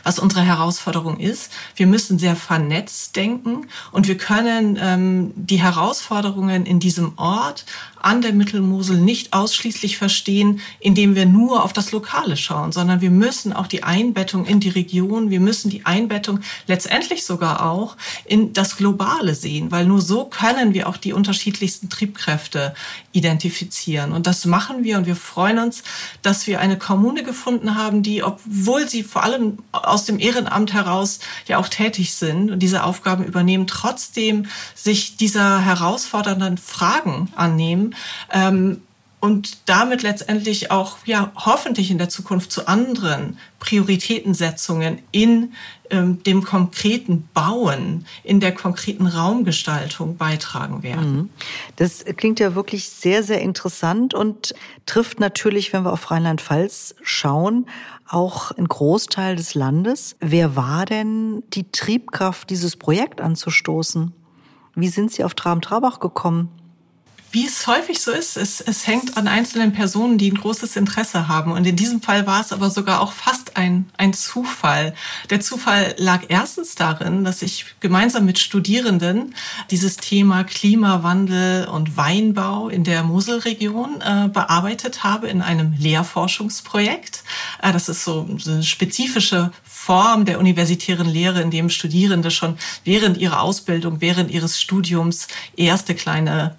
was 0.03 0.19
unsere 0.19 0.43
Herausforderung 0.43 1.19
ist. 1.19 1.53
Wir 1.77 1.87
müssen 1.87 2.19
sehr 2.19 2.37
vernetzt 2.37 3.17
denken 3.17 3.69
und 3.93 4.09
wir 4.09 4.17
können 4.17 4.79
ähm, 4.81 5.33
die 5.37 5.61
Herausforderungen 5.61 6.67
in 6.67 6.81
diesem 6.81 7.17
Ort 7.17 7.65
an 8.01 8.23
der 8.23 8.33
Mittelmosel 8.33 8.97
nicht 8.99 9.33
ausschließlich 9.33 9.99
verstehen, 9.99 10.61
indem 10.81 11.15
wir 11.15 11.27
nur 11.27 11.65
auf 11.65 11.73
das 11.73 11.93
Lokale 11.93 12.37
schauen, 12.37 12.73
sondern 12.73 13.01
wir 13.01 13.11
müssen 13.11 13.53
auch 13.53 13.67
die 13.67 13.83
Einbettung 13.83 14.47
in 14.47 14.61
die 14.61 14.69
Region, 14.69 15.31
wir 15.31 15.41
müssen 15.41 15.71
die 15.71 15.87
Einbettung 15.87 16.41
letztendlich 16.67 17.25
sogar 17.25 17.71
auch 17.71 17.97
in 18.25 18.53
das 18.53 18.77
Globale 18.77 19.35
sehen, 19.35 19.71
weil 19.71 19.87
nur 19.87 20.01
so 20.01 20.25
können 20.25 20.75
wir 20.75 20.89
auch 20.89 20.97
die 20.97 21.13
unterschiedlichsten 21.13 21.89
Triebkräfte 21.89 22.75
identifizieren. 23.13 24.13
Und 24.13 24.27
das 24.27 24.45
machen 24.45 24.85
wir 24.85 24.99
und 24.99 25.07
wir 25.07 25.17
freuen 25.17 25.59
uns, 25.59 25.83
dass 26.23 26.47
wir 26.47 26.61
eine 26.61 26.79
Kommune 26.79 27.25
gefunden 27.25 27.75
haben, 27.75 28.03
die, 28.03 28.23
obwohl 28.23 28.89
sie 28.89 29.03
vor 29.03 29.25
allem 29.25 29.59
aus 29.73 30.05
dem 30.05 30.21
Ehrenamt 30.21 30.73
heraus 30.73 31.19
ja 31.47 31.59
auch 31.59 31.69
tätig 31.69 32.15
sind 32.15 32.51
und 32.51 32.61
diese 32.61 32.85
Aufgaben 32.85 33.25
übernehmen, 33.25 33.67
trotzdem 33.67 34.47
sich 34.75 35.17
dieser 35.17 35.61
herausfordernden 35.61 36.59
Fragen 36.59 37.33
annehmen 37.35 37.88
ähm, 38.33 38.83
und 39.21 39.69
damit 39.69 40.03
letztendlich 40.03 40.71
auch 40.71 40.99
ja 41.05 41.33
hoffentlich 41.35 41.91
in 41.91 41.99
der 41.99 42.09
Zukunft 42.09 42.53
zu 42.53 42.69
anderen 42.69 43.37
Prioritätensetzungen 43.59 45.01
in 45.11 45.55
ähm, 45.91 46.23
dem 46.23 46.45
konkreten 46.45 47.29
Bauen, 47.35 48.07
in 48.23 48.39
der 48.39 48.55
konkreten 48.55 49.07
Raumgestaltung 49.07 50.17
beitragen 50.17 50.83
werden. 50.85 51.17
Mhm. 51.17 51.31
Das 51.77 52.05
klingt 52.17 52.39
ja 52.39 52.55
wirklich 52.55 52.89
sehr, 52.91 53.25
sehr 53.25 53.41
interessant 53.41 54.15
und 54.15 54.55
trifft 54.87 55.19
natürlich, 55.19 55.73
wenn 55.73 55.83
wir 55.83 55.93
auf 55.93 56.11
Rheinland-Pfalz 56.11 56.95
schauen, 57.03 57.67
auch 58.07 58.53
einen 58.53 58.69
Großteil 58.69 59.35
des 59.35 59.55
Landes. 59.55 60.17
Wer 60.21 60.55
war 60.55 60.87
denn 60.87 61.43
die 61.55 61.71
Triebkraft, 61.71 62.49
dieses 62.51 62.77
Projekt 62.77 63.21
anzustoßen? 63.21 64.13
Wie 64.77 64.89
sind 64.89 65.11
Sie 65.11 65.25
auf 65.25 65.35
Traben-Trabach 65.35 65.99
gekommen? 65.99 66.51
Wie 67.31 67.47
es 67.47 67.67
häufig 67.67 68.01
so 68.01 68.11
ist, 68.11 68.39
es, 68.39 68.63
es 68.63 68.87
hängt 68.87 69.19
an 69.19 69.29
einzelnen 69.29 69.73
Personen, 69.73 70.17
die 70.17 70.31
ein 70.31 70.39
großes 70.39 70.77
Interesse 70.77 71.29
haben. 71.29 71.53
Und 71.53 71.67
in 71.67 71.77
diesem 71.77 72.01
Fall 72.01 72.27
war 72.27 72.41
es 72.41 72.53
aber 72.53 72.71
sogar 72.71 73.03
auch 73.03 73.13
fast 73.13 73.59
ein, 73.59 73.91
ein 73.99 74.15
Zufall. 74.15 74.95
Der 75.29 75.41
Zufall 75.41 75.95
lag 75.99 76.23
erstens 76.29 76.75
darin, 76.75 77.25
dass 77.25 77.43
ich 77.43 77.67
gemeinsam 77.81 78.25
mit 78.25 78.39
Studierenden 78.39 79.35
dieses 79.71 79.99
Thema 79.99 80.45
Klimawandel 80.45 81.67
und 81.69 81.99
Weinbau 81.99 82.71
in 82.71 82.83
der 82.83 83.03
Moselregion 83.03 84.01
äh, 84.01 84.29
bearbeitet 84.29 85.05
habe 85.05 85.29
in 85.29 85.43
einem 85.43 85.75
Lehrforschungsprojekt. 85.79 87.25
Äh, 87.63 87.73
das 87.73 87.91
ist 87.91 88.05
so 88.05 88.27
eine 88.47 88.63
spezifische 88.63 89.53
Form 89.65 90.25
der 90.27 90.39
universitären 90.39 91.09
Lehre, 91.09 91.41
in 91.41 91.51
dem 91.51 91.71
Studierende 91.71 92.31
schon 92.31 92.59
während 92.85 93.17
ihrer 93.17 93.41
Ausbildung, 93.41 94.01
während 94.01 94.31
ihres 94.31 94.61
Studiums 94.61 95.29
erste 95.57 95.95
kleine 95.95 96.55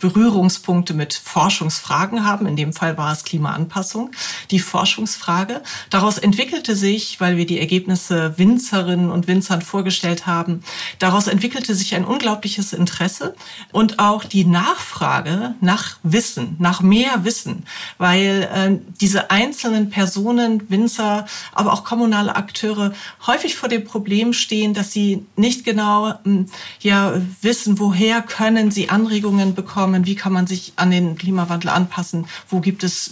Berührungspunkte 0.59 0.93
mit 0.93 1.13
Forschungsfragen 1.13 2.25
haben. 2.25 2.45
In 2.45 2.55
dem 2.55 2.73
Fall 2.73 2.97
war 2.97 3.11
es 3.11 3.23
Klimaanpassung, 3.23 4.11
die 4.51 4.59
Forschungsfrage. 4.59 5.61
Daraus 5.89 6.17
entwickelte 6.17 6.75
sich, 6.75 7.19
weil 7.19 7.37
wir 7.37 7.45
die 7.45 7.59
Ergebnisse 7.59 8.37
Winzerinnen 8.37 9.09
und 9.09 9.27
Winzern 9.27 9.61
vorgestellt 9.61 10.27
haben, 10.27 10.63
daraus 10.99 11.27
entwickelte 11.27 11.75
sich 11.75 11.95
ein 11.95 12.05
unglaubliches 12.05 12.73
Interesse 12.73 13.35
und 13.71 13.99
auch 13.99 14.23
die 14.23 14.45
Nachfrage 14.45 15.55
nach 15.61 15.97
Wissen, 16.03 16.55
nach 16.59 16.81
mehr 16.81 17.23
Wissen, 17.23 17.63
weil 17.97 18.49
äh, 18.53 18.77
diese 19.01 19.31
einzelnen 19.31 19.89
Personen, 19.89 20.69
Winzer, 20.69 21.25
aber 21.53 21.73
auch 21.73 21.83
kommunale 21.83 22.35
Akteure 22.35 22.93
häufig 23.25 23.55
vor 23.55 23.69
dem 23.69 23.83
Problem 23.83 24.33
stehen, 24.33 24.73
dass 24.73 24.91
sie 24.91 25.25
nicht 25.35 25.63
genau 25.63 26.13
hm, 26.23 26.47
ja 26.81 27.13
wissen, 27.41 27.79
woher 27.79 28.21
können 28.21 28.71
sie 28.71 28.89
Anregungen 28.89 29.55
bekommen, 29.55 30.05
wie 30.05 30.15
kann 30.15 30.33
man 30.33 30.47
sich 30.49 30.73
an 30.75 30.91
den 30.91 31.17
Klimawandel 31.17 31.69
anpassen, 31.69 32.27
wo 32.49 32.59
gibt 32.59 32.83
es 32.83 33.11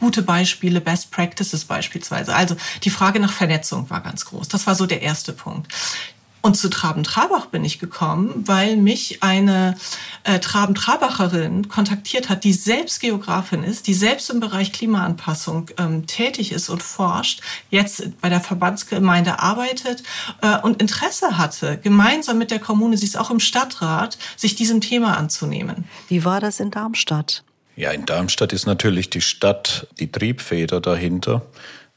gute 0.00 0.22
Beispiele, 0.22 0.80
Best 0.80 1.12
Practices 1.12 1.64
beispielsweise. 1.64 2.34
Also 2.34 2.56
die 2.82 2.90
Frage 2.90 3.20
nach 3.20 3.32
Vernetzung 3.32 3.88
war 3.88 4.00
ganz 4.00 4.24
groß. 4.24 4.48
Das 4.48 4.66
war 4.66 4.74
so 4.74 4.86
der 4.86 5.00
erste 5.00 5.32
Punkt. 5.32 5.72
Und 6.44 6.56
zu 6.56 6.68
Traben-Trabach 6.68 7.46
bin 7.46 7.64
ich 7.64 7.78
gekommen, 7.78 8.42
weil 8.46 8.76
mich 8.76 9.22
eine 9.22 9.76
äh, 10.24 10.40
Traben-Trabacherin 10.40 11.68
kontaktiert 11.68 12.28
hat, 12.28 12.42
die 12.42 12.52
selbst 12.52 13.00
Geografin 13.00 13.62
ist, 13.62 13.86
die 13.86 13.94
selbst 13.94 14.28
im 14.28 14.40
Bereich 14.40 14.72
Klimaanpassung 14.72 15.70
ähm, 15.78 16.08
tätig 16.08 16.50
ist 16.50 16.68
und 16.68 16.82
forscht, 16.82 17.42
jetzt 17.70 18.20
bei 18.20 18.28
der 18.28 18.40
Verbandsgemeinde 18.40 19.38
arbeitet 19.38 20.02
äh, 20.42 20.58
und 20.58 20.82
Interesse 20.82 21.38
hatte, 21.38 21.78
gemeinsam 21.78 22.38
mit 22.38 22.50
der 22.50 22.58
Kommune, 22.58 22.96
sie 22.96 23.06
ist 23.06 23.16
auch 23.16 23.30
im 23.30 23.40
Stadtrat, 23.40 24.18
sich 24.36 24.56
diesem 24.56 24.80
Thema 24.80 25.16
anzunehmen. 25.16 25.84
Wie 26.08 26.24
war 26.24 26.40
das 26.40 26.58
in 26.58 26.72
Darmstadt? 26.72 27.44
Ja, 27.76 27.92
in 27.92 28.04
Darmstadt 28.04 28.52
ist 28.52 28.66
natürlich 28.66 29.10
die 29.10 29.20
Stadt 29.20 29.86
die 30.00 30.10
Triebfeder 30.10 30.80
dahinter. 30.80 31.42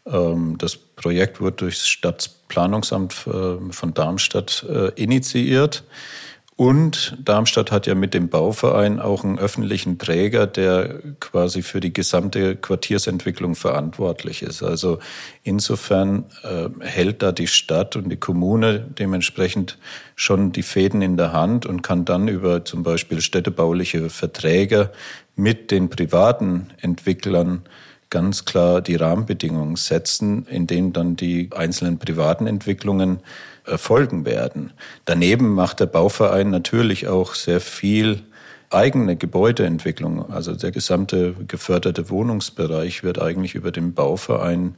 Ähm, 0.05 0.55
das 0.59 0.77
Projekt 0.77 1.41
wird 1.41 1.61
durchs 1.61 1.87
Stadtplanungsamt 1.87 2.34
äh, 2.49 3.71
von 3.71 3.93
Darmstadt 3.93 4.65
äh, 4.69 4.89
initiiert. 5.01 5.83
Und 6.57 7.17
Darmstadt 7.19 7.69
hat 7.69 7.85
ja 7.85 7.95
mit 7.95 8.13
dem 8.13 8.29
Bauverein 8.29 9.01
auch 9.01 9.25
einen 9.25 9.37
öffentlichen 9.37 9.97
Träger, 9.97 10.47
der 10.47 11.01
quasi 11.19 11.61
für 11.61 11.81
die 11.81 11.91
gesamte 11.91 12.55
Quartiersentwicklung 12.55 13.55
verantwortlich 13.55 14.41
ist. 14.41 14.63
Also 14.63 14.99
insofern 15.43 16.23
äh, 16.43 16.69
hält 16.79 17.21
da 17.21 17.33
die 17.33 17.47
Stadt 17.47 17.97
und 17.97 18.07
die 18.09 18.15
Kommune 18.15 18.79
dementsprechend 18.79 19.77
schon 20.15 20.53
die 20.53 20.63
Fäden 20.63 21.01
in 21.01 21.17
der 21.17 21.33
Hand 21.33 21.65
und 21.65 21.81
kann 21.81 22.05
dann 22.05 22.29
über 22.29 22.63
zum 22.63 22.83
Beispiel 22.83 23.19
städtebauliche 23.19 24.09
Verträge 24.09 24.91
mit 25.35 25.71
den 25.71 25.89
privaten 25.89 26.69
Entwicklern 26.79 27.63
ganz 28.09 28.45
klar 28.45 28.81
die 28.81 28.95
Rahmenbedingungen 28.95 29.75
setzen, 29.75 30.45
in 30.47 30.67
denen 30.67 30.93
dann 30.93 31.15
die 31.15 31.49
einzelnen 31.53 31.97
privaten 31.97 32.47
Entwicklungen 32.47 33.19
erfolgen 33.65 34.25
werden. 34.25 34.73
Daneben 35.05 35.53
macht 35.53 35.79
der 35.79 35.87
Bauverein 35.87 36.49
natürlich 36.49 37.07
auch 37.07 37.33
sehr 37.33 37.59
viel 37.59 38.21
eigene 38.69 39.15
Gebäudeentwicklung. 39.15 40.31
Also 40.31 40.55
der 40.55 40.71
gesamte 40.71 41.35
geförderte 41.47 42.09
Wohnungsbereich 42.09 43.03
wird 43.03 43.21
eigentlich 43.21 43.55
über 43.55 43.71
den 43.71 43.93
Bauverein 43.93 44.75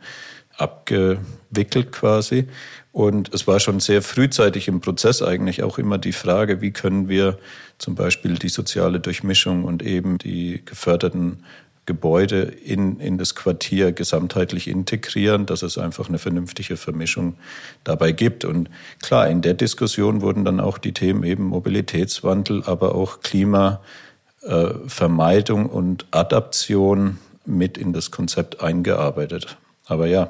abgewickelt 0.58 1.92
quasi. 1.92 2.48
Und 2.92 3.34
es 3.34 3.46
war 3.46 3.60
schon 3.60 3.80
sehr 3.80 4.02
frühzeitig 4.02 4.68
im 4.68 4.82
Prozess 4.82 5.22
eigentlich 5.22 5.62
auch 5.62 5.78
immer 5.78 5.98
die 5.98 6.14
Frage, 6.14 6.62
wie 6.62 6.72
können 6.72 7.10
wir 7.10 7.38
zum 7.78 7.94
Beispiel 7.94 8.36
die 8.36 8.50
soziale 8.50 9.00
Durchmischung 9.00 9.64
und 9.66 9.84
eben 9.84 10.18
die 10.18 10.64
geförderten 10.66 11.44
Gebäude 11.88 12.42
in, 12.42 13.00
in 13.00 13.18
das 13.18 13.34
Quartier 13.34 13.92
gesamtheitlich 13.94 14.68
integrieren, 14.68 15.48
dass 15.48 15.64
es 15.64 15.80
einfach 15.80 16.10
eine 16.10 16.20
vernünftige 16.20 16.78
Vermischung 16.78 17.38
dabei 17.84 18.12
gibt. 18.12 18.46
Und 18.46 18.70
klar, 19.02 19.28
in 19.28 19.42
der 19.42 19.56
Diskussion 19.56 20.22
wurden 20.22 20.46
dann 20.46 20.60
auch 20.60 20.78
die 20.78 20.94
Themen 20.94 21.24
eben 21.24 21.46
Mobilitätswandel, 21.46 22.62
aber 22.66 22.94
auch 22.94 23.22
Klimavermeidung 23.22 25.66
und 25.66 26.06
Adaption 26.12 27.18
mit 27.46 27.80
in 27.80 27.94
das 27.94 28.12
Konzept 28.12 28.62
eingearbeitet. 28.62 29.58
Aber 29.86 30.06
ja, 30.08 30.30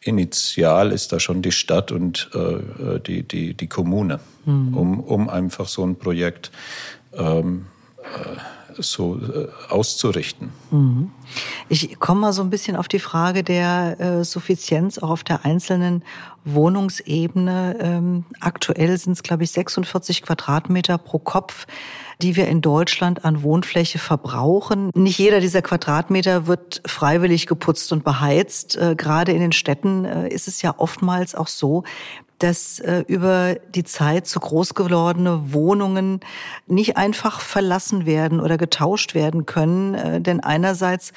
initial 0.00 0.92
ist 0.92 1.12
da 1.12 1.18
schon 1.18 1.42
die 1.42 1.50
Stadt 1.50 1.90
und 1.90 2.30
äh, 2.34 3.00
die, 3.00 3.24
die, 3.24 3.54
die 3.54 3.66
Kommune, 3.66 4.20
mhm. 4.44 4.76
um, 4.76 5.00
um 5.00 5.28
einfach 5.28 5.66
so 5.66 5.84
ein 5.84 5.96
Projekt 5.96 6.52
ähm, 7.14 7.66
äh, 8.02 8.36
so 8.78 9.16
äh, 9.16 9.48
auszurichten. 9.70 10.50
Mhm. 10.70 11.10
Ich 11.68 11.98
komme 11.98 12.20
mal 12.20 12.32
so 12.32 12.42
ein 12.42 12.50
bisschen 12.50 12.76
auf 12.76 12.88
die 12.88 12.98
Frage 12.98 13.42
der 13.42 14.00
äh, 14.00 14.24
Suffizienz 14.24 14.98
auch 14.98 15.10
auf 15.10 15.24
der 15.24 15.44
einzelnen 15.44 16.04
Wohnungsebene. 16.44 17.76
Ähm, 17.80 18.24
aktuell 18.40 18.96
sind 18.98 19.12
es, 19.12 19.22
glaube 19.22 19.44
ich, 19.44 19.50
46 19.50 20.22
Quadratmeter 20.22 20.98
pro 20.98 21.18
Kopf 21.18 21.66
die 22.22 22.36
wir 22.36 22.46
in 22.46 22.60
Deutschland 22.60 23.24
an 23.24 23.42
Wohnfläche 23.42 23.98
verbrauchen. 23.98 24.90
Nicht 24.94 25.18
jeder 25.18 25.40
dieser 25.40 25.62
Quadratmeter 25.62 26.46
wird 26.46 26.80
freiwillig 26.86 27.48
geputzt 27.48 27.92
und 27.92 28.04
beheizt. 28.04 28.76
Äh, 28.76 28.94
gerade 28.96 29.32
in 29.32 29.40
den 29.40 29.50
Städten 29.50 30.04
ist 30.04 30.46
es 30.46 30.62
ja 30.62 30.74
oftmals 30.78 31.34
auch 31.34 31.48
so, 31.48 31.82
dass 32.38 32.78
äh, 32.80 33.04
über 33.06 33.54
die 33.74 33.84
Zeit 33.84 34.26
zu 34.26 34.40
groß 34.40 34.74
gewordene 34.74 35.52
Wohnungen 35.52 36.20
nicht 36.66 36.96
einfach 36.96 37.40
verlassen 37.40 38.06
werden 38.06 38.40
oder 38.40 38.58
getauscht 38.58 39.14
werden 39.14 39.46
können. 39.46 39.94
Äh, 39.94 40.20
denn 40.20 40.40
einerseits 40.40 41.12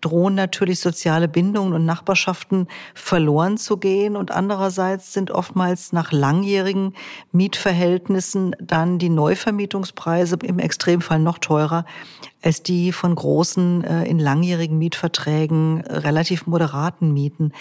drohen 0.00 0.34
natürlich 0.34 0.80
soziale 0.80 1.28
Bindungen 1.28 1.74
und 1.74 1.84
Nachbarschaften 1.84 2.68
verloren 2.94 3.58
zu 3.58 3.76
gehen 3.76 4.16
und 4.16 4.30
andererseits 4.30 5.12
sind 5.12 5.30
oftmals 5.30 5.92
nach 5.92 6.12
langjährigen 6.12 6.94
Mietverhältnissen 7.32 8.56
dann 8.60 8.98
die 8.98 9.10
Neuvermietungspreise 9.10 10.36
im 10.42 10.58
Extremfall 10.58 11.18
noch 11.18 11.38
teurer 11.38 11.84
als 12.42 12.62
die 12.62 12.92
von 12.92 13.14
großen 13.14 13.84
äh, 13.84 14.04
in 14.04 14.18
langjährigen 14.18 14.78
Mietverträgen 14.78 15.80
relativ 15.82 16.46
moderaten 16.46 17.12
Mieten. 17.12 17.52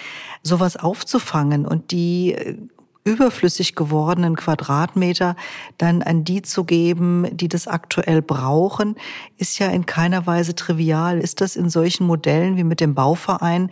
Sowas 0.44 0.76
aufzufangen 0.76 1.68
und 1.68 1.92
die 1.92 2.34
äh, 2.34 2.58
überflüssig 3.04 3.76
gewordenen 3.76 4.36
Quadratmeter 4.36 5.36
dann 5.78 6.02
an 6.02 6.24
die 6.24 6.42
zu 6.42 6.64
geben, 6.64 7.28
die 7.32 7.48
das 7.48 7.68
aktuell 7.68 8.22
brauchen, 8.22 8.96
ist 9.38 9.60
ja 9.60 9.68
in 9.68 9.86
keiner 9.86 10.28
Weise 10.28 10.56
trivial. 10.56 11.20
Ist 11.20 11.42
das 11.42 11.56
in 11.56 11.70
solchen 11.70 12.06
Modellen 12.06 12.58
wie 12.58 12.64
mit 12.64 12.80
dem 12.80 12.94
Bauverein 12.94 13.72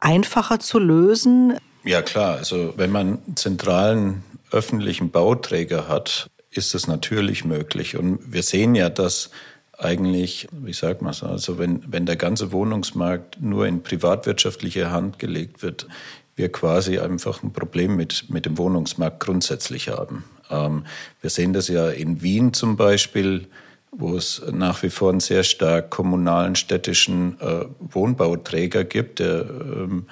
einfacher 0.00 0.60
zu 0.60 0.78
lösen? 0.78 1.58
Ja 1.84 2.02
klar, 2.02 2.36
also 2.36 2.74
wenn 2.76 2.90
man 2.90 3.18
zentralen 3.34 4.22
öffentlichen 4.50 5.10
Bauträger 5.10 5.88
hat, 5.88 6.28
ist 6.50 6.74
es 6.74 6.86
natürlich 6.86 7.44
möglich. 7.44 7.96
Und 7.96 8.20
wir 8.32 8.42
sehen 8.42 8.74
ja, 8.74 8.88
dass 8.88 9.30
eigentlich, 9.76 10.48
wie 10.52 10.72
sagt 10.72 11.02
man 11.02 11.10
es, 11.10 11.22
also 11.22 11.58
wenn, 11.58 11.82
wenn 11.88 12.06
der 12.06 12.16
ganze 12.16 12.52
Wohnungsmarkt 12.52 13.40
nur 13.40 13.66
in 13.66 13.82
privatwirtschaftliche 13.82 14.90
Hand 14.90 15.18
gelegt 15.18 15.62
wird, 15.62 15.88
wir 16.36 16.50
quasi 16.50 16.98
einfach 16.98 17.42
ein 17.42 17.52
Problem 17.52 17.96
mit, 17.96 18.28
mit 18.28 18.46
dem 18.46 18.58
Wohnungsmarkt 18.58 19.20
grundsätzlich 19.20 19.88
haben. 19.88 20.24
Ähm, 20.50 20.84
wir 21.20 21.30
sehen 21.30 21.52
das 21.52 21.68
ja 21.68 21.90
in 21.90 22.22
Wien 22.22 22.52
zum 22.52 22.76
Beispiel, 22.76 23.46
wo 23.90 24.16
es 24.16 24.42
nach 24.50 24.82
wie 24.82 24.90
vor 24.90 25.10
einen 25.10 25.20
sehr 25.20 25.44
stark 25.44 25.90
kommunalen, 25.90 26.56
städtischen 26.56 27.40
äh, 27.40 27.66
Wohnbauträger 27.78 28.84
gibt, 28.84 29.20
der 29.20 29.46
ähm, 29.48 30.06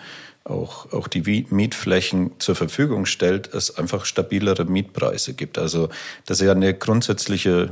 auch, 0.45 0.93
auch 0.93 1.09
die 1.09 1.47
Mietflächen 1.51 2.33
zur 2.39 2.55
Verfügung 2.55 3.07
stellt, 3.07 3.53
es 3.55 3.77
einfach 3.77 4.05
stabilere 4.05 4.65
Mietpreise 4.65 5.35
gibt. 5.35 5.59
Also 5.59 5.89
das 6.27 6.41
ist 6.41 6.47
ja 6.47 6.53
eine 6.53 6.75
grundsätzliche 6.75 7.71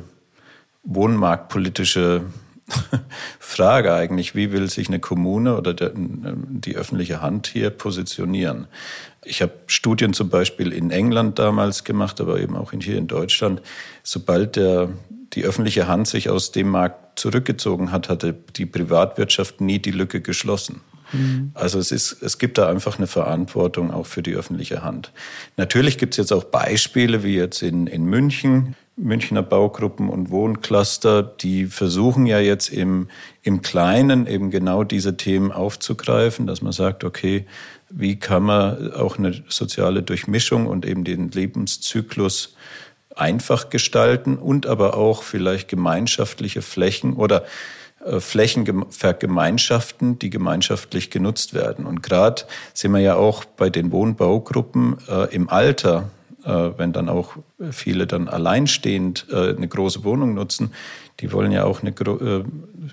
wohnmarktpolitische 0.84 2.22
Frage 3.38 3.94
eigentlich, 3.94 4.35
wie 4.35 4.52
will 4.52 4.70
sich 4.70 4.88
eine 4.88 5.00
Kommune 5.00 5.56
oder 5.56 5.74
der, 5.74 5.92
die 5.94 6.76
öffentliche 6.76 7.20
Hand 7.20 7.46
hier 7.46 7.70
positionieren? 7.70 8.66
Ich 9.24 9.42
habe 9.42 9.52
Studien 9.66 10.12
zum 10.12 10.30
Beispiel 10.30 10.72
in 10.72 10.90
England 10.90 11.38
damals 11.38 11.85
gemacht, 11.85 12.20
aber 12.20 12.40
eben 12.40 12.56
auch 12.56 12.72
hier 12.72 12.96
in 12.96 13.06
Deutschland. 13.06 13.61
Sobald 14.02 14.56
der, 14.56 14.88
die 15.35 15.44
öffentliche 15.44 15.88
Hand 15.88 16.09
sich 16.09 16.30
aus 16.30 16.52
dem 16.52 16.68
Markt 16.68 17.18
zurückgezogen 17.18 17.92
hat, 17.92 18.09
hatte 18.09 18.35
die 18.56 18.66
Privatwirtschaft 18.66 19.61
nie 19.61 19.78
die 19.78 19.90
Lücke 19.90 20.20
geschlossen. 20.20 20.80
Mhm. 21.12 21.50
Also 21.54 21.78
es, 21.78 21.92
ist, 21.92 22.22
es 22.22 22.38
gibt 22.38 22.56
da 22.56 22.68
einfach 22.68 22.98
eine 22.98 23.06
Verantwortung 23.06 23.90
auch 23.90 24.06
für 24.06 24.22
die 24.22 24.35
öffentliche 24.35 24.83
Hand. 24.83 25.12
Natürlich 25.56 25.98
gibt 25.98 26.14
es 26.14 26.18
jetzt 26.18 26.33
auch 26.33 26.44
Beispiele, 26.44 27.22
wie 27.22 27.37
jetzt 27.37 27.62
in, 27.62 27.87
in 27.87 28.04
München, 28.04 28.76
Münchner 29.02 29.42
Baugruppen 29.42 30.08
und 30.08 30.30
Wohncluster, 30.30 31.22
die 31.22 31.66
versuchen 31.66 32.26
ja 32.26 32.38
jetzt 32.38 32.68
im, 32.68 33.08
im 33.42 33.62
Kleinen 33.62 34.26
eben 34.26 34.50
genau 34.50 34.84
diese 34.84 35.16
Themen 35.16 35.52
aufzugreifen, 35.52 36.46
dass 36.46 36.60
man 36.60 36.72
sagt, 36.72 37.04
okay, 37.04 37.46
wie 37.88 38.18
kann 38.18 38.44
man 38.44 38.92
auch 38.92 39.18
eine 39.18 39.42
soziale 39.48 40.02
Durchmischung 40.02 40.66
und 40.66 40.86
eben 40.86 41.04
den 41.04 41.30
Lebenszyklus 41.30 42.54
einfach 43.16 43.70
gestalten 43.70 44.36
und 44.36 44.66
aber 44.66 44.96
auch 44.96 45.22
vielleicht 45.22 45.68
gemeinschaftliche 45.68 46.62
Flächen 46.62 47.14
oder 47.14 47.44
äh, 48.04 48.20
Flächen 48.20 48.86
vergemeinschaften, 48.90 50.18
die 50.18 50.30
gemeinschaftlich 50.30 51.10
genutzt 51.10 51.54
werden. 51.54 51.86
Und 51.86 52.02
gerade 52.02 52.42
sehen 52.74 52.92
wir 52.92 53.00
ja 53.00 53.16
auch 53.16 53.44
bei 53.44 53.70
den 53.70 53.92
Wohnbaugruppen 53.92 54.98
äh, 55.08 55.34
im 55.34 55.48
Alter, 55.48 56.10
äh, 56.44 56.70
wenn 56.76 56.92
dann 56.92 57.09
auch 57.09 57.37
viele 57.70 58.07
dann 58.07 58.29
alleinstehend 58.29 59.26
äh, 59.31 59.55
eine 59.57 59.68
große 59.68 60.05
Wohnung 60.05 60.35
nutzen, 60.35 60.72
die 61.20 61.33
wollen 61.33 61.53
ja 61.53 61.64
auch 61.64 61.83
eine, 61.83 61.90
äh, 61.90 62.44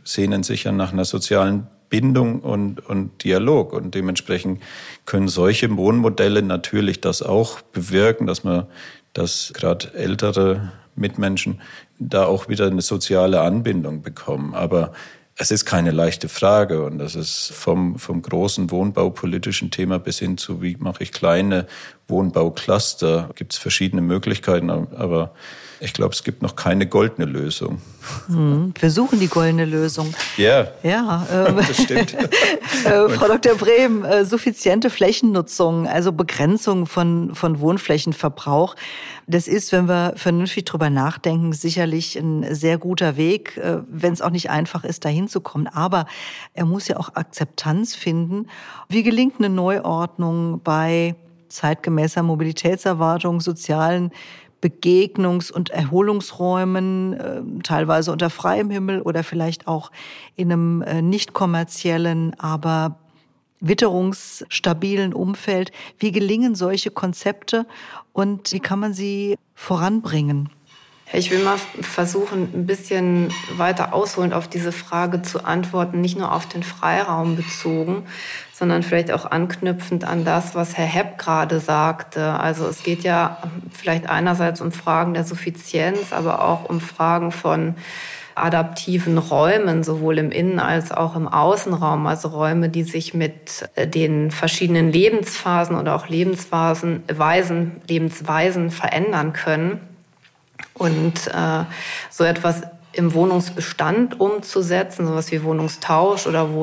sehnen 0.04 0.44
sich 0.44 0.66
ja 0.66 0.72
nach 0.72 0.94
einer 0.94 1.06
sozialen 1.06 1.68
Bindung 1.90 2.42
und, 2.42 2.86
und 2.86 3.24
Dialog. 3.24 3.74
Und 3.74 3.96
dementsprechend 3.96 4.62
können 5.06 5.28
solche 5.28 5.76
Wohnmodelle 5.76 6.42
natürlich 6.42 7.02
das 7.02 7.22
auch 7.22 7.62
bewirken, 7.62 8.28
dass 8.28 8.44
man, 8.44 8.66
dass 9.14 9.52
gerade 9.54 9.94
ältere 9.94 10.72
Mitmenschen 10.96 11.62
da 12.00 12.26
auch 12.26 12.50
wieder 12.50 12.68
eine 12.68 12.82
soziale 12.82 13.42
Anbindung 13.42 14.02
bekommen. 14.02 14.54
Aber 14.54 14.92
es 15.38 15.52
ist 15.52 15.66
keine 15.66 15.92
leichte 15.92 16.30
Frage 16.30 16.84
und 16.84 16.98
das 16.98 17.16
ist 17.16 17.52
vom, 17.54 18.00
vom 18.00 18.24
großen 18.24 18.72
wohnbaupolitischen 18.72 19.70
Thema 19.70 20.00
bis 20.00 20.18
hin 20.18 20.38
zu, 20.38 20.64
wie 20.64 20.76
mache 20.80 21.04
ich 21.04 21.12
kleine 21.12 21.68
Wohnbaucluster, 22.08 23.30
gibt 23.36 23.54
es 23.54 23.60
verschiedene 23.60 24.02
Möglichkeiten, 24.02 24.70
aber 24.70 25.34
ich 25.80 25.94
glaube, 25.94 26.14
es 26.14 26.24
gibt 26.24 26.42
noch 26.42 26.56
keine 26.56 26.88
goldene 26.88 27.26
Lösung. 27.26 27.82
Hm, 28.28 28.74
wir 28.80 28.92
suchen 28.92 29.20
die 29.20 29.28
goldene 29.28 29.66
Lösung. 29.66 30.14
Yeah. 30.38 30.72
Ja, 30.84 31.28
ähm, 31.32 31.58
das 31.68 31.84
stimmt. 31.84 32.14
äh, 32.86 33.10
Frau 33.10 33.28
Dr. 33.28 33.56
Brehm, 33.56 34.04
äh, 34.04 34.26
suffiziente 34.26 34.90
Flächennutzung, 34.90 35.88
also 35.88 36.12
Begrenzung 36.12 36.86
von, 36.86 37.36
von 37.36 37.60
Wohnflächenverbrauch. 37.60 38.76
Das 39.28 39.48
ist, 39.48 39.72
wenn 39.72 39.88
wir 39.88 40.14
vernünftig 40.16 40.66
drüber 40.66 40.90
nachdenken, 40.90 41.54
sicherlich 41.54 42.16
ein 42.18 42.56
sehr 42.56 42.78
guter 42.78 43.18
Weg, 43.18 43.58
äh, 43.58 43.80
wenn 43.90 44.14
es 44.14 44.22
auch 44.22 44.32
nicht 44.32 44.50
einfach 44.50 44.84
ist, 44.84 45.06
dahin 45.06 45.28
zu 45.28 45.42
kommen. 45.42 45.68
Aber 45.68 46.06
er 46.54 46.66
muss 46.66 46.88
ja 46.88 46.98
auch 46.98 47.16
Akzeptanz 47.16 47.96
finden. 47.96 48.48
Wie 48.90 49.04
gelingt 49.04 49.36
eine 49.38 49.50
Neuordnung 49.50 50.62
bei 50.64 51.16
zeitgemäßer 51.50 52.24
Mobilitätserwartung, 52.24 53.42
sozialen 53.42 54.12
Begegnungs- 54.62 55.52
und 55.52 55.70
Erholungsräumen, 55.70 57.14
äh, 57.14 57.42
teilweise 57.64 58.12
unter 58.12 58.30
freiem 58.30 58.70
Himmel 58.70 59.02
oder 59.02 59.24
vielleicht 59.24 59.68
auch 59.68 59.92
in 60.36 60.52
einem 60.52 60.82
äh, 60.82 61.02
nicht 61.02 61.34
kommerziellen, 61.34 62.38
aber 62.40 62.98
witterungsstabilen 63.60 65.14
Umfeld. 65.14 65.72
Wie 66.00 66.12
gelingen 66.12 66.56
solche 66.56 66.92
Konzepte 66.92 67.66
und 68.14 68.52
wie 68.52 68.60
kann 68.60 68.80
man 68.80 68.94
sie 68.94 69.38
voranbringen? 69.56 70.50
Ich 71.14 71.32
will 71.32 71.42
mal 71.42 71.58
versuchen, 71.80 72.50
ein 72.54 72.66
bisschen 72.66 73.34
weiter 73.56 73.94
ausholend 73.94 74.34
auf 74.34 74.50
diese 74.50 74.74
Frage 74.74 75.22
zu 75.22 75.46
antworten, 75.46 76.02
nicht 76.02 76.18
nur 76.18 76.34
auf 76.34 76.48
den 76.48 76.64
Freiraum 76.64 77.38
bezogen, 77.38 78.04
sondern 78.58 78.82
vielleicht 78.82 79.12
auch 79.12 79.30
anknüpfend 79.30 80.04
an 80.04 80.26
das, 80.26 80.56
was 80.56 80.76
Herr 80.76 80.88
Hepp 80.88 81.20
gerade 81.20 81.60
sagte. 81.60 82.40
Also 82.40 82.66
es 82.66 82.82
geht 82.82 83.04
ja 83.04 83.38
vielleicht 83.72 84.10
einerseits 84.10 84.62
um 84.62 84.72
Fragen 84.72 85.14
der 85.14 85.26
Suffizienz, 85.26 86.12
aber 86.12 86.44
auch 86.44 86.68
um 86.68 86.82
Fragen 86.82 87.32
von 87.32 87.76
adaptiven 88.34 89.20
Räumen, 89.20 89.84
sowohl 89.84 90.18
im 90.18 90.32
Innen- 90.32 90.60
als 90.60 90.92
auch 90.92 91.16
im 91.16 91.28
Außenraum, 91.28 92.08
also 92.08 92.30
Räume, 92.30 92.70
die 92.70 92.84
sich 92.84 93.14
mit 93.14 93.70
äh, 93.76 93.88
den 93.88 94.32
verschiedenen 94.32 94.92
Lebensphasen 94.92 95.76
oder 95.76 95.96
auch 95.96 96.08
Lebensweisen, 96.08 97.04
Weisen, 97.12 97.82
Lebensweisen 97.88 98.72
verändern 98.72 99.34
können. 99.34 99.82
Und 100.74 101.28
äh, 101.28 101.64
so 102.10 102.24
etwas 102.24 102.64
im 102.92 103.14
Wohnungsbestand 103.14 104.20
umzusetzen, 104.20 105.06
sowas 105.06 105.32
wie 105.32 105.44
Wohnungstausch 105.44 106.26
oder 106.26 106.54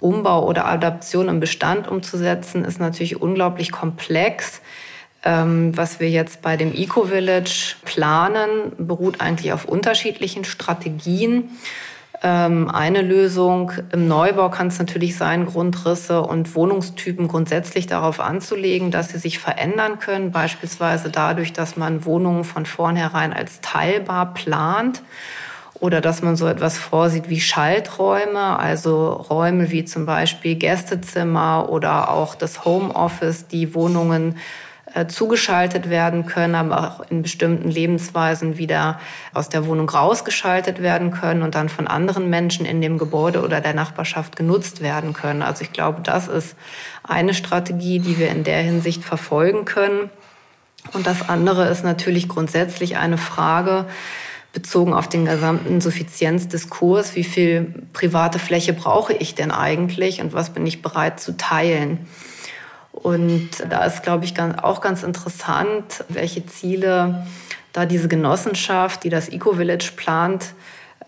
Wohnungsumbau 0.00 0.46
oder 0.46 0.66
Adaption 0.66 1.28
im 1.28 1.40
Bestand 1.40 1.88
umzusetzen, 1.88 2.64
ist 2.64 2.80
natürlich 2.80 3.20
unglaublich 3.20 3.72
komplex. 3.72 4.60
Ähm, 5.24 5.76
was 5.76 5.98
wir 5.98 6.08
jetzt 6.10 6.42
bei 6.42 6.56
dem 6.56 6.72
Eco-Village 6.72 7.76
planen, 7.84 8.72
beruht 8.78 9.20
eigentlich 9.20 9.52
auf 9.52 9.64
unterschiedlichen 9.64 10.44
Strategien. 10.44 11.50
Ähm, 12.22 12.70
eine 12.70 13.02
Lösung 13.02 13.72
im 13.92 14.06
Neubau 14.06 14.48
kann 14.48 14.68
es 14.68 14.78
natürlich 14.78 15.16
sein, 15.16 15.46
Grundrisse 15.46 16.22
und 16.22 16.54
Wohnungstypen 16.54 17.26
grundsätzlich 17.26 17.88
darauf 17.88 18.20
anzulegen, 18.20 18.90
dass 18.92 19.10
sie 19.10 19.18
sich 19.18 19.40
verändern 19.40 19.98
können, 19.98 20.30
beispielsweise 20.30 21.10
dadurch, 21.10 21.52
dass 21.52 21.76
man 21.76 22.04
Wohnungen 22.04 22.44
von 22.44 22.64
vornherein 22.64 23.32
als 23.32 23.60
teilbar 23.60 24.34
plant 24.34 25.02
oder 25.80 26.00
dass 26.00 26.22
man 26.22 26.36
so 26.36 26.46
etwas 26.46 26.78
vorsieht 26.78 27.28
wie 27.28 27.40
Schalträume, 27.40 28.58
also 28.58 29.12
Räume 29.12 29.70
wie 29.70 29.84
zum 29.84 30.06
Beispiel 30.06 30.56
Gästezimmer 30.56 31.68
oder 31.68 32.10
auch 32.10 32.34
das 32.34 32.64
Homeoffice, 32.64 33.46
die 33.46 33.74
Wohnungen 33.74 34.36
äh, 34.94 35.06
zugeschaltet 35.06 35.90
werden 35.90 36.26
können, 36.26 36.54
aber 36.54 36.78
auch 36.78 37.10
in 37.10 37.22
bestimmten 37.22 37.70
Lebensweisen 37.70 38.58
wieder 38.58 38.98
aus 39.34 39.48
der 39.48 39.66
Wohnung 39.66 39.88
rausgeschaltet 39.88 40.82
werden 40.82 41.10
können 41.10 41.42
und 41.42 41.54
dann 41.54 41.68
von 41.68 41.86
anderen 41.86 42.30
Menschen 42.30 42.64
in 42.64 42.80
dem 42.80 42.98
Gebäude 42.98 43.42
oder 43.42 43.60
der 43.60 43.74
Nachbarschaft 43.74 44.34
genutzt 44.34 44.82
werden 44.82 45.12
können. 45.12 45.42
Also 45.42 45.62
ich 45.62 45.72
glaube, 45.72 46.00
das 46.02 46.26
ist 46.26 46.56
eine 47.04 47.34
Strategie, 47.34 47.98
die 47.98 48.18
wir 48.18 48.30
in 48.30 48.44
der 48.44 48.62
Hinsicht 48.62 49.04
verfolgen 49.04 49.64
können. 49.64 50.10
Und 50.92 51.06
das 51.06 51.28
andere 51.28 51.68
ist 51.68 51.84
natürlich 51.84 52.28
grundsätzlich 52.28 52.96
eine 52.96 53.18
Frage, 53.18 53.84
bezogen 54.52 54.94
auf 54.94 55.08
den 55.08 55.24
gesamten 55.24 55.80
Suffizienzdiskurs, 55.80 57.14
wie 57.14 57.24
viel 57.24 57.74
private 57.92 58.38
Fläche 58.38 58.72
brauche 58.72 59.12
ich 59.12 59.34
denn 59.34 59.50
eigentlich 59.50 60.20
und 60.20 60.32
was 60.32 60.50
bin 60.50 60.66
ich 60.66 60.82
bereit 60.82 61.20
zu 61.20 61.36
teilen? 61.36 62.06
Und 62.92 63.50
da 63.68 63.84
ist, 63.84 64.02
glaube 64.02 64.24
ich, 64.24 64.34
auch 64.40 64.80
ganz 64.80 65.02
interessant, 65.02 66.04
welche 66.08 66.44
Ziele 66.46 67.26
da 67.72 67.86
diese 67.86 68.08
Genossenschaft, 68.08 69.04
die 69.04 69.08
das 69.08 69.28
Eco-Village 69.28 69.92
plant, 69.94 70.54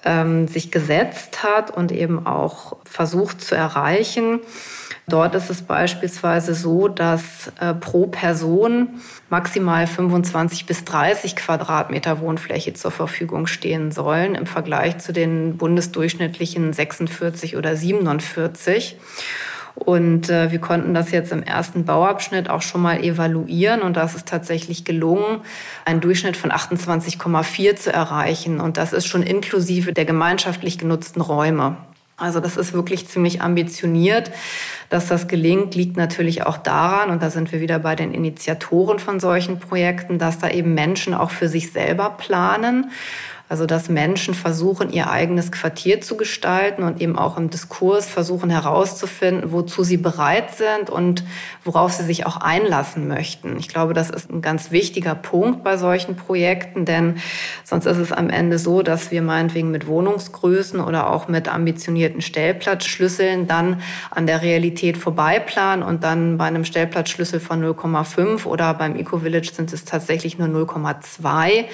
ähm, 0.05 0.47
sich 0.47 0.71
gesetzt 0.71 1.43
hat 1.43 1.71
und 1.77 1.91
eben 1.93 2.27
auch 2.27 2.77
versucht 2.85 3.41
zu 3.41 3.55
erreichen. 3.55 4.41
Dort 5.11 5.35
ist 5.35 5.51
es 5.51 5.63
beispielsweise 5.63 6.55
so, 6.55 6.87
dass 6.87 7.53
äh, 7.61 7.75
pro 7.75 8.07
Person 8.07 9.01
maximal 9.29 9.87
25 9.87 10.67
bis 10.67 10.85
30 10.85 11.35
Quadratmeter 11.35 12.21
Wohnfläche 12.21 12.75
zur 12.75 12.93
Verfügung 12.93 13.47
stehen 13.47 13.91
sollen 13.91 14.37
im 14.37 14.47
Vergleich 14.47 14.99
zu 14.99 15.13
den 15.13 15.57
bundesdurchschnittlichen 15.57 16.73
46 16.73 17.57
oder 17.57 17.75
47. 17.77 18.99
Und 19.75 20.31
äh, 20.31 20.53
wir 20.53 20.61
konnten 20.61 20.95
das 20.95 21.11
jetzt 21.11 21.33
im 21.33 21.43
ersten 21.43 21.85
Bauabschnitt 21.85 22.49
auch 22.49 22.63
schon 22.63 22.83
mal 22.83 23.03
evaluieren 23.03 23.83
und 23.83 23.97
das 23.97 24.15
ist 24.15 24.29
tatsächlich 24.29 24.85
gelungen, 24.85 25.41
einen 25.85 26.01
Durchschnitt 26.01 26.37
von 26.37 26.53
28,4 26.53 27.77
zu 27.77 27.93
erreichen. 27.93 28.61
Und 28.61 28.77
das 28.77 28.93
ist 28.93 29.07
schon 29.07 29.23
inklusive 29.23 29.93
der 29.93 30.05
gemeinschaftlich 30.05 30.79
genutzten 30.79 31.21
Räume. 31.21 31.77
Also 32.21 32.39
das 32.39 32.57
ist 32.59 32.75
wirklich 32.75 33.09
ziemlich 33.09 33.41
ambitioniert. 33.41 34.31
Dass 34.91 35.07
das 35.07 35.29
gelingt, 35.29 35.75
liegt 35.75 35.97
natürlich 35.97 36.45
auch 36.45 36.59
daran, 36.59 37.11
und 37.11 37.23
da 37.23 37.31
sind 37.31 37.53
wir 37.53 37.61
wieder 37.61 37.79
bei 37.79 37.95
den 37.95 38.13
Initiatoren 38.13 38.99
von 38.99 39.21
solchen 39.21 39.59
Projekten, 39.59 40.19
dass 40.19 40.39
da 40.39 40.51
eben 40.51 40.75
Menschen 40.75 41.15
auch 41.15 41.31
für 41.31 41.49
sich 41.49 41.73
selber 41.73 42.11
planen 42.11 42.91
also 43.51 43.67
dass 43.67 43.89
Menschen 43.89 44.33
versuchen, 44.33 44.93
ihr 44.93 45.11
eigenes 45.11 45.51
Quartier 45.51 46.01
zu 46.01 46.17
gestalten 46.17 46.85
und 46.85 47.01
eben 47.01 47.19
auch 47.19 47.37
im 47.37 47.51
Diskurs 47.51 48.07
versuchen 48.07 48.49
herauszufinden, 48.49 49.51
wozu 49.51 49.83
sie 49.83 49.97
bereit 49.97 50.55
sind 50.55 50.89
und 50.89 51.25
worauf 51.65 51.91
sie 51.91 52.05
sich 52.05 52.27
auch 52.27 52.37
einlassen 52.37 53.09
möchten. 53.09 53.59
Ich 53.59 53.69
glaube, 53.69 53.93
das 53.93 54.09
ist 54.09 54.31
ein 54.31 54.41
ganz 54.41 54.71
wichtiger 54.71 55.17
Punkt 55.17 55.65
bei 55.65 55.77
solchen 55.79 56.15
Projekten, 56.15 56.85
denn 56.85 57.17
sonst 57.65 57.87
ist 57.87 57.97
es 57.97 58.13
am 58.13 58.31
Ende 58.31 58.57
so, 58.61 58.83
dass 58.83 59.11
wir 59.11 59.21
meinetwegen 59.21 59.73
mit 59.73 59.89
Wohnungsgrößen 59.89 60.79
oder 60.79 61.11
auch 61.11 61.27
mit 61.27 61.53
ambitionierten 61.53 62.21
Stellplatzschlüsseln 62.21 63.49
dann 63.49 63.83
an 64.13 64.29
der 64.29 64.43
Realität 64.43 64.97
vorbeiplanen 64.97 65.85
und 65.85 66.05
dann 66.05 66.39
bei 66.39 66.45
einem 66.45 66.65
Stellplatzschlüssel 66.65 67.41
von 67.41 67.65
0,5 67.65 68.45
oder 68.47 68.75
beim 68.75 68.95
Eco-Village 68.95 69.51
sind 69.53 69.73
es 69.73 69.85
tatsächlich 69.85 70.39
nur 70.39 70.47
0,2 70.47 71.65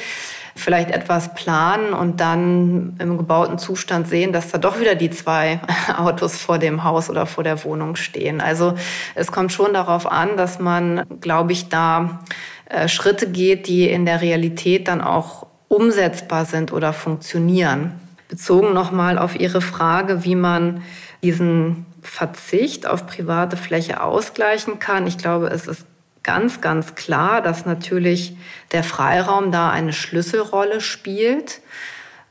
vielleicht 0.57 0.91
etwas 0.91 1.35
planen 1.35 1.93
und 1.93 2.21
dann 2.21 2.97
im 2.99 3.19
gebauten 3.19 3.59
Zustand 3.59 4.09
sehen, 4.09 4.33
dass 4.33 4.51
da 4.51 4.59
doch 4.59 4.81
wieder 4.81 4.95
die 4.95 5.11
zwei 5.11 5.61
Autos 5.97 6.37
vor 6.37 6.59
dem 6.59 6.83
Haus 6.83 7.11
oder 7.11 7.27
vor 7.27 7.45
der 7.45 7.63
Wohnung 7.65 7.95
stehen. 7.95 8.41
Also 8.41 8.75
es 9.15 9.31
kommt 9.31 9.53
schon 9.53 9.75
darauf 9.75 10.11
an, 10.11 10.37
dass 10.37 10.59
man, 10.59 11.05
glaube 11.21 11.53
ich, 11.53 11.69
da 11.69 12.21
äh, 12.69 12.89
Schritte 12.89 13.31
geht, 13.31 13.69
die 13.69 13.89
in 13.89 14.07
der 14.07 14.23
Realität 14.23 14.89
dann 14.89 15.01
auch 15.01 15.47
umsetzbar 15.69 16.45
sind 16.45 16.73
oder 16.73 16.93
funktionieren. 16.93 17.93
Bezogen 18.29 18.73
nochmal 18.73 19.19
auf 19.19 19.39
Ihre 19.39 19.61
Frage, 19.61 20.25
wie 20.25 20.35
man 20.35 20.83
diesen 21.23 21.87
Verzicht 22.03 22.87
auf 22.87 23.07
private 23.07 23.57
Fläche 23.57 24.03
ausgleichen 24.03 24.79
kann. 24.79 25.07
Ich 25.07 25.19
glaube, 25.19 25.49
es 25.49 25.67
ist 25.67 25.87
ganz, 26.27 26.61
ganz 26.61 26.97
klar, 26.97 27.41
dass 27.41 27.65
natürlich 27.65 28.37
der 28.73 28.85
Freiraum 28.85 29.53
da 29.53 29.71
eine 29.71 29.93
Schlüsselrolle 29.93 30.83
spielt. 30.83 31.63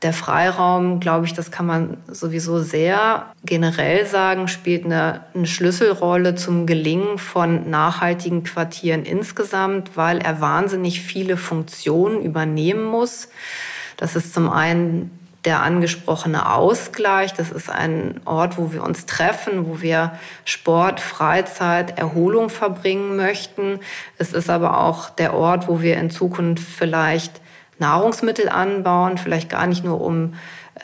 Der 0.02 0.12
Freiraum, 0.12 1.00
glaube 1.00 1.24
ich, 1.24 1.32
das 1.32 1.50
kann 1.50 1.64
man 1.64 1.96
sowieso 2.06 2.60
sehr 2.60 3.32
generell 3.44 4.04
sagen, 4.04 4.46
spielt 4.46 4.84
eine, 4.84 5.22
eine, 5.34 5.46
Schlüsselrolle 5.46 6.34
zum 6.34 6.66
Gelingen 6.66 7.16
von 7.16 7.70
nachhaltigen 7.70 8.44
Quartieren 8.44 9.04
insgesamt, 9.04 9.96
weil 9.96 10.18
er 10.18 10.42
wahnsinnig 10.42 11.00
viele 11.00 11.38
Funktionen 11.38 12.20
übernehmen 12.20 12.84
muss. 12.84 13.28
Das 13.96 14.14
ist 14.14 14.34
zum 14.34 14.50
einen 14.50 15.10
der 15.46 15.62
angesprochene 15.62 16.52
Ausgleich. 16.52 17.32
Das 17.32 17.50
ist 17.50 17.70
ein 17.70 18.20
Ort, 18.24 18.58
wo 18.58 18.72
wir 18.72 18.82
uns 18.82 19.06
treffen, 19.06 19.66
wo 19.68 19.80
wir 19.80 20.12
Sport, 20.44 21.00
Freizeit, 21.00 21.98
Erholung 21.98 22.50
verbringen 22.50 23.16
möchten. 23.16 23.78
Es 24.18 24.32
ist 24.32 24.50
aber 24.50 24.80
auch 24.80 25.08
der 25.08 25.34
Ort, 25.34 25.68
wo 25.68 25.80
wir 25.80 25.96
in 25.96 26.10
Zukunft 26.10 26.64
vielleicht 26.64 27.40
Nahrungsmittel 27.78 28.48
anbauen, 28.48 29.18
vielleicht 29.18 29.48
gar 29.48 29.66
nicht 29.66 29.84
nur 29.84 30.00
um 30.00 30.34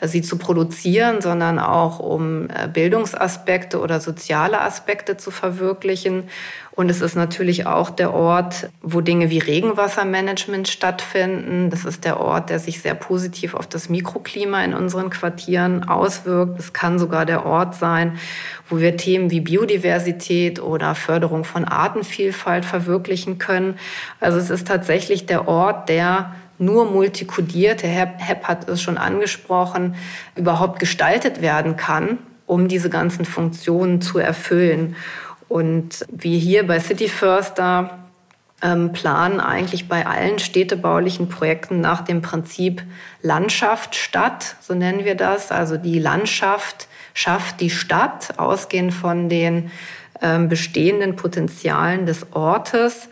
sie 0.07 0.21
zu 0.21 0.37
produzieren, 0.37 1.21
sondern 1.21 1.59
auch 1.59 1.99
um 1.99 2.49
äh, 2.49 2.67
Bildungsaspekte 2.67 3.79
oder 3.79 3.99
soziale 3.99 4.61
Aspekte 4.61 5.17
zu 5.17 5.31
verwirklichen. 5.31 6.23
Und 6.75 6.89
es 6.89 7.01
ist 7.01 7.15
natürlich 7.15 7.67
auch 7.67 7.91
der 7.91 8.13
Ort, 8.13 8.69
wo 8.81 9.01
Dinge 9.01 9.29
wie 9.29 9.37
Regenwassermanagement 9.37 10.67
stattfinden. 10.67 11.69
Das 11.69 11.85
ist 11.85 12.03
der 12.03 12.19
Ort, 12.19 12.49
der 12.49 12.57
sich 12.57 12.81
sehr 12.81 12.95
positiv 12.95 13.53
auf 13.53 13.67
das 13.67 13.89
Mikroklima 13.89 14.63
in 14.63 14.73
unseren 14.73 15.11
Quartieren 15.11 15.87
auswirkt. 15.87 16.59
Es 16.59 16.73
kann 16.73 16.97
sogar 16.97 17.27
der 17.27 17.45
Ort 17.45 17.75
sein, 17.75 18.17
wo 18.69 18.79
wir 18.79 18.97
Themen 18.97 19.29
wie 19.29 19.41
Biodiversität 19.41 20.59
oder 20.59 20.95
Förderung 20.95 21.43
von 21.43 21.63
Artenvielfalt 21.63 22.65
verwirklichen 22.65 23.37
können. 23.37 23.77
Also 24.19 24.39
es 24.39 24.49
ist 24.49 24.67
tatsächlich 24.67 25.27
der 25.27 25.47
Ort, 25.47 25.89
der 25.89 26.33
nur 26.65 26.85
multikodiert, 26.85 27.83
Herr 27.83 28.13
Hepp 28.17 28.43
hat 28.45 28.69
es 28.69 28.81
schon 28.81 28.97
angesprochen, 28.97 29.95
überhaupt 30.35 30.79
gestaltet 30.79 31.41
werden 31.41 31.75
kann, 31.75 32.17
um 32.45 32.67
diese 32.67 32.89
ganzen 32.89 33.25
Funktionen 33.25 34.01
zu 34.01 34.19
erfüllen. 34.19 34.95
Und 35.49 36.05
wir 36.09 36.37
hier 36.37 36.65
bei 36.65 36.79
City 36.79 37.07
Förster 37.07 37.99
ähm, 38.63 38.93
planen 38.93 39.39
eigentlich 39.39 39.87
bei 39.87 40.05
allen 40.05 40.39
städtebaulichen 40.39 41.29
Projekten 41.29 41.81
nach 41.81 42.01
dem 42.01 42.21
Prinzip 42.21 42.81
Landschaft 43.21 43.95
Stadt, 43.95 44.55
so 44.61 44.73
nennen 44.73 45.05
wir 45.05 45.15
das. 45.15 45.51
Also 45.51 45.77
die 45.77 45.99
Landschaft 45.99 46.87
schafft 47.13 47.59
die 47.59 47.69
Stadt, 47.69 48.39
ausgehend 48.39 48.93
von 48.93 49.29
den 49.29 49.69
ähm, 50.21 50.47
bestehenden 50.47 51.15
Potenzialen 51.15 52.05
des 52.05 52.31
Ortes 52.31 53.09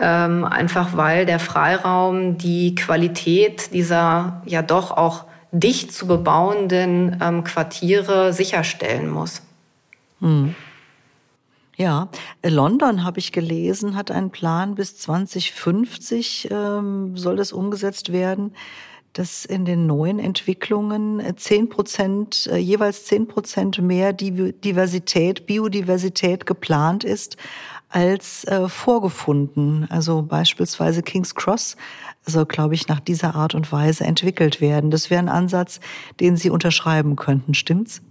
ähm, 0.00 0.44
einfach 0.44 0.96
weil 0.96 1.26
der 1.26 1.38
Freiraum 1.38 2.38
die 2.38 2.74
Qualität 2.74 3.72
dieser 3.72 4.42
ja 4.44 4.62
doch 4.62 4.90
auch 4.90 5.24
dicht 5.52 5.92
zu 5.92 6.06
bebauenden 6.06 7.18
ähm, 7.22 7.44
Quartiere 7.44 8.32
sicherstellen 8.32 9.08
muss. 9.08 9.42
Hm. 10.20 10.54
Ja, 11.76 12.08
London 12.42 13.04
habe 13.04 13.18
ich 13.18 13.32
gelesen, 13.32 13.96
hat 13.96 14.10
einen 14.10 14.30
Plan 14.30 14.76
bis 14.76 14.96
2050 14.96 16.48
ähm, 16.50 17.16
soll 17.16 17.36
das 17.36 17.52
umgesetzt 17.52 18.12
werden, 18.12 18.54
dass 19.12 19.44
in 19.44 19.64
den 19.66 19.86
neuen 19.86 20.18
Entwicklungen 20.18 21.22
zehn 21.36 21.68
Prozent, 21.68 22.48
äh, 22.50 22.56
jeweils 22.56 23.04
zehn 23.04 23.28
Prozent 23.28 23.80
mehr 23.80 24.12
Diversität, 24.14 25.46
Biodiversität 25.46 26.46
geplant 26.46 27.04
ist 27.04 27.36
als 27.96 28.44
äh, 28.44 28.68
vorgefunden. 28.68 29.86
Also 29.88 30.20
beispielsweise 30.20 31.02
King's 31.02 31.34
Cross 31.34 31.78
soll, 32.26 32.44
glaube 32.44 32.74
ich, 32.74 32.88
nach 32.88 33.00
dieser 33.00 33.34
Art 33.34 33.54
und 33.54 33.72
Weise 33.72 34.04
entwickelt 34.04 34.60
werden. 34.60 34.90
Das 34.90 35.08
wäre 35.08 35.20
ein 35.20 35.30
Ansatz, 35.30 35.80
den 36.20 36.36
Sie 36.36 36.50
unterschreiben 36.50 37.16
könnten, 37.16 37.54
stimmt's? 37.54 38.02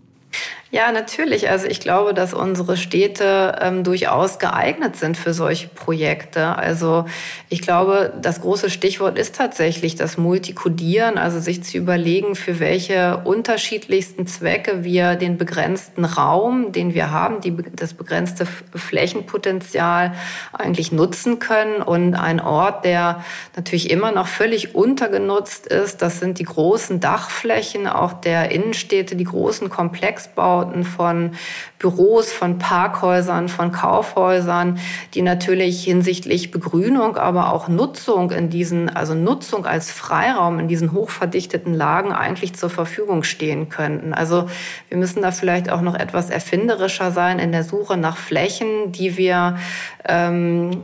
Ja, 0.75 0.91
natürlich. 0.91 1.49
Also 1.49 1.67
ich 1.67 1.79
glaube, 1.79 2.13
dass 2.13 2.33
unsere 2.33 2.75
Städte 2.75 3.57
ähm, 3.61 3.85
durchaus 3.85 4.39
geeignet 4.39 4.97
sind 4.97 5.15
für 5.15 5.33
solche 5.33 5.69
Projekte. 5.69 6.57
Also 6.57 7.05
ich 7.47 7.61
glaube, 7.61 8.11
das 8.21 8.41
große 8.41 8.69
Stichwort 8.69 9.17
ist 9.17 9.35
tatsächlich 9.35 9.95
das 9.95 10.17
Multikodieren, 10.17 11.17
also 11.17 11.39
sich 11.39 11.63
zu 11.63 11.77
überlegen, 11.77 12.35
für 12.35 12.59
welche 12.59 13.21
unterschiedlichsten 13.23 14.27
Zwecke 14.27 14.83
wir 14.83 15.15
den 15.15 15.37
begrenzten 15.37 16.03
Raum, 16.03 16.73
den 16.73 16.93
wir 16.93 17.09
haben, 17.09 17.39
die, 17.39 17.55
das 17.73 17.93
begrenzte 17.93 18.45
Flächenpotenzial 18.45 20.13
eigentlich 20.51 20.91
nutzen 20.91 21.39
können. 21.39 21.81
Und 21.81 22.15
ein 22.15 22.41
Ort, 22.41 22.83
der 22.83 23.23
natürlich 23.55 23.91
immer 23.91 24.11
noch 24.11 24.27
völlig 24.27 24.75
untergenutzt 24.75 25.67
ist, 25.67 26.01
das 26.01 26.19
sind 26.19 26.37
die 26.39 26.43
großen 26.43 26.99
Dachflächen, 26.99 27.87
auch 27.87 28.11
der 28.11 28.51
Innenstädte, 28.51 29.15
die 29.15 29.23
großen 29.23 29.69
Komplexbauten 29.69 30.64
Bauten, 30.65 30.83
von 30.83 31.31
Büros, 31.79 32.31
von 32.31 32.57
Parkhäusern, 32.57 33.49
von 33.49 33.71
Kaufhäusern, 33.71 34.79
die 35.13 35.21
natürlich 35.21 35.83
hinsichtlich 35.83 36.51
Begrünung, 36.51 37.17
aber 37.17 37.53
auch 37.53 37.67
Nutzung 37.67 38.31
in 38.31 38.49
diesen, 38.49 38.89
also 38.89 39.13
Nutzung 39.13 39.65
als 39.65 39.91
Freiraum 39.91 40.59
in 40.59 40.67
diesen 40.67 40.91
hochverdichteten 40.91 41.73
Lagen 41.73 42.11
eigentlich 42.11 42.55
zur 42.55 42.69
Verfügung 42.69 43.23
stehen 43.23 43.69
könnten. 43.69 44.13
Also 44.13 44.47
wir 44.89 44.97
müssen 44.97 45.21
da 45.21 45.31
vielleicht 45.31 45.69
auch 45.69 45.81
noch 45.81 45.95
etwas 45.95 46.29
erfinderischer 46.29 47.11
sein 47.11 47.39
in 47.39 47.51
der 47.51 47.63
Suche 47.63 47.97
nach 47.97 48.17
Flächen, 48.17 48.91
die 48.91 49.17
wir 49.17 49.57
ähm, 50.05 50.83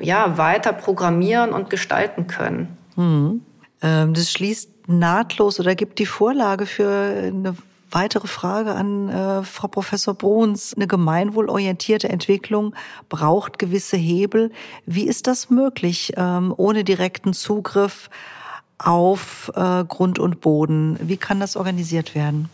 ja 0.00 0.38
weiter 0.38 0.72
programmieren 0.72 1.52
und 1.52 1.70
gestalten 1.70 2.26
können. 2.26 2.76
Hm. 2.94 3.42
Das 3.80 4.32
schließt 4.32 4.88
nahtlos 4.88 5.60
oder 5.60 5.76
gibt 5.76 6.00
die 6.00 6.06
Vorlage 6.06 6.66
für 6.66 6.90
eine 6.90 7.54
Weitere 7.90 8.26
Frage 8.26 8.74
an 8.74 9.08
äh, 9.08 9.42
Frau 9.42 9.68
Professor 9.68 10.12
Bruns. 10.14 10.74
Eine 10.74 10.86
gemeinwohlorientierte 10.86 12.08
Entwicklung 12.08 12.74
braucht 13.08 13.58
gewisse 13.58 13.96
Hebel. 13.96 14.52
Wie 14.84 15.06
ist 15.06 15.26
das 15.26 15.48
möglich, 15.48 16.12
ähm, 16.16 16.52
ohne 16.56 16.84
direkten 16.84 17.32
Zugriff 17.32 18.10
auf 18.76 19.50
äh, 19.54 19.84
Grund 19.84 20.18
und 20.18 20.40
Boden? 20.40 20.98
Wie 21.00 21.16
kann 21.16 21.40
das 21.40 21.56
organisiert 21.56 22.14
werden? 22.14 22.50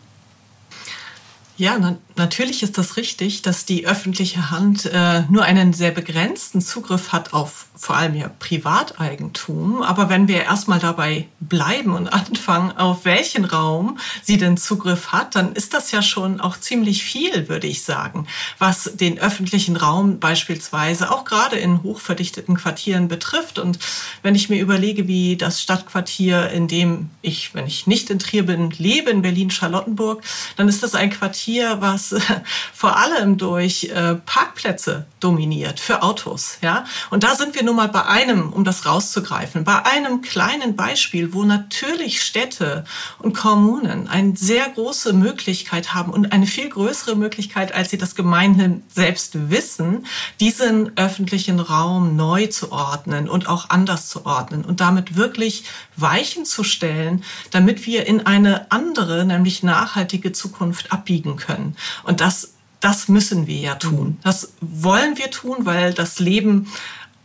Ja, 1.57 1.77
na, 1.79 1.97
natürlich 2.17 2.63
ist 2.63 2.77
das 2.77 2.97
richtig, 2.97 3.41
dass 3.41 3.65
die 3.65 3.87
öffentliche 3.87 4.51
Hand 4.51 4.85
äh, 4.85 5.21
nur 5.29 5.43
einen 5.43 5.71
sehr 5.71 5.91
begrenzten 5.91 6.59
Zugriff 6.59 7.13
hat 7.13 7.33
auf 7.33 7.67
vor 7.77 7.97
allem 7.97 8.15
ja 8.15 8.29
Privateigentum. 8.39 9.81
Aber 9.81 10.09
wenn 10.09 10.27
wir 10.27 10.43
erstmal 10.43 10.79
dabei 10.79 11.27
bleiben 11.39 11.93
und 11.93 12.07
anfangen, 12.13 12.71
auf 12.77 13.05
welchen 13.05 13.45
Raum 13.45 13.97
sie 14.23 14.37
denn 14.37 14.57
Zugriff 14.57 15.07
hat, 15.07 15.35
dann 15.35 15.53
ist 15.53 15.73
das 15.73 15.91
ja 15.91 16.01
schon 16.01 16.39
auch 16.41 16.59
ziemlich 16.59 17.03
viel, 17.03 17.49
würde 17.49 17.67
ich 17.67 17.83
sagen, 17.83 18.27
was 18.57 18.91
den 18.95 19.19
öffentlichen 19.19 19.75
Raum 19.75 20.19
beispielsweise 20.19 21.11
auch 21.11 21.25
gerade 21.25 21.57
in 21.57 21.83
hochverdichteten 21.83 22.55
Quartieren 22.55 23.07
betrifft. 23.07 23.59
Und 23.59 23.79
wenn 24.23 24.35
ich 24.35 24.49
mir 24.49 24.61
überlege, 24.61 25.07
wie 25.07 25.35
das 25.35 25.61
Stadtquartier, 25.61 26.49
in 26.49 26.67
dem 26.67 27.09
ich, 27.21 27.53
wenn 27.53 27.67
ich 27.67 27.87
nicht 27.87 28.09
in 28.09 28.19
Trier 28.19 28.45
bin, 28.45 28.71
lebe, 28.71 29.09
in 29.09 29.21
Berlin-Charlottenburg, 29.21 30.23
dann 30.55 30.69
ist 30.69 30.83
das 30.83 30.95
ein 30.95 31.09
Quartier, 31.09 31.44
was 31.81 32.15
vor 32.73 32.97
allem 32.97 33.37
durch 33.37 33.85
äh, 33.85 34.15
Parkplätze 34.15 35.05
dominiert 35.19 35.79
für 35.79 36.03
Autos. 36.03 36.57
Ja, 36.61 36.85
und 37.09 37.23
da 37.23 37.35
sind 37.35 37.55
wir 37.55 37.63
nur 37.63 37.73
mal 37.73 37.87
bei 37.87 38.05
einem, 38.05 38.53
um 38.53 38.63
das 38.63 38.85
rauszugreifen, 38.85 39.63
bei 39.63 39.85
einem 39.85 40.21
kleinen 40.21 40.75
Beispiel, 40.75 41.33
wo 41.33 41.43
natürlich 41.43 42.21
Städte 42.21 42.85
und 43.19 43.35
Kommunen 43.35 44.07
eine 44.07 44.35
sehr 44.35 44.69
große 44.69 45.13
Möglichkeit 45.13 45.93
haben 45.93 46.11
und 46.11 46.31
eine 46.31 46.47
viel 46.47 46.69
größere 46.69 47.15
Möglichkeit, 47.15 47.73
als 47.73 47.89
sie 47.89 47.97
das 47.97 48.15
gemeinhin 48.15 48.83
selbst 48.93 49.49
wissen, 49.49 50.05
diesen 50.39 50.97
öffentlichen 50.97 51.59
Raum 51.59 52.15
neu 52.15 52.47
zu 52.47 52.71
ordnen 52.71 53.29
und 53.29 53.47
auch 53.47 53.69
anders 53.69 54.09
zu 54.09 54.25
ordnen 54.25 54.63
und 54.65 54.79
damit 54.81 55.15
wirklich 55.15 55.65
Weichen 55.97 56.45
zu 56.45 56.63
stellen, 56.63 57.23
damit 57.51 57.85
wir 57.85 58.05
in 58.05 58.25
eine 58.25 58.71
andere, 58.71 59.25
nämlich 59.25 59.63
nachhaltige 59.63 60.31
Zukunft 60.31 60.91
abbiegen 60.91 61.35
können. 61.35 61.75
Und 62.03 62.21
das 62.21 62.51
das 62.81 63.07
müssen 63.07 63.47
wir 63.47 63.57
ja 63.57 63.75
tun. 63.75 64.19
Das 64.21 64.53
wollen 64.61 65.17
wir 65.17 65.31
tun, 65.31 65.65
weil 65.65 65.93
das 65.93 66.19
Leben 66.19 66.71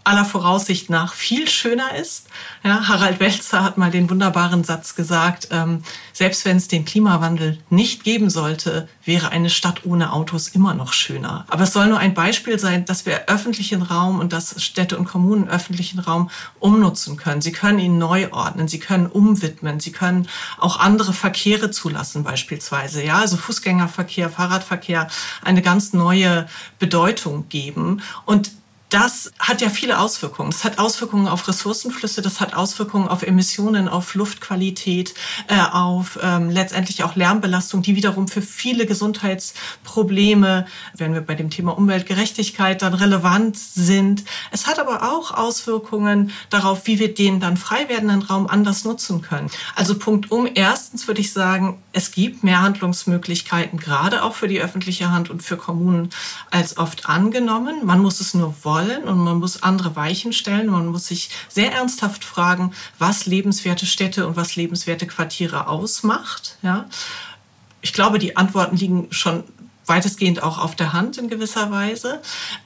aller 0.04 0.24
Voraussicht 0.24 0.88
nach 0.88 1.12
viel 1.12 1.48
schöner 1.48 1.94
ist. 1.94 2.26
Ja, 2.64 2.88
Harald 2.88 3.20
Welzer 3.20 3.62
hat 3.62 3.76
mal 3.76 3.90
den 3.90 4.08
wunderbaren 4.08 4.64
Satz 4.64 4.94
gesagt, 4.94 5.48
ähm, 5.50 5.82
selbst 6.12 6.44
wenn 6.44 6.56
es 6.56 6.68
den 6.68 6.84
Klimawandel 6.84 7.58
nicht 7.68 8.02
geben 8.02 8.30
sollte, 8.30 8.88
wäre 9.04 9.30
eine 9.30 9.50
Stadt 9.50 9.84
ohne 9.84 10.12
Autos 10.12 10.48
immer 10.48 10.74
noch 10.74 10.92
schöner. 10.92 11.44
Aber 11.48 11.64
es 11.64 11.72
soll 11.72 11.88
nur 11.88 11.98
ein 11.98 12.14
Beispiel 12.14 12.58
sein, 12.58 12.84
dass 12.86 13.04
wir 13.04 13.28
öffentlichen 13.28 13.82
Raum 13.82 14.20
und 14.20 14.32
dass 14.32 14.62
Städte 14.62 14.96
und 14.96 15.04
Kommunen 15.04 15.48
öffentlichen 15.48 15.98
Raum 15.98 16.30
umnutzen 16.58 17.16
können. 17.16 17.42
Sie 17.42 17.52
können 17.52 17.78
ihn 17.78 17.98
neu 17.98 18.32
ordnen, 18.32 18.68
sie 18.68 18.78
können 18.78 19.06
umwidmen, 19.06 19.80
sie 19.80 19.92
können 19.92 20.28
auch 20.58 20.78
andere 20.78 21.12
Verkehre 21.12 21.70
zulassen 21.70 22.24
beispielsweise. 22.24 23.04
Ja, 23.04 23.18
also 23.18 23.36
Fußgängerverkehr, 23.36 24.30
Fahrradverkehr 24.30 25.08
eine 25.42 25.62
ganz 25.62 25.92
neue 25.92 26.46
Bedeutung 26.78 27.48
geben. 27.48 28.02
Und 28.24 28.50
das 28.90 29.30
hat 29.38 29.60
ja 29.60 29.70
viele 29.70 30.00
Auswirkungen. 30.00 30.50
Das 30.50 30.64
hat 30.64 30.80
Auswirkungen 30.80 31.28
auf 31.28 31.46
Ressourcenflüsse, 31.46 32.22
das 32.22 32.40
hat 32.40 32.54
Auswirkungen 32.54 33.06
auf 33.06 33.22
Emissionen, 33.22 33.88
auf 33.88 34.14
Luftqualität, 34.14 35.14
äh, 35.46 35.60
auf 35.60 36.18
ähm, 36.20 36.50
letztendlich 36.50 37.04
auch 37.04 37.14
Lärmbelastung, 37.14 37.82
die 37.82 37.94
wiederum 37.94 38.26
für 38.26 38.42
viele 38.42 38.86
Gesundheitsprobleme, 38.86 40.66
wenn 40.96 41.14
wir 41.14 41.20
bei 41.20 41.36
dem 41.36 41.50
Thema 41.50 41.78
Umweltgerechtigkeit 41.78 42.82
dann 42.82 42.94
relevant 42.94 43.56
sind. 43.56 44.24
Es 44.50 44.66
hat 44.66 44.80
aber 44.80 45.12
auch 45.12 45.30
Auswirkungen 45.30 46.32
darauf, 46.50 46.86
wie 46.88 46.98
wir 46.98 47.14
den 47.14 47.38
dann 47.38 47.56
frei 47.56 47.88
werdenden 47.88 48.22
Raum 48.22 48.48
anders 48.48 48.84
nutzen 48.84 49.22
können. 49.22 49.50
Also 49.76 49.96
Punkt 49.96 50.32
um. 50.32 50.48
Erstens 50.52 51.06
würde 51.06 51.20
ich 51.20 51.32
sagen, 51.32 51.80
es 51.92 52.10
gibt 52.10 52.42
mehr 52.42 52.60
Handlungsmöglichkeiten, 52.60 53.78
gerade 53.78 54.24
auch 54.24 54.34
für 54.34 54.48
die 54.48 54.60
öffentliche 54.60 55.12
Hand 55.12 55.30
und 55.30 55.44
für 55.44 55.56
Kommunen, 55.56 56.10
als 56.50 56.76
oft 56.76 57.08
angenommen. 57.08 57.86
Man 57.86 58.00
muss 58.00 58.20
es 58.20 58.34
nur 58.34 58.52
wollen 58.64 58.79
wollen 58.80 59.04
und 59.04 59.18
man 59.18 59.38
muss 59.38 59.62
andere 59.62 59.96
Weichen 59.96 60.32
stellen. 60.32 60.68
Man 60.68 60.86
muss 60.86 61.06
sich 61.06 61.30
sehr 61.48 61.72
ernsthaft 61.72 62.24
fragen, 62.24 62.72
was 62.98 63.26
lebenswerte 63.26 63.86
Städte 63.86 64.26
und 64.26 64.36
was 64.36 64.56
lebenswerte 64.56 65.06
Quartiere 65.06 65.68
ausmacht. 65.68 66.58
Ja. 66.62 66.86
Ich 67.82 67.92
glaube, 67.92 68.18
die 68.18 68.36
Antworten 68.36 68.76
liegen 68.76 69.08
schon 69.10 69.44
weitestgehend 69.90 70.42
auch 70.42 70.56
auf 70.56 70.74
der 70.74 70.94
Hand 70.94 71.18
in 71.18 71.28
gewisser 71.28 71.70
Weise. 71.70 72.22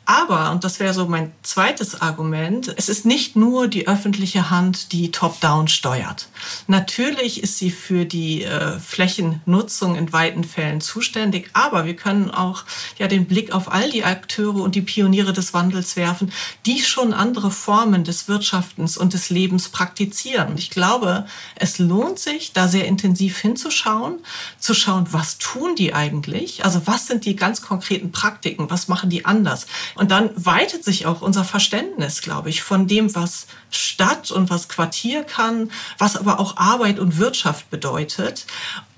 Aber, 0.07 0.53
und 0.53 0.63
das 0.63 0.79
wäre 0.79 0.95
so 0.95 1.07
mein 1.07 1.33
zweites 1.43 2.01
Argument, 2.01 2.73
es 2.77 2.89
ist 2.89 3.07
nicht 3.07 3.35
nur 3.35 3.67
die 3.67 3.89
öffentliche 3.89 4.51
Hand, 4.51 4.93
die 4.93 5.11
top-down 5.11 5.67
steuert. 5.67 6.29
Natürlich 6.67 7.43
ist 7.43 7.59
sie 7.59 7.71
für 7.71 8.05
die 8.05 8.45
äh, 8.45 8.79
Flächennutzung 8.79 9.97
in 9.97 10.13
weiten 10.13 10.45
Fällen 10.45 10.83
zuständig, 10.83 11.51
aber 11.55 11.87
wir 11.87 11.97
können 11.97 12.31
auch 12.31 12.65
ja 12.99 13.09
den 13.09 13.25
Blick 13.25 13.53
auf 13.53 13.73
all 13.73 13.91
die 13.91 14.05
Akteure 14.05 14.63
und 14.63 14.75
die 14.75 14.83
Pioniere 14.83 15.33
des 15.33 15.55
Wandels 15.55 15.97
werfen, 15.97 16.31
die 16.67 16.83
schon 16.83 17.15
andere 17.15 17.51
Formen 17.51 18.05
des 18.05 18.29
Wirtschaftens 18.29 18.99
und 18.99 19.15
des 19.15 19.31
Lebens 19.31 19.71
praktizieren. 19.71 20.59
Ich 20.59 20.69
glaube, 20.69 21.27
es 21.57 21.79
lohnt 21.79 22.19
sich, 22.19 22.53
da 22.53 22.69
sehr 22.69 22.87
intensiv 22.87 23.39
hinzuschauen, 23.39 24.19
zu 24.59 24.75
schauen, 24.75 25.07
was 25.11 25.39
tun 25.39 25.75
die 25.77 25.95
eigentlich? 25.95 26.65
Also 26.65 26.83
was 26.85 27.07
sind 27.07 27.14
die 27.21 27.37
ganz 27.37 27.63
konkreten 27.63 28.13
Praktiken? 28.13 28.71
Was 28.71 28.89
machen 28.89 29.11
die 29.11 29.25
anders? 29.25 29.67
Und 29.95 30.11
dann 30.11 30.31
weitet 30.37 30.85
sich 30.85 31.07
auch 31.07 31.23
unser 31.23 31.45
Verständnis, 31.45 32.23
glaube 32.23 32.51
ich, 32.51 32.63
von 32.63 32.87
dem, 32.87 33.15
was 33.15 33.47
Stadt 33.71 34.31
und 34.31 34.51
was 34.51 34.69
Quartier 34.69 35.25
kann, 35.25 35.71
was 35.99 36.17
aber 36.17 36.41
auch 36.41 36.57
Arbeit 36.57 36.99
und 36.99 37.19
Wirtschaft 37.19 37.71
bedeutet. 37.71 38.47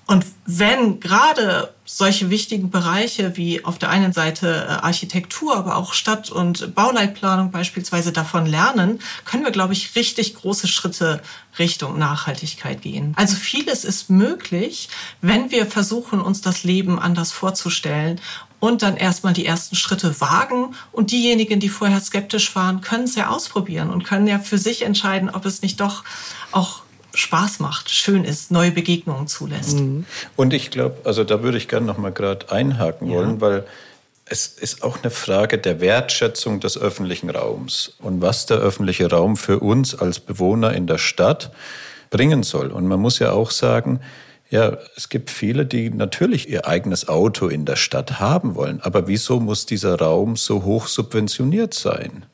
Und 0.06 0.24
wenn 0.44 1.00
gerade 1.00 1.74
solche 1.84 2.30
wichtigen 2.30 2.70
Bereiche 2.70 3.36
wie 3.36 3.64
auf 3.64 3.78
der 3.78 3.90
einen 3.90 4.12
Seite 4.12 4.66
äh, 4.68 4.72
Architektur, 4.84 5.56
aber 5.56 5.76
auch 5.76 5.94
Stadt- 5.94 6.30
und 6.30 6.74
Bauleitplanung 6.76 7.50
beispielsweise 7.50 8.12
davon 8.12 8.46
lernen, 8.46 9.00
können 9.24 9.44
wir, 9.44 9.50
glaube 9.50 9.72
ich, 9.72 9.96
richtig 9.96 10.36
große 10.36 10.68
Schritte 10.68 11.22
Richtung 11.58 11.98
Nachhaltigkeit 11.98 12.82
gehen. 12.82 13.14
Also 13.16 13.34
vieles 13.34 13.84
ist 13.84 14.08
möglich, 14.08 14.88
wenn 15.22 15.50
wir 15.50 15.66
versuchen, 15.66 16.20
uns 16.20 16.40
das 16.40 16.62
Leben 16.62 17.00
anders 17.00 17.32
vorzustellen 17.32 18.20
und 18.60 18.82
dann 18.82 18.96
erstmal 18.96 19.32
die 19.32 19.46
ersten 19.46 19.74
Schritte 19.74 20.20
wagen. 20.20 20.74
Und 20.92 21.10
diejenigen, 21.10 21.58
die 21.58 21.68
vorher 21.68 22.00
skeptisch 22.00 22.54
waren, 22.54 22.80
können 22.80 23.04
es 23.04 23.16
ja 23.16 23.28
ausprobieren 23.28 23.90
und 23.90 24.04
können 24.04 24.26
ja 24.26 24.38
für 24.38 24.58
sich 24.58 24.82
entscheiden, 24.82 25.30
ob 25.30 25.44
es 25.44 25.62
nicht 25.62 25.80
doch 25.80 26.04
auch 26.52 26.82
Spaß 27.16 27.60
macht, 27.60 27.90
schön 27.90 28.24
ist, 28.24 28.50
neue 28.50 28.70
Begegnungen 28.70 29.26
zulässt. 29.26 29.80
Mhm. 29.80 30.04
Und 30.36 30.52
ich 30.52 30.70
glaube, 30.70 30.96
also 31.04 31.24
da 31.24 31.42
würde 31.42 31.58
ich 31.58 31.68
gerne 31.68 31.86
noch 31.86 31.98
mal 31.98 32.12
gerade 32.12 32.50
einhaken 32.52 33.08
ja. 33.08 33.16
wollen, 33.16 33.40
weil 33.40 33.64
es 34.28 34.48
ist 34.48 34.82
auch 34.82 34.98
eine 35.02 35.10
Frage 35.10 35.58
der 35.58 35.80
Wertschätzung 35.80 36.60
des 36.60 36.76
öffentlichen 36.76 37.30
Raums 37.30 37.94
und 38.00 38.20
was 38.20 38.46
der 38.46 38.58
öffentliche 38.58 39.08
Raum 39.08 39.36
für 39.36 39.60
uns 39.60 39.94
als 39.94 40.18
Bewohner 40.18 40.72
in 40.72 40.86
der 40.86 40.98
Stadt 40.98 41.52
bringen 42.10 42.42
soll. 42.42 42.68
Und 42.68 42.88
man 42.88 43.00
muss 43.00 43.18
ja 43.18 43.32
auch 43.32 43.50
sagen, 43.50 44.00
ja, 44.50 44.76
es 44.96 45.08
gibt 45.08 45.30
viele, 45.30 45.66
die 45.66 45.90
natürlich 45.90 46.48
ihr 46.48 46.66
eigenes 46.66 47.08
Auto 47.08 47.48
in 47.48 47.64
der 47.64 47.76
Stadt 47.76 48.20
haben 48.20 48.54
wollen. 48.54 48.80
Aber 48.80 49.08
wieso 49.08 49.40
muss 49.40 49.66
dieser 49.66 49.98
Raum 49.98 50.36
so 50.36 50.64
hoch 50.64 50.86
subventioniert 50.86 51.74
sein? 51.74 52.26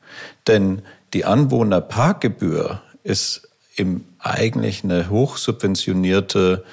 Denn 0.47 0.83
die 1.13 1.25
Anwohnerparkgebühr 1.25 2.81
ist 3.03 3.49
im 3.75 4.05
eigentlich 4.23 4.83
eine 4.83 5.09
hochsubventionierte 5.09 6.63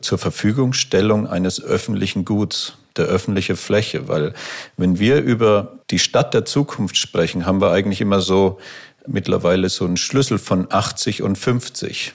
zur 0.00 0.18
Verfügungstellung 0.18 1.26
eines 1.26 1.62
öffentlichen 1.62 2.24
Guts, 2.24 2.74
der 2.96 3.06
öffentliche 3.06 3.56
Fläche. 3.56 4.08
Weil 4.08 4.34
wenn 4.76 4.98
wir 4.98 5.20
über 5.20 5.80
die 5.90 5.98
Stadt 5.98 6.34
der 6.34 6.44
Zukunft 6.44 6.96
sprechen, 6.96 7.46
haben 7.46 7.60
wir 7.60 7.72
eigentlich 7.72 8.00
immer 8.00 8.20
so 8.20 8.58
mittlerweile 9.06 9.68
so 9.68 9.84
einen 9.84 9.96
Schlüssel 9.96 10.38
von 10.38 10.66
80 10.70 11.22
und 11.22 11.36
50. 11.36 12.12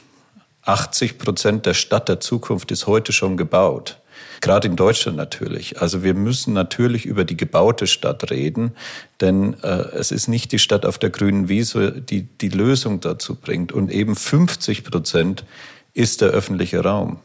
80 0.64 1.18
Prozent 1.18 1.66
der 1.66 1.74
Stadt 1.74 2.10
der 2.10 2.20
Zukunft 2.20 2.72
ist 2.72 2.88
heute 2.88 3.12
schon 3.14 3.38
gebaut. 3.38 4.00
Gerade 4.46 4.68
in 4.68 4.76
Deutschland 4.76 5.18
natürlich. 5.18 5.82
Also 5.82 6.04
wir 6.04 6.14
müssen 6.14 6.54
natürlich 6.54 7.08
über 7.08 7.26
die 7.26 7.36
gebaute 7.36 7.88
Stadt 7.88 8.30
reden, 8.30 8.74
denn 9.20 9.56
äh, 9.64 9.88
es 9.96 10.12
ist 10.12 10.28
nicht 10.28 10.52
die 10.52 10.60
Stadt 10.60 10.86
auf 10.86 11.00
der 11.00 11.10
grünen 11.10 11.50
Wiese, 11.50 11.92
die 11.92 12.22
die 12.22 12.50
Lösung 12.50 13.00
dazu 13.00 13.34
bringt. 13.34 13.72
Und 13.72 13.90
eben 13.90 14.16
50 14.16 14.84
Prozent 14.84 15.46
ist 15.96 16.22
der 16.22 16.30
öffentliche 16.30 16.84
Raum. 16.84 17.18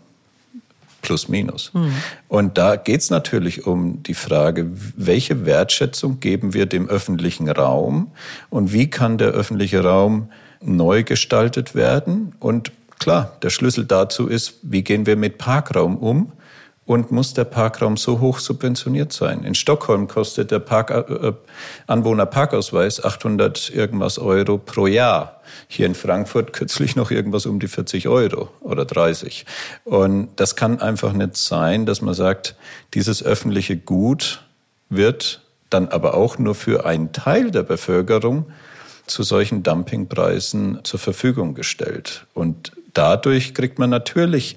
Plus, 1.02 1.28
minus. 1.28 1.74
Mhm. 1.74 1.92
Und 2.28 2.56
da 2.56 2.76
geht 2.76 3.02
es 3.02 3.10
natürlich 3.10 3.66
um 3.66 4.02
die 4.02 4.14
Frage, 4.14 4.70
welche 4.96 5.44
Wertschätzung 5.44 6.20
geben 6.20 6.54
wir 6.54 6.64
dem 6.64 6.88
öffentlichen 6.88 7.50
Raum 7.50 8.12
und 8.48 8.72
wie 8.72 8.88
kann 8.88 9.18
der 9.18 9.28
öffentliche 9.28 9.84
Raum 9.84 10.30
neu 10.62 11.04
gestaltet 11.04 11.74
werden? 11.74 12.34
Und 12.38 12.72
klar, 12.98 13.36
der 13.42 13.50
Schlüssel 13.50 13.84
dazu 13.84 14.26
ist, 14.26 14.54
wie 14.62 14.82
gehen 14.82 15.04
wir 15.04 15.16
mit 15.16 15.36
Parkraum 15.36 15.98
um? 15.98 16.32
Und 16.90 17.12
muss 17.12 17.34
der 17.34 17.44
Parkraum 17.44 17.96
so 17.96 18.18
hoch 18.18 18.40
subventioniert 18.40 19.12
sein. 19.12 19.44
In 19.44 19.54
Stockholm 19.54 20.08
kostet 20.08 20.50
der 20.50 20.58
Park, 20.58 20.90
äh, 20.90 21.28
äh 21.28 21.32
Anwohnerparkausweis 21.86 23.04
800 23.04 23.70
irgendwas 23.70 24.18
Euro 24.18 24.58
pro 24.58 24.88
Jahr. 24.88 25.40
Hier 25.68 25.86
in 25.86 25.94
Frankfurt 25.94 26.52
kürzlich 26.52 26.96
noch 26.96 27.12
irgendwas 27.12 27.46
um 27.46 27.60
die 27.60 27.68
40 27.68 28.08
Euro 28.08 28.48
oder 28.58 28.84
30. 28.84 29.46
Und 29.84 30.30
das 30.34 30.56
kann 30.56 30.80
einfach 30.80 31.12
nicht 31.12 31.36
sein, 31.36 31.86
dass 31.86 32.02
man 32.02 32.14
sagt, 32.14 32.56
dieses 32.92 33.22
öffentliche 33.22 33.76
Gut 33.76 34.42
wird 34.88 35.42
dann 35.70 35.86
aber 35.86 36.14
auch 36.14 36.38
nur 36.38 36.56
für 36.56 36.86
einen 36.86 37.12
Teil 37.12 37.52
der 37.52 37.62
Bevölkerung 37.62 38.46
zu 39.06 39.22
solchen 39.22 39.62
Dumpingpreisen 39.62 40.80
zur 40.82 40.98
Verfügung 40.98 41.54
gestellt. 41.54 42.26
Und 42.34 42.72
dadurch 42.94 43.54
kriegt 43.54 43.78
man 43.78 43.90
natürlich 43.90 44.56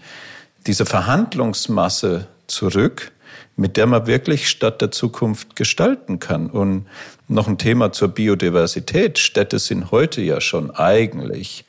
diese 0.67 0.85
Verhandlungsmasse 0.85 2.27
zurück, 2.47 3.11
mit 3.55 3.77
der 3.77 3.85
man 3.85 4.07
wirklich 4.07 4.49
Stadt 4.49 4.81
der 4.81 4.91
Zukunft 4.91 5.55
gestalten 5.55 6.19
kann. 6.19 6.49
Und 6.49 6.87
noch 7.27 7.47
ein 7.47 7.57
Thema 7.57 7.91
zur 7.91 8.09
Biodiversität. 8.09 9.19
Städte 9.19 9.59
sind 9.59 9.91
heute 9.91 10.21
ja 10.21 10.41
schon 10.41 10.71
eigentlich 10.71 11.65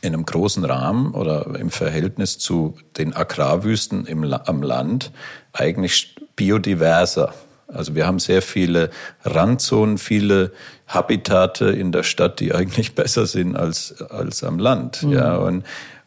in 0.00 0.12
einem 0.12 0.26
großen 0.26 0.64
Rahmen 0.64 1.14
oder 1.14 1.46
im 1.58 1.70
Verhältnis 1.70 2.38
zu 2.38 2.76
den 2.98 3.14
Agrarwüsten 3.14 4.06
im, 4.06 4.32
am 4.32 4.62
Land 4.62 5.10
eigentlich 5.52 6.14
biodiverser. 6.36 7.32
Also 7.68 7.94
wir 7.94 8.06
haben 8.06 8.18
sehr 8.18 8.42
viele 8.42 8.90
Randzonen, 9.24 9.96
viele 9.96 10.52
Habitate 10.86 11.66
in 11.66 11.90
der 11.90 12.02
Stadt, 12.02 12.38
die 12.40 12.54
eigentlich 12.54 12.94
besser 12.94 13.26
sind 13.26 13.56
als, 13.56 14.02
als 14.02 14.44
am 14.44 14.58
Land. 14.58 15.02
Mhm. 15.02 15.12
Ja, 15.12 15.36
und 15.36 15.64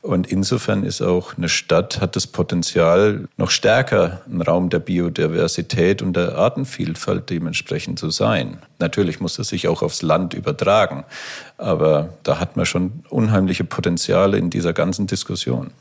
und 0.08 0.28
insofern 0.28 0.84
ist 0.84 1.02
auch 1.02 1.38
eine 1.38 1.50
Stadt, 1.50 2.00
hat 2.00 2.16
das 2.16 2.28
Potenzial, 2.28 3.28
noch 3.36 3.52
stärker 3.52 4.22
ein 4.26 4.42
Raum 4.42 4.70
der 4.70 4.80
Biodiversität 4.80 6.02
und 6.02 6.16
der 6.16 6.38
Artenvielfalt 6.38 7.30
dementsprechend 7.30 8.00
zu 8.00 8.10
sein. 8.10 8.60
Natürlich 8.80 9.20
muss 9.20 9.38
es 9.38 9.50
sich 9.50 9.68
auch 9.68 9.82
aufs 9.82 10.02
Land 10.02 10.34
übertragen, 10.34 11.04
aber 11.58 12.14
da 12.24 12.40
hat 12.40 12.56
man 12.56 12.66
schon 12.66 13.04
unheimliche 13.10 13.66
Potenziale 13.66 14.38
in 14.38 14.50
dieser 14.50 14.72
ganzen 14.72 15.08
Diskussion. 15.08 15.72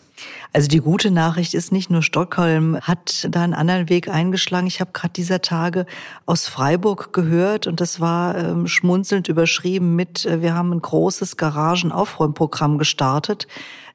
Also 0.53 0.69
die 0.69 0.79
gute 0.79 1.11
Nachricht 1.11 1.55
ist 1.55 1.71
nicht 1.71 1.91
nur 1.91 2.03
Stockholm 2.03 2.81
hat 2.81 3.29
da 3.31 3.43
einen 3.43 3.55
anderen 3.55 3.91
Weg 3.91 4.09
eingeschlagen. 4.09 4.67
Ich 4.67 4.81
habe 4.81 4.91
gerade 4.93 5.13
dieser 5.13 5.43
Tage 5.43 5.87
aus 6.25 6.49
Freiburg 6.49 7.13
gehört 7.13 7.67
und 7.67 7.81
das 7.81 8.01
war 8.01 8.37
ähm, 8.37 8.67
schmunzelnd 8.67 9.29
überschrieben 9.29 9.95
mit, 9.95 10.25
äh, 10.25 10.41
wir 10.41 10.55
haben 10.55 10.73
ein 10.73 10.81
großes 10.81 11.37
Garagenaufräumprogramm 11.37 12.79
gestartet 12.79 13.47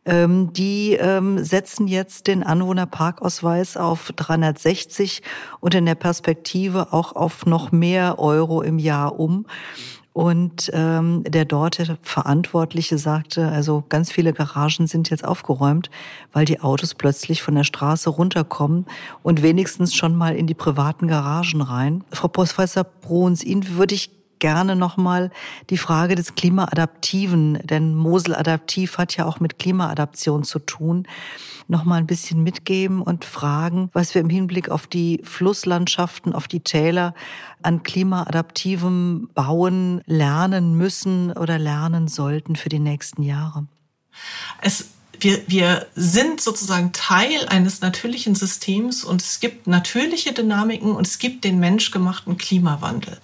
ähm, 0.06 0.52
die 0.54 0.94
ähm, 0.94 1.44
setzen 1.44 1.88
jetzt 1.88 2.28
den 2.28 2.44
Anwohnerparkausweis 2.44 3.78
auf 3.78 4.12
360 4.16 5.22
und 5.60 5.76
in 5.76 5.86
der 5.86 5.96
Perspektive 5.96 6.92
auch 6.94 7.16
auf 7.16 7.46
noch 7.46 7.72
mehr 7.72 8.20
Euro 8.20 8.62
im 8.62 8.80
Jahr 8.80 9.20
um. 9.20 9.46
Und 10.14 10.70
ähm, 10.74 11.24
der 11.26 11.46
dort 11.46 11.78
Verantwortliche 12.02 12.98
sagte, 12.98 13.48
also 13.48 13.84
ganz 13.88 14.12
viele 14.12 14.34
Garagen 14.34 14.86
sind 14.86 15.10
jetzt 15.10 15.24
aufgeräumt, 15.24 15.90
weil 16.34 16.44
die 16.44 16.60
Autos 16.60 16.96
plötzlich 16.96 17.42
von 17.42 17.56
der 17.56 17.64
Straße 17.64 18.10
runterkommen 18.10 18.88
und 19.24 19.42
wenigstens 19.42 19.96
schon 19.96 20.16
mal 20.16 20.36
in 20.36 20.48
die 20.48 20.54
privaten 20.54 21.08
Garagen 21.08 21.62
rein. 21.62 22.04
Frau 22.12 22.28
Professor 22.28 22.84
Bruns, 22.84 23.42
Ihnen 23.42 23.78
würde 23.78 23.96
ich 23.96 24.21
gerne 24.42 24.76
nochmal 24.76 25.32
die 25.70 25.78
Frage 25.78 26.16
des 26.16 26.36
Klimaadaptiven, 26.36 27.60
denn 27.64 27.96
Mosel 27.96 28.36
Adaptiv 28.36 28.98
hat 28.98 29.16
ja 29.16 29.26
auch 29.26 29.40
mit 29.40 29.58
Klimaadaption 29.58 30.44
zu 30.44 30.60
tun, 30.60 31.08
nochmal 31.70 32.00
ein 32.00 32.08
bisschen 32.08 32.44
mitgeben 32.44 33.02
und 33.02 33.24
fragen, 33.24 33.90
was 33.94 34.14
wir 34.14 34.22
im 34.22 34.30
Hinblick 34.30 34.70
auf 34.70 34.88
die 34.88 35.22
Flusslandschaften, 35.24 36.34
auf 36.34 36.50
die 36.50 36.60
Täler 36.60 37.14
an 37.62 37.84
klimaadaptivem 37.84 39.30
Bauen 39.34 40.02
lernen 40.06 40.76
müssen 40.76 41.32
oder 41.32 41.58
lernen 41.58 42.10
sollten 42.10 42.58
für 42.58 42.70
die 42.70 42.80
nächsten 42.80 43.24
Jahre. 43.24 43.68
Es 44.62 44.90
wir, 45.24 45.42
wir 45.48 45.88
sind 45.96 46.42
sozusagen 46.42 46.92
Teil 46.94 47.48
eines 47.48 47.82
natürlichen 47.82 48.36
Systems 48.36 49.04
und 49.04 49.22
es 49.22 49.40
gibt 49.40 49.68
natürliche 49.68 50.34
Dynamiken 50.34 50.92
und 50.92 51.08
es 51.08 51.20
gibt 51.20 51.44
den 51.44 51.60
menschgemachten 51.60 52.38
Klimawandel. 52.38 53.18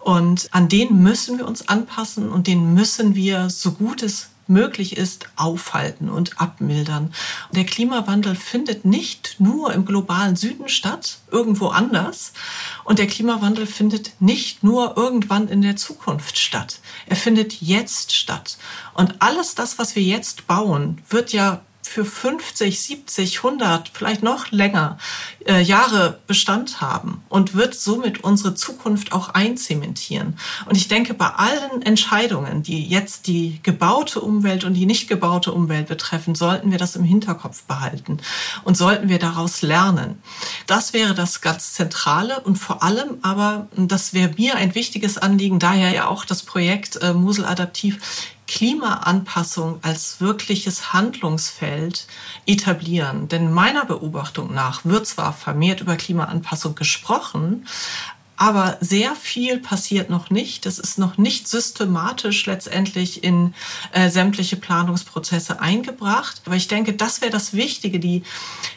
Und 0.00 0.48
an 0.52 0.68
den 0.68 1.02
müssen 1.02 1.38
wir 1.38 1.46
uns 1.46 1.68
anpassen 1.68 2.30
und 2.30 2.46
den 2.46 2.74
müssen 2.74 3.14
wir, 3.14 3.50
so 3.50 3.72
gut 3.72 4.02
es 4.02 4.30
möglich 4.48 4.96
ist, 4.96 5.28
aufhalten 5.36 6.08
und 6.08 6.40
abmildern. 6.40 7.12
Der 7.52 7.64
Klimawandel 7.64 8.34
findet 8.34 8.84
nicht 8.84 9.36
nur 9.38 9.72
im 9.72 9.84
globalen 9.84 10.36
Süden 10.36 10.68
statt, 10.68 11.18
irgendwo 11.30 11.68
anders. 11.68 12.32
Und 12.84 12.98
der 12.98 13.06
Klimawandel 13.06 13.66
findet 13.66 14.12
nicht 14.20 14.62
nur 14.62 14.96
irgendwann 14.96 15.48
in 15.48 15.62
der 15.62 15.76
Zukunft 15.76 16.38
statt. 16.38 16.80
Er 17.06 17.16
findet 17.16 17.60
jetzt 17.60 18.14
statt. 18.14 18.58
Und 18.94 19.20
alles 19.20 19.54
das, 19.54 19.78
was 19.78 19.94
wir 19.94 20.02
jetzt 20.02 20.46
bauen, 20.46 21.02
wird 21.08 21.32
ja 21.32 21.60
für 21.88 22.04
50, 22.04 22.80
70, 22.80 23.38
100, 23.38 23.90
vielleicht 23.92 24.22
noch 24.22 24.50
länger 24.50 24.98
äh, 25.46 25.62
Jahre 25.62 26.20
Bestand 26.26 26.80
haben 26.80 27.22
und 27.28 27.54
wird 27.54 27.74
somit 27.74 28.22
unsere 28.22 28.54
Zukunft 28.54 29.12
auch 29.12 29.30
einzementieren. 29.30 30.38
Und 30.66 30.76
ich 30.76 30.88
denke, 30.88 31.14
bei 31.14 31.30
allen 31.30 31.82
Entscheidungen, 31.82 32.62
die 32.62 32.86
jetzt 32.86 33.26
die 33.26 33.60
gebaute 33.62 34.20
Umwelt 34.20 34.64
und 34.64 34.74
die 34.74 34.86
nicht 34.86 35.08
gebaute 35.08 35.52
Umwelt 35.52 35.88
betreffen, 35.88 36.34
sollten 36.34 36.70
wir 36.70 36.78
das 36.78 36.94
im 36.94 37.04
Hinterkopf 37.04 37.62
behalten 37.64 38.18
und 38.64 38.76
sollten 38.76 39.08
wir 39.08 39.18
daraus 39.18 39.62
lernen. 39.62 40.22
Das 40.66 40.92
wäre 40.92 41.14
das 41.14 41.40
ganz 41.40 41.72
Zentrale 41.72 42.40
und 42.40 42.56
vor 42.56 42.82
allem 42.82 43.18
aber, 43.22 43.68
das 43.76 44.12
wäre 44.12 44.34
mir 44.36 44.56
ein 44.56 44.74
wichtiges 44.74 45.16
Anliegen, 45.16 45.58
daher 45.58 45.92
ja 45.92 46.08
auch 46.08 46.26
das 46.26 46.42
Projekt 46.42 46.96
äh, 46.96 47.14
Musel 47.14 47.46
Adaptiv 47.46 47.98
Klimaanpassung 48.48 49.78
als 49.82 50.20
wirkliches 50.20 50.92
Handlungsfeld 50.92 52.06
etablieren. 52.46 53.28
Denn 53.28 53.52
meiner 53.52 53.84
Beobachtung 53.84 54.52
nach 54.52 54.84
wird 54.84 55.06
zwar 55.06 55.32
vermehrt 55.32 55.82
über 55.82 55.96
Klimaanpassung 55.96 56.74
gesprochen, 56.74 57.66
aber 58.38 58.78
sehr 58.80 59.16
viel 59.16 59.58
passiert 59.58 60.10
noch 60.10 60.30
nicht. 60.30 60.64
Es 60.64 60.78
ist 60.78 60.96
noch 60.96 61.18
nicht 61.18 61.48
systematisch 61.48 62.46
letztendlich 62.46 63.24
in 63.24 63.52
äh, 63.90 64.10
sämtliche 64.10 64.54
Planungsprozesse 64.54 65.60
eingebracht. 65.60 66.42
Aber 66.46 66.54
ich 66.54 66.68
denke, 66.68 66.92
das 66.92 67.20
wäre 67.20 67.32
das 67.32 67.52
Wichtige, 67.52 67.98
die, 67.98 68.22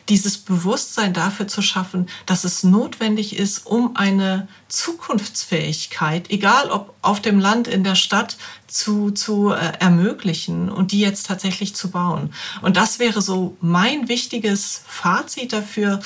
dieses 0.10 0.40
Bewusstsein 0.40 1.14
dafür 1.14 1.48
zu 1.48 1.62
schaffen, 1.62 2.10
dass 2.26 2.44
es 2.44 2.64
notwendig 2.64 3.38
ist, 3.38 3.68
um 3.68 3.96
eine 3.96 4.48
Zukunftsfähigkeit, 4.68 6.32
egal 6.32 6.72
ob 6.72 6.96
auf 7.04 7.22
dem 7.22 7.40
Land, 7.40 7.68
in 7.68 7.84
der 7.84 7.96
Stadt, 7.96 8.38
zu, 8.66 9.12
zu 9.12 9.52
äh, 9.52 9.74
ermöglichen 9.80 10.72
und 10.72 10.92
die 10.92 11.02
jetzt 11.02 11.28
tatsächlich 11.28 11.76
zu 11.76 11.92
bauen. 11.92 12.34
Und 12.64 12.78
das 12.78 12.98
wäre 12.98 13.22
so 13.22 13.58
mein 13.62 14.08
wichtiges 14.08 14.82
Fazit 14.88 15.54
dafür 15.54 16.00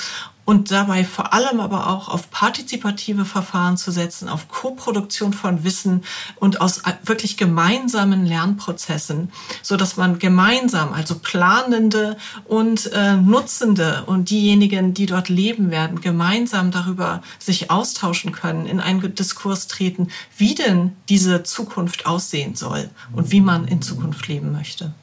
und 0.46 0.70
dabei 0.70 1.04
vor 1.04 1.34
allem 1.34 1.60
aber 1.60 1.88
auch 1.88 2.08
auf 2.08 2.30
partizipative 2.30 3.26
Verfahren 3.26 3.76
zu 3.76 3.90
setzen, 3.90 4.28
auf 4.30 4.48
Koproduktion 4.48 5.34
von 5.34 5.64
Wissen 5.64 6.04
und 6.36 6.60
aus 6.60 6.82
wirklich 7.04 7.36
gemeinsamen 7.36 8.24
Lernprozessen, 8.24 9.32
so 9.60 9.76
dass 9.76 9.96
man 9.96 10.18
gemeinsam, 10.18 10.94
also 10.94 11.18
Planende 11.18 12.16
und 12.44 12.90
äh, 12.92 13.16
Nutzende 13.16 14.04
und 14.06 14.30
diejenigen, 14.30 14.94
die 14.94 15.06
dort 15.06 15.28
leben 15.28 15.70
werden, 15.70 16.00
gemeinsam 16.00 16.70
darüber 16.70 17.22
sich 17.40 17.70
austauschen 17.70 18.30
können, 18.30 18.66
in 18.66 18.78
einen 18.80 19.14
Diskurs 19.16 19.66
treten, 19.66 20.08
wie 20.38 20.54
denn 20.54 20.92
diese 21.08 21.42
Zukunft 21.42 22.06
aussehen 22.06 22.54
soll 22.54 22.88
und 23.12 23.32
wie 23.32 23.40
man 23.40 23.66
in 23.66 23.82
Zukunft 23.82 24.28
leben 24.28 24.52
möchte. 24.52 24.94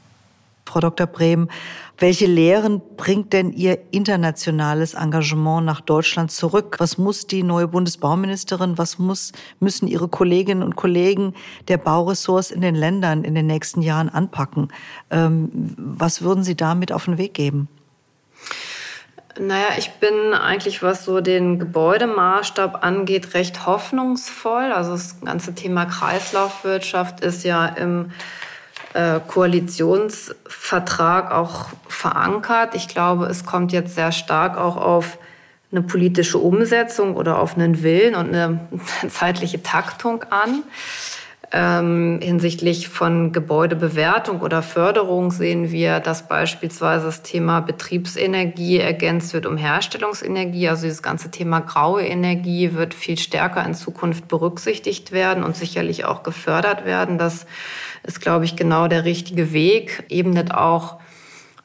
Frau 0.65 0.79
Dr. 0.79 1.05
Brehm, 1.05 1.49
welche 1.97 2.25
Lehren 2.25 2.81
bringt 2.97 3.33
denn 3.33 3.51
Ihr 3.51 3.77
internationales 3.91 4.93
Engagement 4.95 5.65
nach 5.65 5.79
Deutschland 5.79 6.31
zurück? 6.31 6.77
Was 6.79 6.97
muss 6.97 7.27
die 7.27 7.43
neue 7.43 7.67
Bundesbauministerin, 7.67 8.77
was 8.77 8.97
muss, 8.97 9.31
müssen 9.59 9.87
Ihre 9.87 10.07
Kolleginnen 10.07 10.63
und 10.63 10.75
Kollegen 10.75 11.33
der 11.67 11.77
Bauressorts 11.77 12.51
in 12.51 12.61
den 12.61 12.75
Ländern 12.75 13.23
in 13.23 13.35
den 13.35 13.45
nächsten 13.45 13.81
Jahren 13.81 14.09
anpacken? 14.09 14.69
Ähm, 15.11 15.49
was 15.77 16.23
würden 16.23 16.43
Sie 16.43 16.55
damit 16.55 16.91
auf 16.91 17.05
den 17.05 17.17
Weg 17.17 17.35
geben? 17.35 17.67
Naja, 19.39 19.69
ich 19.77 19.91
bin 19.93 20.33
eigentlich, 20.33 20.83
was 20.83 21.05
so 21.05 21.19
den 21.19 21.57
Gebäudemaßstab 21.57 22.83
angeht, 22.83 23.33
recht 23.33 23.65
hoffnungsvoll. 23.65 24.71
Also 24.71 24.91
das 24.91 25.21
ganze 25.21 25.55
Thema 25.55 25.85
Kreislaufwirtschaft 25.85 27.21
ist 27.21 27.43
ja 27.43 27.65
im 27.65 28.11
Koalitionsvertrag 29.27 31.31
auch 31.31 31.69
verankert. 31.87 32.75
Ich 32.75 32.87
glaube, 32.87 33.25
es 33.25 33.43
kommt 33.45 33.71
jetzt 33.71 33.95
sehr 33.95 34.11
stark 34.11 34.57
auch 34.57 34.77
auf 34.77 35.17
eine 35.71 35.81
politische 35.81 36.37
Umsetzung 36.37 37.15
oder 37.15 37.39
auf 37.39 37.55
einen 37.55 37.81
Willen 37.81 38.13
und 38.15 38.27
eine 38.27 38.59
zeitliche 39.09 39.63
Taktung 39.63 40.23
an. 40.29 40.61
Ähm, 41.55 42.17
hinsichtlich 42.19 42.87
von 42.87 43.31
Gebäudebewertung 43.31 44.41
oder 44.41 44.63
Förderung 44.63 45.29
sehen 45.29 45.69
wir, 45.69 45.99
dass 45.99 46.27
beispielsweise 46.27 47.05
das 47.05 47.21
Thema 47.21 47.59
Betriebsenergie 47.59 48.79
ergänzt 48.79 49.35
wird 49.35 49.45
um 49.45 49.55
Herstellungsenergie. 49.55 50.67
Also 50.67 50.85
dieses 50.85 51.03
ganze 51.03 51.29
Thema 51.29 51.59
graue 51.59 52.07
Energie 52.07 52.73
wird 52.73 52.95
viel 52.95 53.19
stärker 53.19 53.63
in 53.63 53.75
Zukunft 53.75 54.27
berücksichtigt 54.27 55.11
werden 55.11 55.43
und 55.43 55.55
sicherlich 55.55 56.05
auch 56.05 56.23
gefördert 56.23 56.85
werden. 56.85 57.19
Das 57.19 57.45
ist, 58.01 58.19
glaube 58.19 58.45
ich, 58.45 58.55
genau 58.55 58.87
der 58.87 59.05
richtige 59.05 59.53
Weg. 59.53 60.05
Ebnet 60.09 60.55
auch 60.55 60.97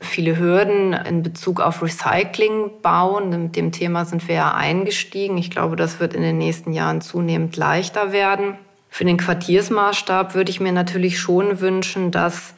viele 0.00 0.38
Hürden 0.38 0.92
in 0.92 1.22
Bezug 1.22 1.62
auf 1.62 1.82
Recycling 1.82 2.82
bauen. 2.82 3.30
Mit 3.30 3.56
dem 3.56 3.72
Thema 3.72 4.04
sind 4.04 4.28
wir 4.28 4.34
ja 4.34 4.52
eingestiegen. 4.52 5.38
Ich 5.38 5.50
glaube, 5.50 5.76
das 5.76 5.98
wird 5.98 6.12
in 6.12 6.20
den 6.20 6.36
nächsten 6.36 6.74
Jahren 6.74 7.00
zunehmend 7.00 7.56
leichter 7.56 8.12
werden. 8.12 8.58
Für 8.88 9.04
den 9.04 9.16
Quartiersmaßstab 9.16 10.34
würde 10.34 10.50
ich 10.50 10.60
mir 10.60 10.72
natürlich 10.72 11.18
schon 11.18 11.60
wünschen, 11.60 12.10
dass 12.10 12.54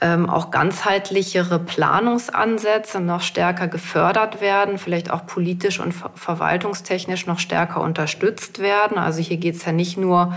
ähm, 0.00 0.30
auch 0.30 0.50
ganzheitlichere 0.50 1.58
Planungsansätze 1.58 3.00
noch 3.00 3.20
stärker 3.20 3.66
gefördert 3.68 4.40
werden, 4.40 4.78
vielleicht 4.78 5.10
auch 5.10 5.26
politisch 5.26 5.80
und 5.80 5.92
ver 5.92 6.10
verwaltungstechnisch 6.14 7.26
noch 7.26 7.38
stärker 7.38 7.80
unterstützt 7.80 8.60
werden. 8.60 8.96
Also 8.96 9.20
hier 9.20 9.38
geht 9.38 9.56
es 9.56 9.64
ja 9.64 9.72
nicht 9.72 9.96
nur 9.96 10.34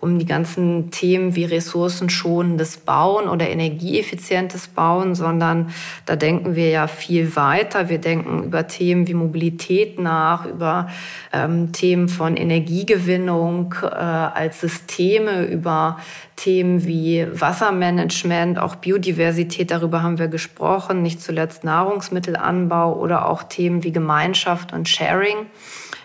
um 0.00 0.18
die 0.18 0.26
ganzen 0.26 0.90
Themen 0.90 1.34
wie 1.34 1.44
ressourcenschonendes 1.44 2.78
Bauen 2.78 3.28
oder 3.28 3.48
energieeffizientes 3.48 4.68
Bauen, 4.68 5.14
sondern 5.14 5.70
da 6.06 6.14
denken 6.14 6.54
wir 6.54 6.70
ja 6.70 6.86
viel 6.86 7.34
weiter. 7.34 7.88
Wir 7.88 7.98
denken 7.98 8.44
über 8.44 8.68
Themen 8.68 9.08
wie 9.08 9.14
Mobilität 9.14 9.98
nach, 9.98 10.46
über 10.46 10.88
ähm, 11.32 11.72
Themen 11.72 12.08
von 12.08 12.36
Energiegewinnung 12.36 13.74
äh, 13.82 13.86
als 13.86 14.60
Systeme, 14.60 15.44
über 15.46 15.98
Themen 16.36 16.86
wie 16.86 17.26
Wassermanagement, 17.32 18.60
auch 18.60 18.76
Biodiversität, 18.76 19.72
darüber 19.72 20.04
haben 20.04 20.18
wir 20.18 20.28
gesprochen, 20.28 21.02
nicht 21.02 21.20
zuletzt 21.20 21.64
Nahrungsmittelanbau 21.64 22.94
oder 22.94 23.28
auch 23.28 23.42
Themen 23.42 23.82
wie 23.82 23.90
Gemeinschaft 23.90 24.72
und 24.72 24.88
Sharing. 24.88 25.46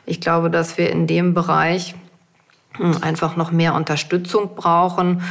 Ich 0.08 0.20
glaube, 0.20 0.50
dass 0.50 0.78
wir 0.80 0.90
in 0.90 1.06
dem 1.06 1.36
Bereich 1.36 1.94
einfach 3.02 3.36
noch 3.36 3.52
mehr 3.52 3.76
Unterstützung 3.76 4.56
brauchen. 4.56 5.22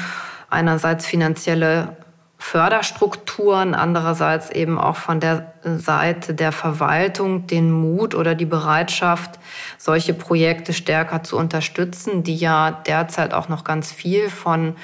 Einerseits 0.50 1.06
finanzielle 1.06 1.96
Förderstrukturen, 2.42 3.74
andererseits 3.74 4.50
eben 4.50 4.76
auch 4.76 4.96
von 4.96 5.20
der 5.20 5.52
Seite 5.62 6.34
der 6.34 6.50
Verwaltung 6.50 7.46
den 7.46 7.70
Mut 7.70 8.16
oder 8.16 8.34
die 8.34 8.46
Bereitschaft, 8.46 9.38
solche 9.78 10.12
Projekte 10.12 10.72
stärker 10.72 11.22
zu 11.22 11.38
unterstützen, 11.38 12.24
die 12.24 12.34
ja 12.34 12.72
derzeit 12.72 13.32
auch 13.32 13.48
noch 13.48 13.62
ganz 13.62 13.92
viel 13.92 14.28
von 14.28 14.74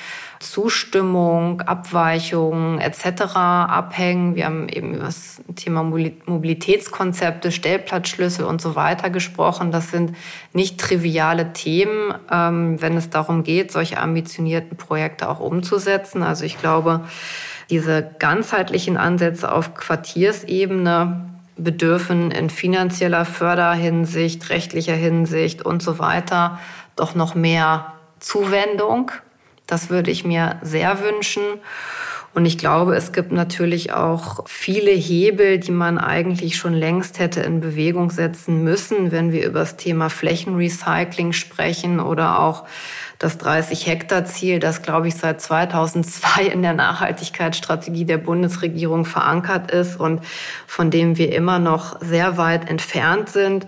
Zustimmung, 0.41 1.61
Abweichungen 1.62 2.80
etc. 2.80 3.34
abhängen. 3.34 4.34
Wir 4.34 4.47
haben 4.47 4.68
eben 4.68 4.95
über 4.95 5.05
das 5.05 5.41
Thema 5.57 5.82
Mobilitätskonzepte, 5.82 7.51
Stellplatzschlüssel 7.51 8.45
und 8.45 8.61
so 8.61 8.76
weiter 8.76 9.11
gesprochen. 9.11 9.72
Das 9.72 9.91
sind 9.91 10.16
nicht 10.53 10.78
triviale 10.78 11.53
Themen, 11.53 12.14
ähm, 12.30 12.80
wenn 12.80 12.97
es 12.97 13.11
darum 13.11 13.43
geht, 13.43 13.72
solche 13.72 13.99
ambitionierten 13.99 14.76
Projekte 14.76 15.28
auch 15.28 15.41
umzusetzen. 15.41 16.22
Also 16.22 16.45
ich 16.45 16.61
glaube, 16.61 17.01
diese 17.70 18.11
ganzheitlichen 18.18 18.97
Ansätze 18.97 19.53
auf 19.53 19.74
Quartiersebene 19.74 21.28
bedürfen 21.57 22.30
in 22.30 22.51
finanzieller 22.51 23.24
Förderhinsicht, 23.24 24.49
rechtlicher 24.49 24.95
Hinsicht 24.95 25.62
und 25.62 25.82
so 25.82 25.99
weiter 25.99 26.59
doch 26.99 27.14
noch 27.14 27.34
mehr 27.34 27.93
Zuwendung. 28.20 29.12
Das 29.68 29.90
würde 29.90 30.10
ich 30.10 30.24
mir 30.24 30.56
sehr 30.62 31.00
wünschen. 31.00 31.42
Und 32.34 32.46
ich 32.46 32.58
glaube, 32.58 32.94
es 32.94 33.12
gibt 33.12 33.32
natürlich 33.32 33.92
auch 33.92 34.44
viele 34.46 34.90
Hebel, 34.90 35.58
die 35.58 35.70
man 35.70 35.98
eigentlich 35.98 36.56
schon 36.56 36.74
längst 36.74 37.18
hätte 37.18 37.40
in 37.40 37.60
Bewegung 37.60 38.10
setzen 38.10 38.62
müssen, 38.62 39.12
wenn 39.12 39.32
wir 39.32 39.46
über 39.46 39.60
das 39.60 39.76
Thema 39.76 40.10
Flächenrecycling 40.10 41.32
sprechen 41.32 42.00
oder 42.00 42.40
auch 42.40 42.64
das 43.18 43.40
30-Hektar-Ziel, 43.40 44.60
das, 44.60 44.82
glaube 44.82 45.08
ich, 45.08 45.16
seit 45.16 45.40
2002 45.40 46.44
in 46.44 46.62
der 46.62 46.74
Nachhaltigkeitsstrategie 46.74 48.04
der 48.04 48.18
Bundesregierung 48.18 49.04
verankert 49.04 49.70
ist 49.70 49.98
und 49.98 50.20
von 50.66 50.90
dem 50.90 51.18
wir 51.18 51.34
immer 51.34 51.58
noch 51.58 52.00
sehr 52.00 52.36
weit 52.36 52.70
entfernt 52.70 53.28
sind. 53.30 53.66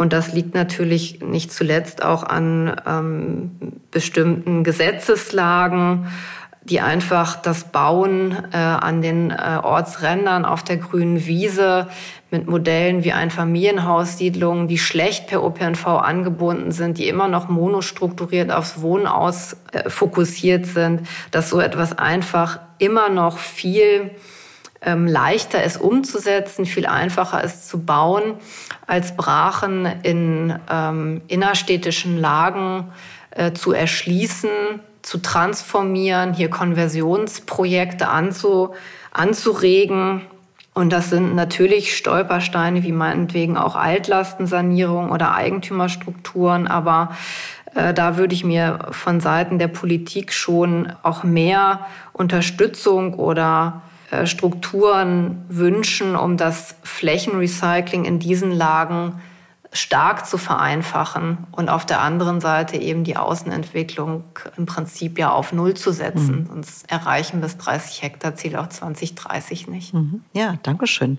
Und 0.00 0.14
das 0.14 0.32
liegt 0.32 0.54
natürlich 0.54 1.20
nicht 1.20 1.52
zuletzt 1.52 2.02
auch 2.02 2.22
an 2.22 2.74
ähm, 2.86 3.50
bestimmten 3.90 4.64
Gesetzeslagen, 4.64 6.06
die 6.62 6.80
einfach 6.80 7.36
das 7.36 7.64
Bauen 7.64 8.34
äh, 8.50 8.56
an 8.56 9.02
den 9.02 9.30
äh, 9.30 9.58
Ortsrändern 9.62 10.46
auf 10.46 10.62
der 10.62 10.78
grünen 10.78 11.26
Wiese 11.26 11.86
mit 12.30 12.48
Modellen 12.48 13.04
wie 13.04 13.12
Einfamilienhaussiedlungen, 13.12 14.68
die 14.68 14.78
schlecht 14.78 15.26
per 15.26 15.44
ÖPNV 15.44 15.86
angebunden 15.86 16.72
sind, 16.72 16.96
die 16.96 17.06
immer 17.06 17.28
noch 17.28 17.50
monostrukturiert 17.50 18.50
aufs 18.50 18.80
Wohnen 18.80 19.06
aus 19.06 19.58
äh, 19.72 19.90
fokussiert 19.90 20.64
sind, 20.64 21.06
dass 21.30 21.50
so 21.50 21.60
etwas 21.60 21.98
einfach 21.98 22.58
immer 22.78 23.10
noch 23.10 23.36
viel 23.36 24.12
ähm, 24.82 25.06
leichter 25.06 25.62
ist 25.62 25.80
umzusetzen, 25.80 26.64
viel 26.64 26.86
einfacher 26.86 27.44
ist 27.44 27.68
zu 27.68 27.84
bauen, 27.84 28.34
als 28.86 29.16
Brachen 29.16 29.86
in 30.02 30.58
ähm, 30.70 31.20
innerstädtischen 31.28 32.18
Lagen 32.18 32.90
äh, 33.30 33.52
zu 33.52 33.72
erschließen, 33.72 34.50
zu 35.02 35.18
transformieren, 35.18 36.32
hier 36.32 36.50
Konversionsprojekte 36.50 38.08
anzu, 38.08 38.74
anzuregen. 39.12 40.22
Und 40.72 40.92
das 40.92 41.10
sind 41.10 41.34
natürlich 41.34 41.96
Stolpersteine, 41.96 42.82
wie 42.82 42.92
meinetwegen 42.92 43.56
auch 43.56 43.76
Altlastensanierung 43.76 45.10
oder 45.10 45.34
Eigentümerstrukturen. 45.34 46.68
Aber 46.68 47.16
äh, 47.74 47.92
da 47.92 48.16
würde 48.16 48.34
ich 48.34 48.44
mir 48.44 48.78
von 48.92 49.20
Seiten 49.20 49.58
der 49.58 49.68
Politik 49.68 50.32
schon 50.32 50.92
auch 51.02 51.22
mehr 51.22 51.86
Unterstützung 52.12 53.14
oder 53.14 53.82
Strukturen 54.24 55.44
wünschen, 55.48 56.16
um 56.16 56.36
das 56.36 56.74
Flächenrecycling 56.82 58.04
in 58.04 58.18
diesen 58.18 58.50
Lagen 58.52 59.20
stark 59.72 60.26
zu 60.26 60.36
vereinfachen 60.36 61.46
und 61.52 61.68
auf 61.68 61.86
der 61.86 62.00
anderen 62.00 62.40
Seite 62.40 62.76
eben 62.76 63.04
die 63.04 63.16
Außenentwicklung 63.16 64.24
im 64.56 64.66
Prinzip 64.66 65.18
ja 65.18 65.30
auf 65.30 65.52
Null 65.52 65.74
zu 65.74 65.92
setzen. 65.92 66.40
Mhm. 66.40 66.46
Sonst 66.46 66.90
erreichen 66.90 67.38
wir 67.38 67.42
das 67.42 67.56
30 67.56 68.02
Hektar 68.02 68.34
Ziel 68.34 68.56
auch 68.56 68.68
2030 68.68 69.68
nicht. 69.68 69.94
Mhm. 69.94 70.24
Ja, 70.32 70.56
danke 70.62 70.88
schön. 70.88 71.18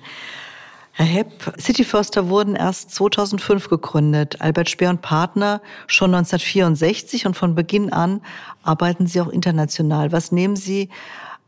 Herr 0.94 1.06
Hepp, 1.06 1.54
City 1.58 1.86
Förster 1.86 2.28
wurden 2.28 2.56
erst 2.56 2.92
2005 2.92 3.70
gegründet, 3.70 4.42
Albert 4.42 4.70
Speer 4.70 4.89
und 4.89 5.02
Partner 5.02 5.62
schon 5.88 6.14
1964 6.14 7.26
und 7.26 7.38
von 7.38 7.56
Beginn 7.56 7.94
an 7.94 8.22
arbeiten 8.64 9.08
Sie 9.08 9.22
auch 9.22 9.30
international. 9.30 10.12
Was 10.12 10.34
nehmen 10.34 10.58
Sie 10.58 10.89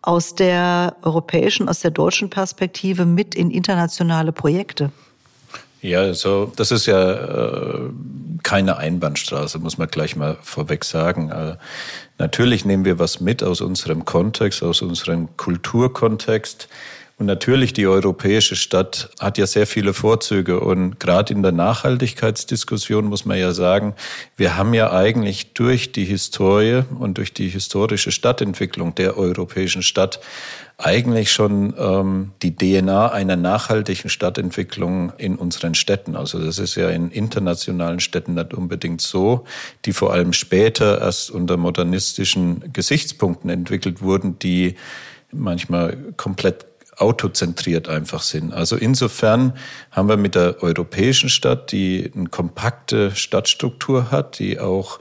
aus 0.04 0.36
der 0.36 0.95
europäischen, 1.01 1.68
aus 1.68 1.80
der 1.80 1.91
deutschen 1.91 2.30
Perspektive 2.30 3.06
mit 3.06 3.34
in 3.34 3.49
internationale 3.49 4.32
Projekte? 4.32 4.91
Ja, 5.82 5.99
also 5.99 6.51
das 6.56 6.72
ist 6.72 6.86
ja 6.86 7.14
äh, 7.14 7.89
keine 8.43 8.78
Einbahnstraße, 8.78 9.60
muss 9.60 9.78
man 9.78 9.88
gleich 9.88 10.16
mal 10.16 10.38
vorweg 10.41 10.84
sagen. 10.86 11.30
Äh, 11.32 11.58
natürlich 12.18 12.64
nehmen 12.64 12.86
wir 12.86 12.99
was 12.99 13.22
mit 13.22 13.43
aus 13.43 13.62
unserem 13.62 14.06
Kontext, 14.06 14.62
aus 14.62 14.82
unserem 14.82 15.36
Kulturkontext. 15.36 16.68
Und 17.20 17.28
natürlich, 17.28 17.74
die 17.74 17.86
europäische 17.86 18.55
Stadt 18.55 19.11
hat 19.20 19.38
ja 19.38 19.45
sehr 19.45 19.68
viele 19.68 19.93
Vorzüge. 19.93 20.59
Und 20.59 20.99
gerade 20.99 21.32
in 21.34 21.43
der 21.43 21.51
Nachhaltigkeitsdiskussion 21.51 23.05
muss 23.05 23.26
man 23.26 23.38
ja 23.38 23.51
sagen, 23.51 23.93
wir 24.36 24.57
haben 24.57 24.74
ja 24.74 24.91
eigentlich 24.91 25.53
durch 25.53 25.91
die 25.91 26.05
Historie 26.05 26.84
und 26.97 27.20
durch 27.20 27.32
die 27.32 27.49
historische 27.49 28.11
Stadtentwicklung 28.11 28.95
der 28.95 29.16
europäischen 29.16 29.84
Stadt 29.84 30.20
eigentlich 30.78 31.32
schon 31.32 31.76
ähm, 31.78 32.32
die 32.41 32.55
DNA 32.55 33.11
einer 33.11 33.36
nachhaltigen 33.36 34.09
Stadtentwicklung 34.09 35.14
in 35.18 35.36
unseren 35.36 35.76
Städten. 35.76 36.16
Also 36.16 36.43
das 36.43 36.57
ist 36.57 36.76
ja 36.76 36.89
in 36.89 37.11
internationalen 37.11 37.99
Städten 37.99 38.34
nicht 38.34 38.55
unbedingt 38.55 39.01
so, 39.01 39.45
die 39.86 39.93
vor 39.93 40.14
allem 40.14 40.34
später 40.34 40.99
erst 40.99 41.30
unter 41.30 41.57
modernistischen 41.57 42.74
Gesichtspunkten 42.74 43.51
entwickelt 43.51 44.01
wurden, 44.01 44.39
die 44.39 44.76
manchmal 45.32 45.97
komplett 46.18 46.72
autozentriert 46.98 47.89
einfach 47.89 48.22
sind. 48.22 48.54
Also 48.54 48.76
insofern 48.76 49.54
haben 49.91 50.10
wir 50.10 50.18
mit 50.18 50.36
der 50.36 50.62
europäischen 50.62 51.30
Stadt, 51.30 51.72
die 51.72 52.12
eine 52.16 52.30
kompakte 52.30 53.16
Stadtstruktur 53.16 54.12
hat, 54.12 54.39
die 54.39 54.60
auch 54.60 55.00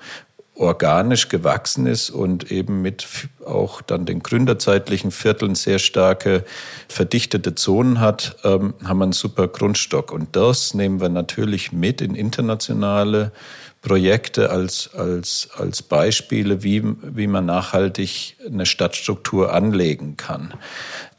organisch 0.55 1.29
gewachsen 1.29 1.87
ist 1.87 2.11
und 2.11 2.53
eben 2.53 2.83
mit 2.83 3.07
auch 3.45 3.81
dann 3.81 4.05
den 4.05 4.23
gründerzeitlichen 4.23 5.11
Vierteln 5.11 5.55
sehr 5.55 5.79
starke 5.79 6.45
verdichtete 6.89 7.55
Zonen 7.55 8.01
hat, 8.01 8.37
ähm, 8.45 8.75
haben 8.85 8.99
wir 8.99 9.05
einen 9.05 9.13
super 9.13 9.49
Grundstock. 9.49 10.13
Und 10.13 10.37
das 10.37 10.75
nehmen 10.75 11.01
wir 11.01 11.09
natürlich 11.09 11.73
mit 11.73 12.01
in 12.01 12.15
internationale 12.15 13.33
Projekte 13.81 14.51
als, 14.51 14.91
als, 14.95 15.49
als 15.57 15.83
Beispiele, 15.83 16.63
wie, 16.63 16.83
wie 17.03 17.27
man 17.27 17.47
nachhaltig 17.47 18.37
eine 18.47 18.65
Stadtstruktur 18.65 19.53
anlegen 19.53 20.17
kann. 20.17 20.55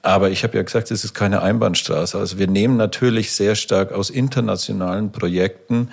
Aber 0.03 0.29
ich 0.29 0.43
habe 0.43 0.57
ja 0.57 0.63
gesagt, 0.63 0.91
es 0.91 1.03
ist 1.03 1.13
keine 1.13 1.41
Einbahnstraße. 1.41 2.19
Also 2.19 2.37
wir 2.37 2.47
nehmen 2.47 2.75
natürlich 2.77 3.31
sehr 3.31 3.55
stark 3.55 3.93
aus 3.93 4.09
internationalen 4.09 5.11
Projekten 5.11 5.89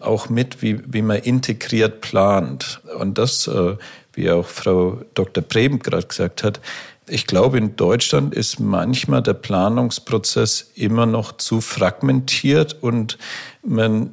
auch 0.00 0.28
mit, 0.28 0.62
wie, 0.62 0.80
wie 0.92 1.00
man 1.00 1.18
integriert 1.18 2.00
plant. 2.00 2.80
Und 2.98 3.18
das, 3.18 3.46
äh, 3.46 3.76
wie 4.14 4.30
auch 4.30 4.46
Frau 4.48 5.00
Dr. 5.14 5.44
Preben 5.44 5.78
gerade 5.78 6.06
gesagt 6.06 6.42
hat, 6.42 6.60
ich 7.08 7.26
glaube, 7.26 7.58
in 7.58 7.76
Deutschland 7.76 8.34
ist 8.34 8.58
manchmal 8.58 9.22
der 9.22 9.34
Planungsprozess 9.34 10.72
immer 10.74 11.06
noch 11.06 11.36
zu 11.36 11.60
fragmentiert 11.60 12.76
und 12.80 13.16
man 13.62 14.10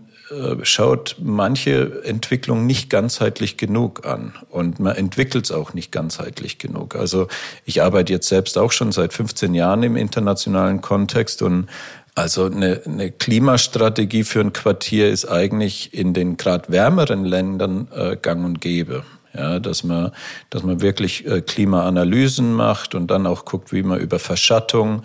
schaut 0.63 1.15
manche 1.19 2.03
Entwicklung 2.03 2.65
nicht 2.65 2.89
ganzheitlich 2.89 3.57
genug 3.57 4.05
an 4.05 4.33
und 4.49 4.79
man 4.79 4.95
entwickelt 4.95 5.45
es 5.45 5.51
auch 5.51 5.73
nicht 5.73 5.91
ganzheitlich 5.91 6.57
genug. 6.57 6.95
Also 6.95 7.27
ich 7.65 7.81
arbeite 7.81 8.13
jetzt 8.13 8.27
selbst 8.27 8.57
auch 8.57 8.71
schon 8.71 8.91
seit 8.91 9.13
15 9.13 9.53
Jahren 9.55 9.83
im 9.83 9.95
internationalen 9.95 10.81
Kontext 10.81 11.41
und 11.41 11.67
also 12.15 12.45
eine, 12.45 12.81
eine 12.85 13.11
Klimastrategie 13.11 14.23
für 14.23 14.41
ein 14.41 14.53
Quartier 14.53 15.09
ist 15.09 15.25
eigentlich 15.25 15.93
in 15.93 16.13
den 16.13 16.37
gerade 16.37 16.69
wärmeren 16.69 17.23
Ländern 17.23 17.87
äh, 17.95 18.17
gang 18.17 18.45
und 18.45 18.61
gäbe. 18.61 19.03
Ja, 19.33 19.59
dass 19.59 19.83
man, 19.83 20.11
dass 20.49 20.63
man 20.63 20.81
wirklich 20.81 21.25
äh, 21.27 21.41
Klimaanalysen 21.41 22.51
macht 22.51 22.95
und 22.95 23.11
dann 23.11 23.27
auch 23.27 23.45
guckt, 23.45 23.71
wie 23.71 23.83
man 23.83 23.99
über 23.99 24.17
Verschattung, 24.17 25.03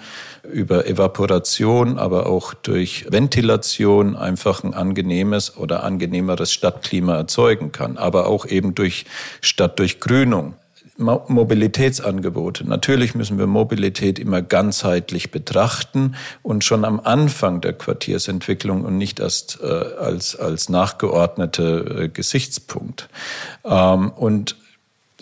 über 0.52 0.86
Evaporation, 0.86 1.98
aber 1.98 2.26
auch 2.26 2.54
durch 2.54 3.06
Ventilation 3.10 4.16
einfach 4.16 4.62
ein 4.64 4.74
angenehmes 4.74 5.56
oder 5.56 5.84
angenehmeres 5.84 6.52
Stadtklima 6.52 7.16
erzeugen 7.16 7.72
kann. 7.72 7.96
Aber 7.96 8.26
auch 8.26 8.46
eben 8.46 8.74
durch 8.74 9.06
Stadtdurchgrünung. 9.40 10.54
Mobilitätsangebote. 10.96 12.68
Natürlich 12.68 13.16
müssen 13.16 13.36
wir 13.36 13.48
Mobilität 13.48 14.20
immer 14.20 14.42
ganzheitlich 14.42 15.32
betrachten 15.32 16.14
und 16.42 16.62
schon 16.62 16.84
am 16.84 17.00
Anfang 17.00 17.60
der 17.60 17.72
Quartiersentwicklung 17.72 18.84
und 18.84 18.96
nicht 18.96 19.18
erst 19.18 19.58
äh, 19.60 19.66
als, 19.66 20.36
als 20.36 20.68
nachgeordnete 20.68 22.02
äh, 22.04 22.08
Gesichtspunkt. 22.08 23.08
Ähm, 23.64 24.10
und 24.10 24.54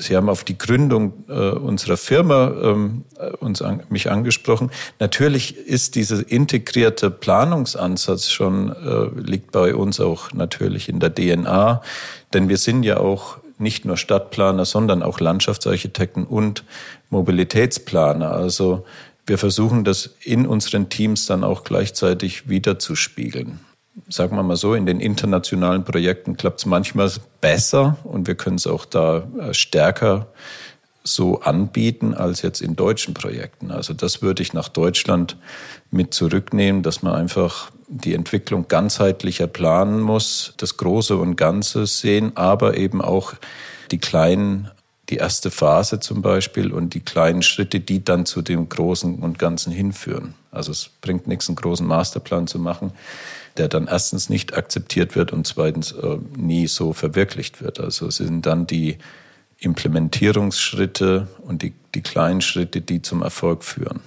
Sie 0.03 0.16
haben 0.16 0.28
auf 0.28 0.44
die 0.44 0.59
Gründung 0.59 1.24
äh, 1.28 1.32
unserer 1.32 1.96
Firma 1.96 2.53
ähm, 2.62 3.05
äh, 3.18 3.30
uns 3.36 3.62
an, 3.62 3.82
mich 3.88 4.11
angesprochen. 4.11 4.70
Natürlich 4.98 5.57
ist 5.57 5.94
dieser 5.94 6.28
integrierte 6.28 7.11
Planungsansatz 7.11 8.30
schon 8.30 8.70
äh, 8.70 9.20
liegt 9.20 9.53
bei 9.53 9.74
uns 9.74 10.00
auch 10.00 10.32
natürlich 10.32 10.88
in 10.88 11.00
der 11.00 11.14
DNA, 11.14 11.82
denn 12.34 12.48
wir 12.48 12.59
sind 12.59 12.82
ja 12.82 12.98
auch 12.98 13.38
nicht 13.59 13.84
nur 13.84 13.96
Stadtplaner, 13.96 14.64
sondern 14.64 15.03
auch 15.03 15.20
Landschaftsarchitekten 15.20 16.24
und 16.24 16.64
Mobilitätsplaner. 17.11 18.32
Also 18.32 18.84
wir 19.26 19.38
versuchen 19.38 19.84
das 19.84 20.16
in 20.22 20.46
unseren 20.46 20.88
Teams 20.88 21.26
dann 21.26 21.44
auch 21.44 21.62
gleichzeitig 21.62 22.48
wiederzuspiegeln. 22.48 23.61
Sagen 24.09 24.36
wir 24.36 24.43
mal 24.43 24.57
so, 24.57 24.74
in 24.74 24.86
den 24.86 25.01
internationalen 25.01 25.84
Projekten 25.84 26.36
klappt 26.36 26.61
es 26.61 26.66
manchmal 26.66 27.11
besser 27.40 27.99
und 28.05 28.26
wir 28.26 28.34
können 28.34 28.57
es 28.57 28.66
auch 28.66 28.86
da 28.86 29.24
äh, 29.38 29.53
stärker 29.53 30.28
so 31.05 31.40
anbieten 31.40 32.14
als 32.14 32.43
jetzt 32.43 32.61
in 32.61 32.76
deutschen 32.76 33.14
Projekten. 33.14 33.70
Also 33.70 33.93
das 33.93 34.22
würde 34.22 34.43
ich 34.43 34.53
nach 34.53 34.68
Deutschland 34.68 35.36
mit 35.90 36.14
zurücknehmen, 36.14 36.82
dass 36.82 37.03
man 37.03 37.14
einfach 37.14 37.70
die 37.88 38.14
Entwicklung 38.14 38.68
ganzheitlicher 38.68 39.47
planen 39.47 40.01
muss, 40.01 40.55
das 40.57 40.76
Große 40.76 41.16
und 41.16 41.36
Ganze 41.36 41.86
sehen, 41.86 42.32
aber 42.36 42.76
eben 42.76 43.03
auch 43.03 43.34
die 43.90 43.99
kleinen, 43.99 44.70
die 45.11 45.16
erste 45.16 45.51
Phase 45.51 46.01
zum 46.01 46.22
Beispiel 46.22 46.72
und 46.72 46.95
die 46.95 47.01
kleinen 47.01 47.43
Schritte, 47.43 47.80
die 47.80 48.03
dann 48.03 48.24
zu 48.24 48.40
dem 48.40 48.68
Großen 48.68 49.18
und 49.18 49.38
Ganzen 49.38 49.72
hinführen. 49.72 50.34
Also 50.51 50.72
es 50.72 50.90
bringt 51.01 51.26
nichts, 51.26 51.49
einen 51.49 51.57
großen 51.57 51.86
Masterplan 51.86 52.47
zu 52.47 52.59
machen, 52.59 52.93
der 53.57 53.68
dann 53.68 53.86
erstens 53.86 54.28
nicht 54.28 54.55
akzeptiert 54.57 55.16
wird 55.16 55.32
und 55.32 55.46
zweitens 55.46 55.92
äh, 55.92 56.18
nie 56.36 56.66
so 56.66 56.92
verwirklicht 56.92 57.62
wird. 57.62 57.80
Also 57.80 58.09
es 58.09 58.16
sind 58.16 58.44
dann 58.46 58.66
die 58.66 58.98
Implementierungsschritte 59.59 61.28
und 61.42 61.62
die, 61.62 61.72
die 61.94 62.03
kleinen 62.03 62.40
Schritte, 62.40 62.80
die 62.80 63.03
zum 63.03 63.22
Erfolg 63.22 63.62
führen. 63.64 64.00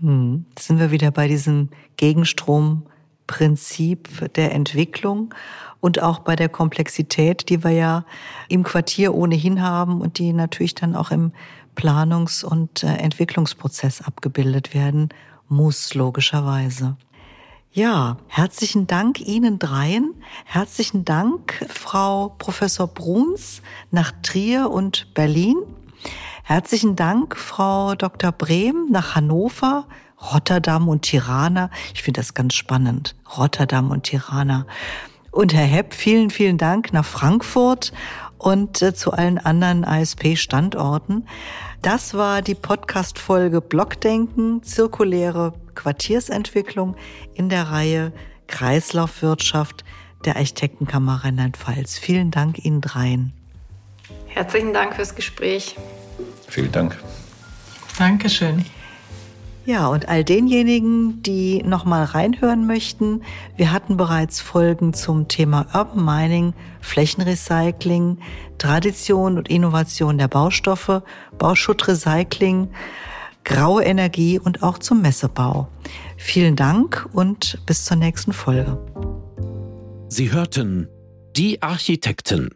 Hm. 0.00 0.44
Sind 0.58 0.78
wir 0.78 0.90
wieder 0.90 1.10
bei 1.10 1.28
diesem 1.28 1.70
Gegenstromprinzip 1.96 4.34
der 4.34 4.52
Entwicklung 4.52 5.34
und 5.80 6.02
auch 6.02 6.20
bei 6.20 6.36
der 6.36 6.48
Komplexität, 6.48 7.48
die 7.48 7.64
wir 7.64 7.70
ja 7.70 8.04
im 8.48 8.62
Quartier 8.62 9.14
ohnehin 9.14 9.62
haben 9.62 10.00
und 10.00 10.18
die 10.18 10.32
natürlich 10.32 10.74
dann 10.74 10.94
auch 10.94 11.10
im 11.10 11.32
Planungs- 11.76 12.44
und 12.44 12.82
äh, 12.82 12.88
Entwicklungsprozess 12.88 14.02
abgebildet 14.02 14.74
werden 14.74 15.10
muss, 15.48 15.94
logischerweise. 15.94 16.96
Ja, 17.76 18.16
herzlichen 18.28 18.86
Dank 18.86 19.20
Ihnen 19.20 19.58
dreien. 19.58 20.14
Herzlichen 20.46 21.04
Dank, 21.04 21.62
Frau 21.68 22.34
Professor 22.38 22.86
Bruns 22.86 23.60
nach 23.90 24.12
Trier 24.22 24.70
und 24.70 25.12
Berlin. 25.12 25.56
Herzlichen 26.42 26.96
Dank, 26.96 27.36
Frau 27.36 27.94
Dr. 27.94 28.32
Brehm 28.32 28.86
nach 28.88 29.14
Hannover, 29.14 29.86
Rotterdam 30.32 30.88
und 30.88 31.02
Tirana. 31.02 31.68
Ich 31.92 32.02
finde 32.02 32.22
das 32.22 32.32
ganz 32.32 32.54
spannend. 32.54 33.14
Rotterdam 33.36 33.90
und 33.90 34.04
Tirana. 34.04 34.66
Und 35.30 35.52
Herr 35.52 35.66
Hepp, 35.66 35.92
vielen, 35.92 36.30
vielen 36.30 36.56
Dank 36.56 36.94
nach 36.94 37.04
Frankfurt 37.04 37.92
und 38.38 38.80
äh, 38.80 38.94
zu 38.94 39.12
allen 39.12 39.36
anderen 39.36 39.84
ASP-Standorten. 39.84 41.26
Das 41.82 42.14
war 42.14 42.40
die 42.40 42.54
Podcast-Folge 42.54 43.60
Blockdenken, 43.60 44.62
zirkuläre 44.62 45.52
Quartiersentwicklung 45.76 46.96
in 47.34 47.48
der 47.48 47.70
Reihe 47.70 48.12
Kreislaufwirtschaft 48.48 49.84
der 50.24 50.36
Architektenkammer 50.36 51.24
Rheinland-Pfalz. 51.24 51.98
Vielen 51.98 52.30
Dank 52.30 52.64
Ihnen 52.64 52.80
dreien. 52.80 53.32
Herzlichen 54.26 54.72
Dank 54.72 54.96
fürs 54.96 55.14
Gespräch. 55.14 55.76
Vielen 56.48 56.72
Dank. 56.72 56.96
Dankeschön. 57.98 58.64
Ja, 59.66 59.88
und 59.88 60.08
all 60.08 60.22
denjenigen, 60.22 61.22
die 61.22 61.60
nochmal 61.64 62.04
reinhören 62.04 62.68
möchten, 62.68 63.22
wir 63.56 63.72
hatten 63.72 63.96
bereits 63.96 64.40
Folgen 64.40 64.94
zum 64.94 65.26
Thema 65.26 65.66
Urban 65.74 66.04
Mining, 66.04 66.54
Flächenrecycling, 66.80 68.18
Tradition 68.58 69.38
und 69.38 69.48
Innovation 69.48 70.18
der 70.18 70.28
Baustoffe, 70.28 71.02
Bauschuttrecycling, 71.38 72.68
graue 73.46 73.84
Energie 73.84 74.38
und 74.38 74.62
auch 74.62 74.78
zum 74.78 75.00
Messebau. 75.00 75.68
Vielen 76.18 76.56
Dank 76.56 77.08
und 77.12 77.64
bis 77.64 77.84
zur 77.84 77.96
nächsten 77.96 78.34
Folge. 78.34 78.76
Sie 80.08 80.32
hörten 80.32 80.88
Die 81.36 81.62
Architekten. 81.62 82.50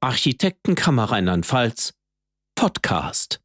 Architektenkammer 0.00 1.04
Rheinland-Pfalz 1.04 1.94
Podcast. 2.54 3.39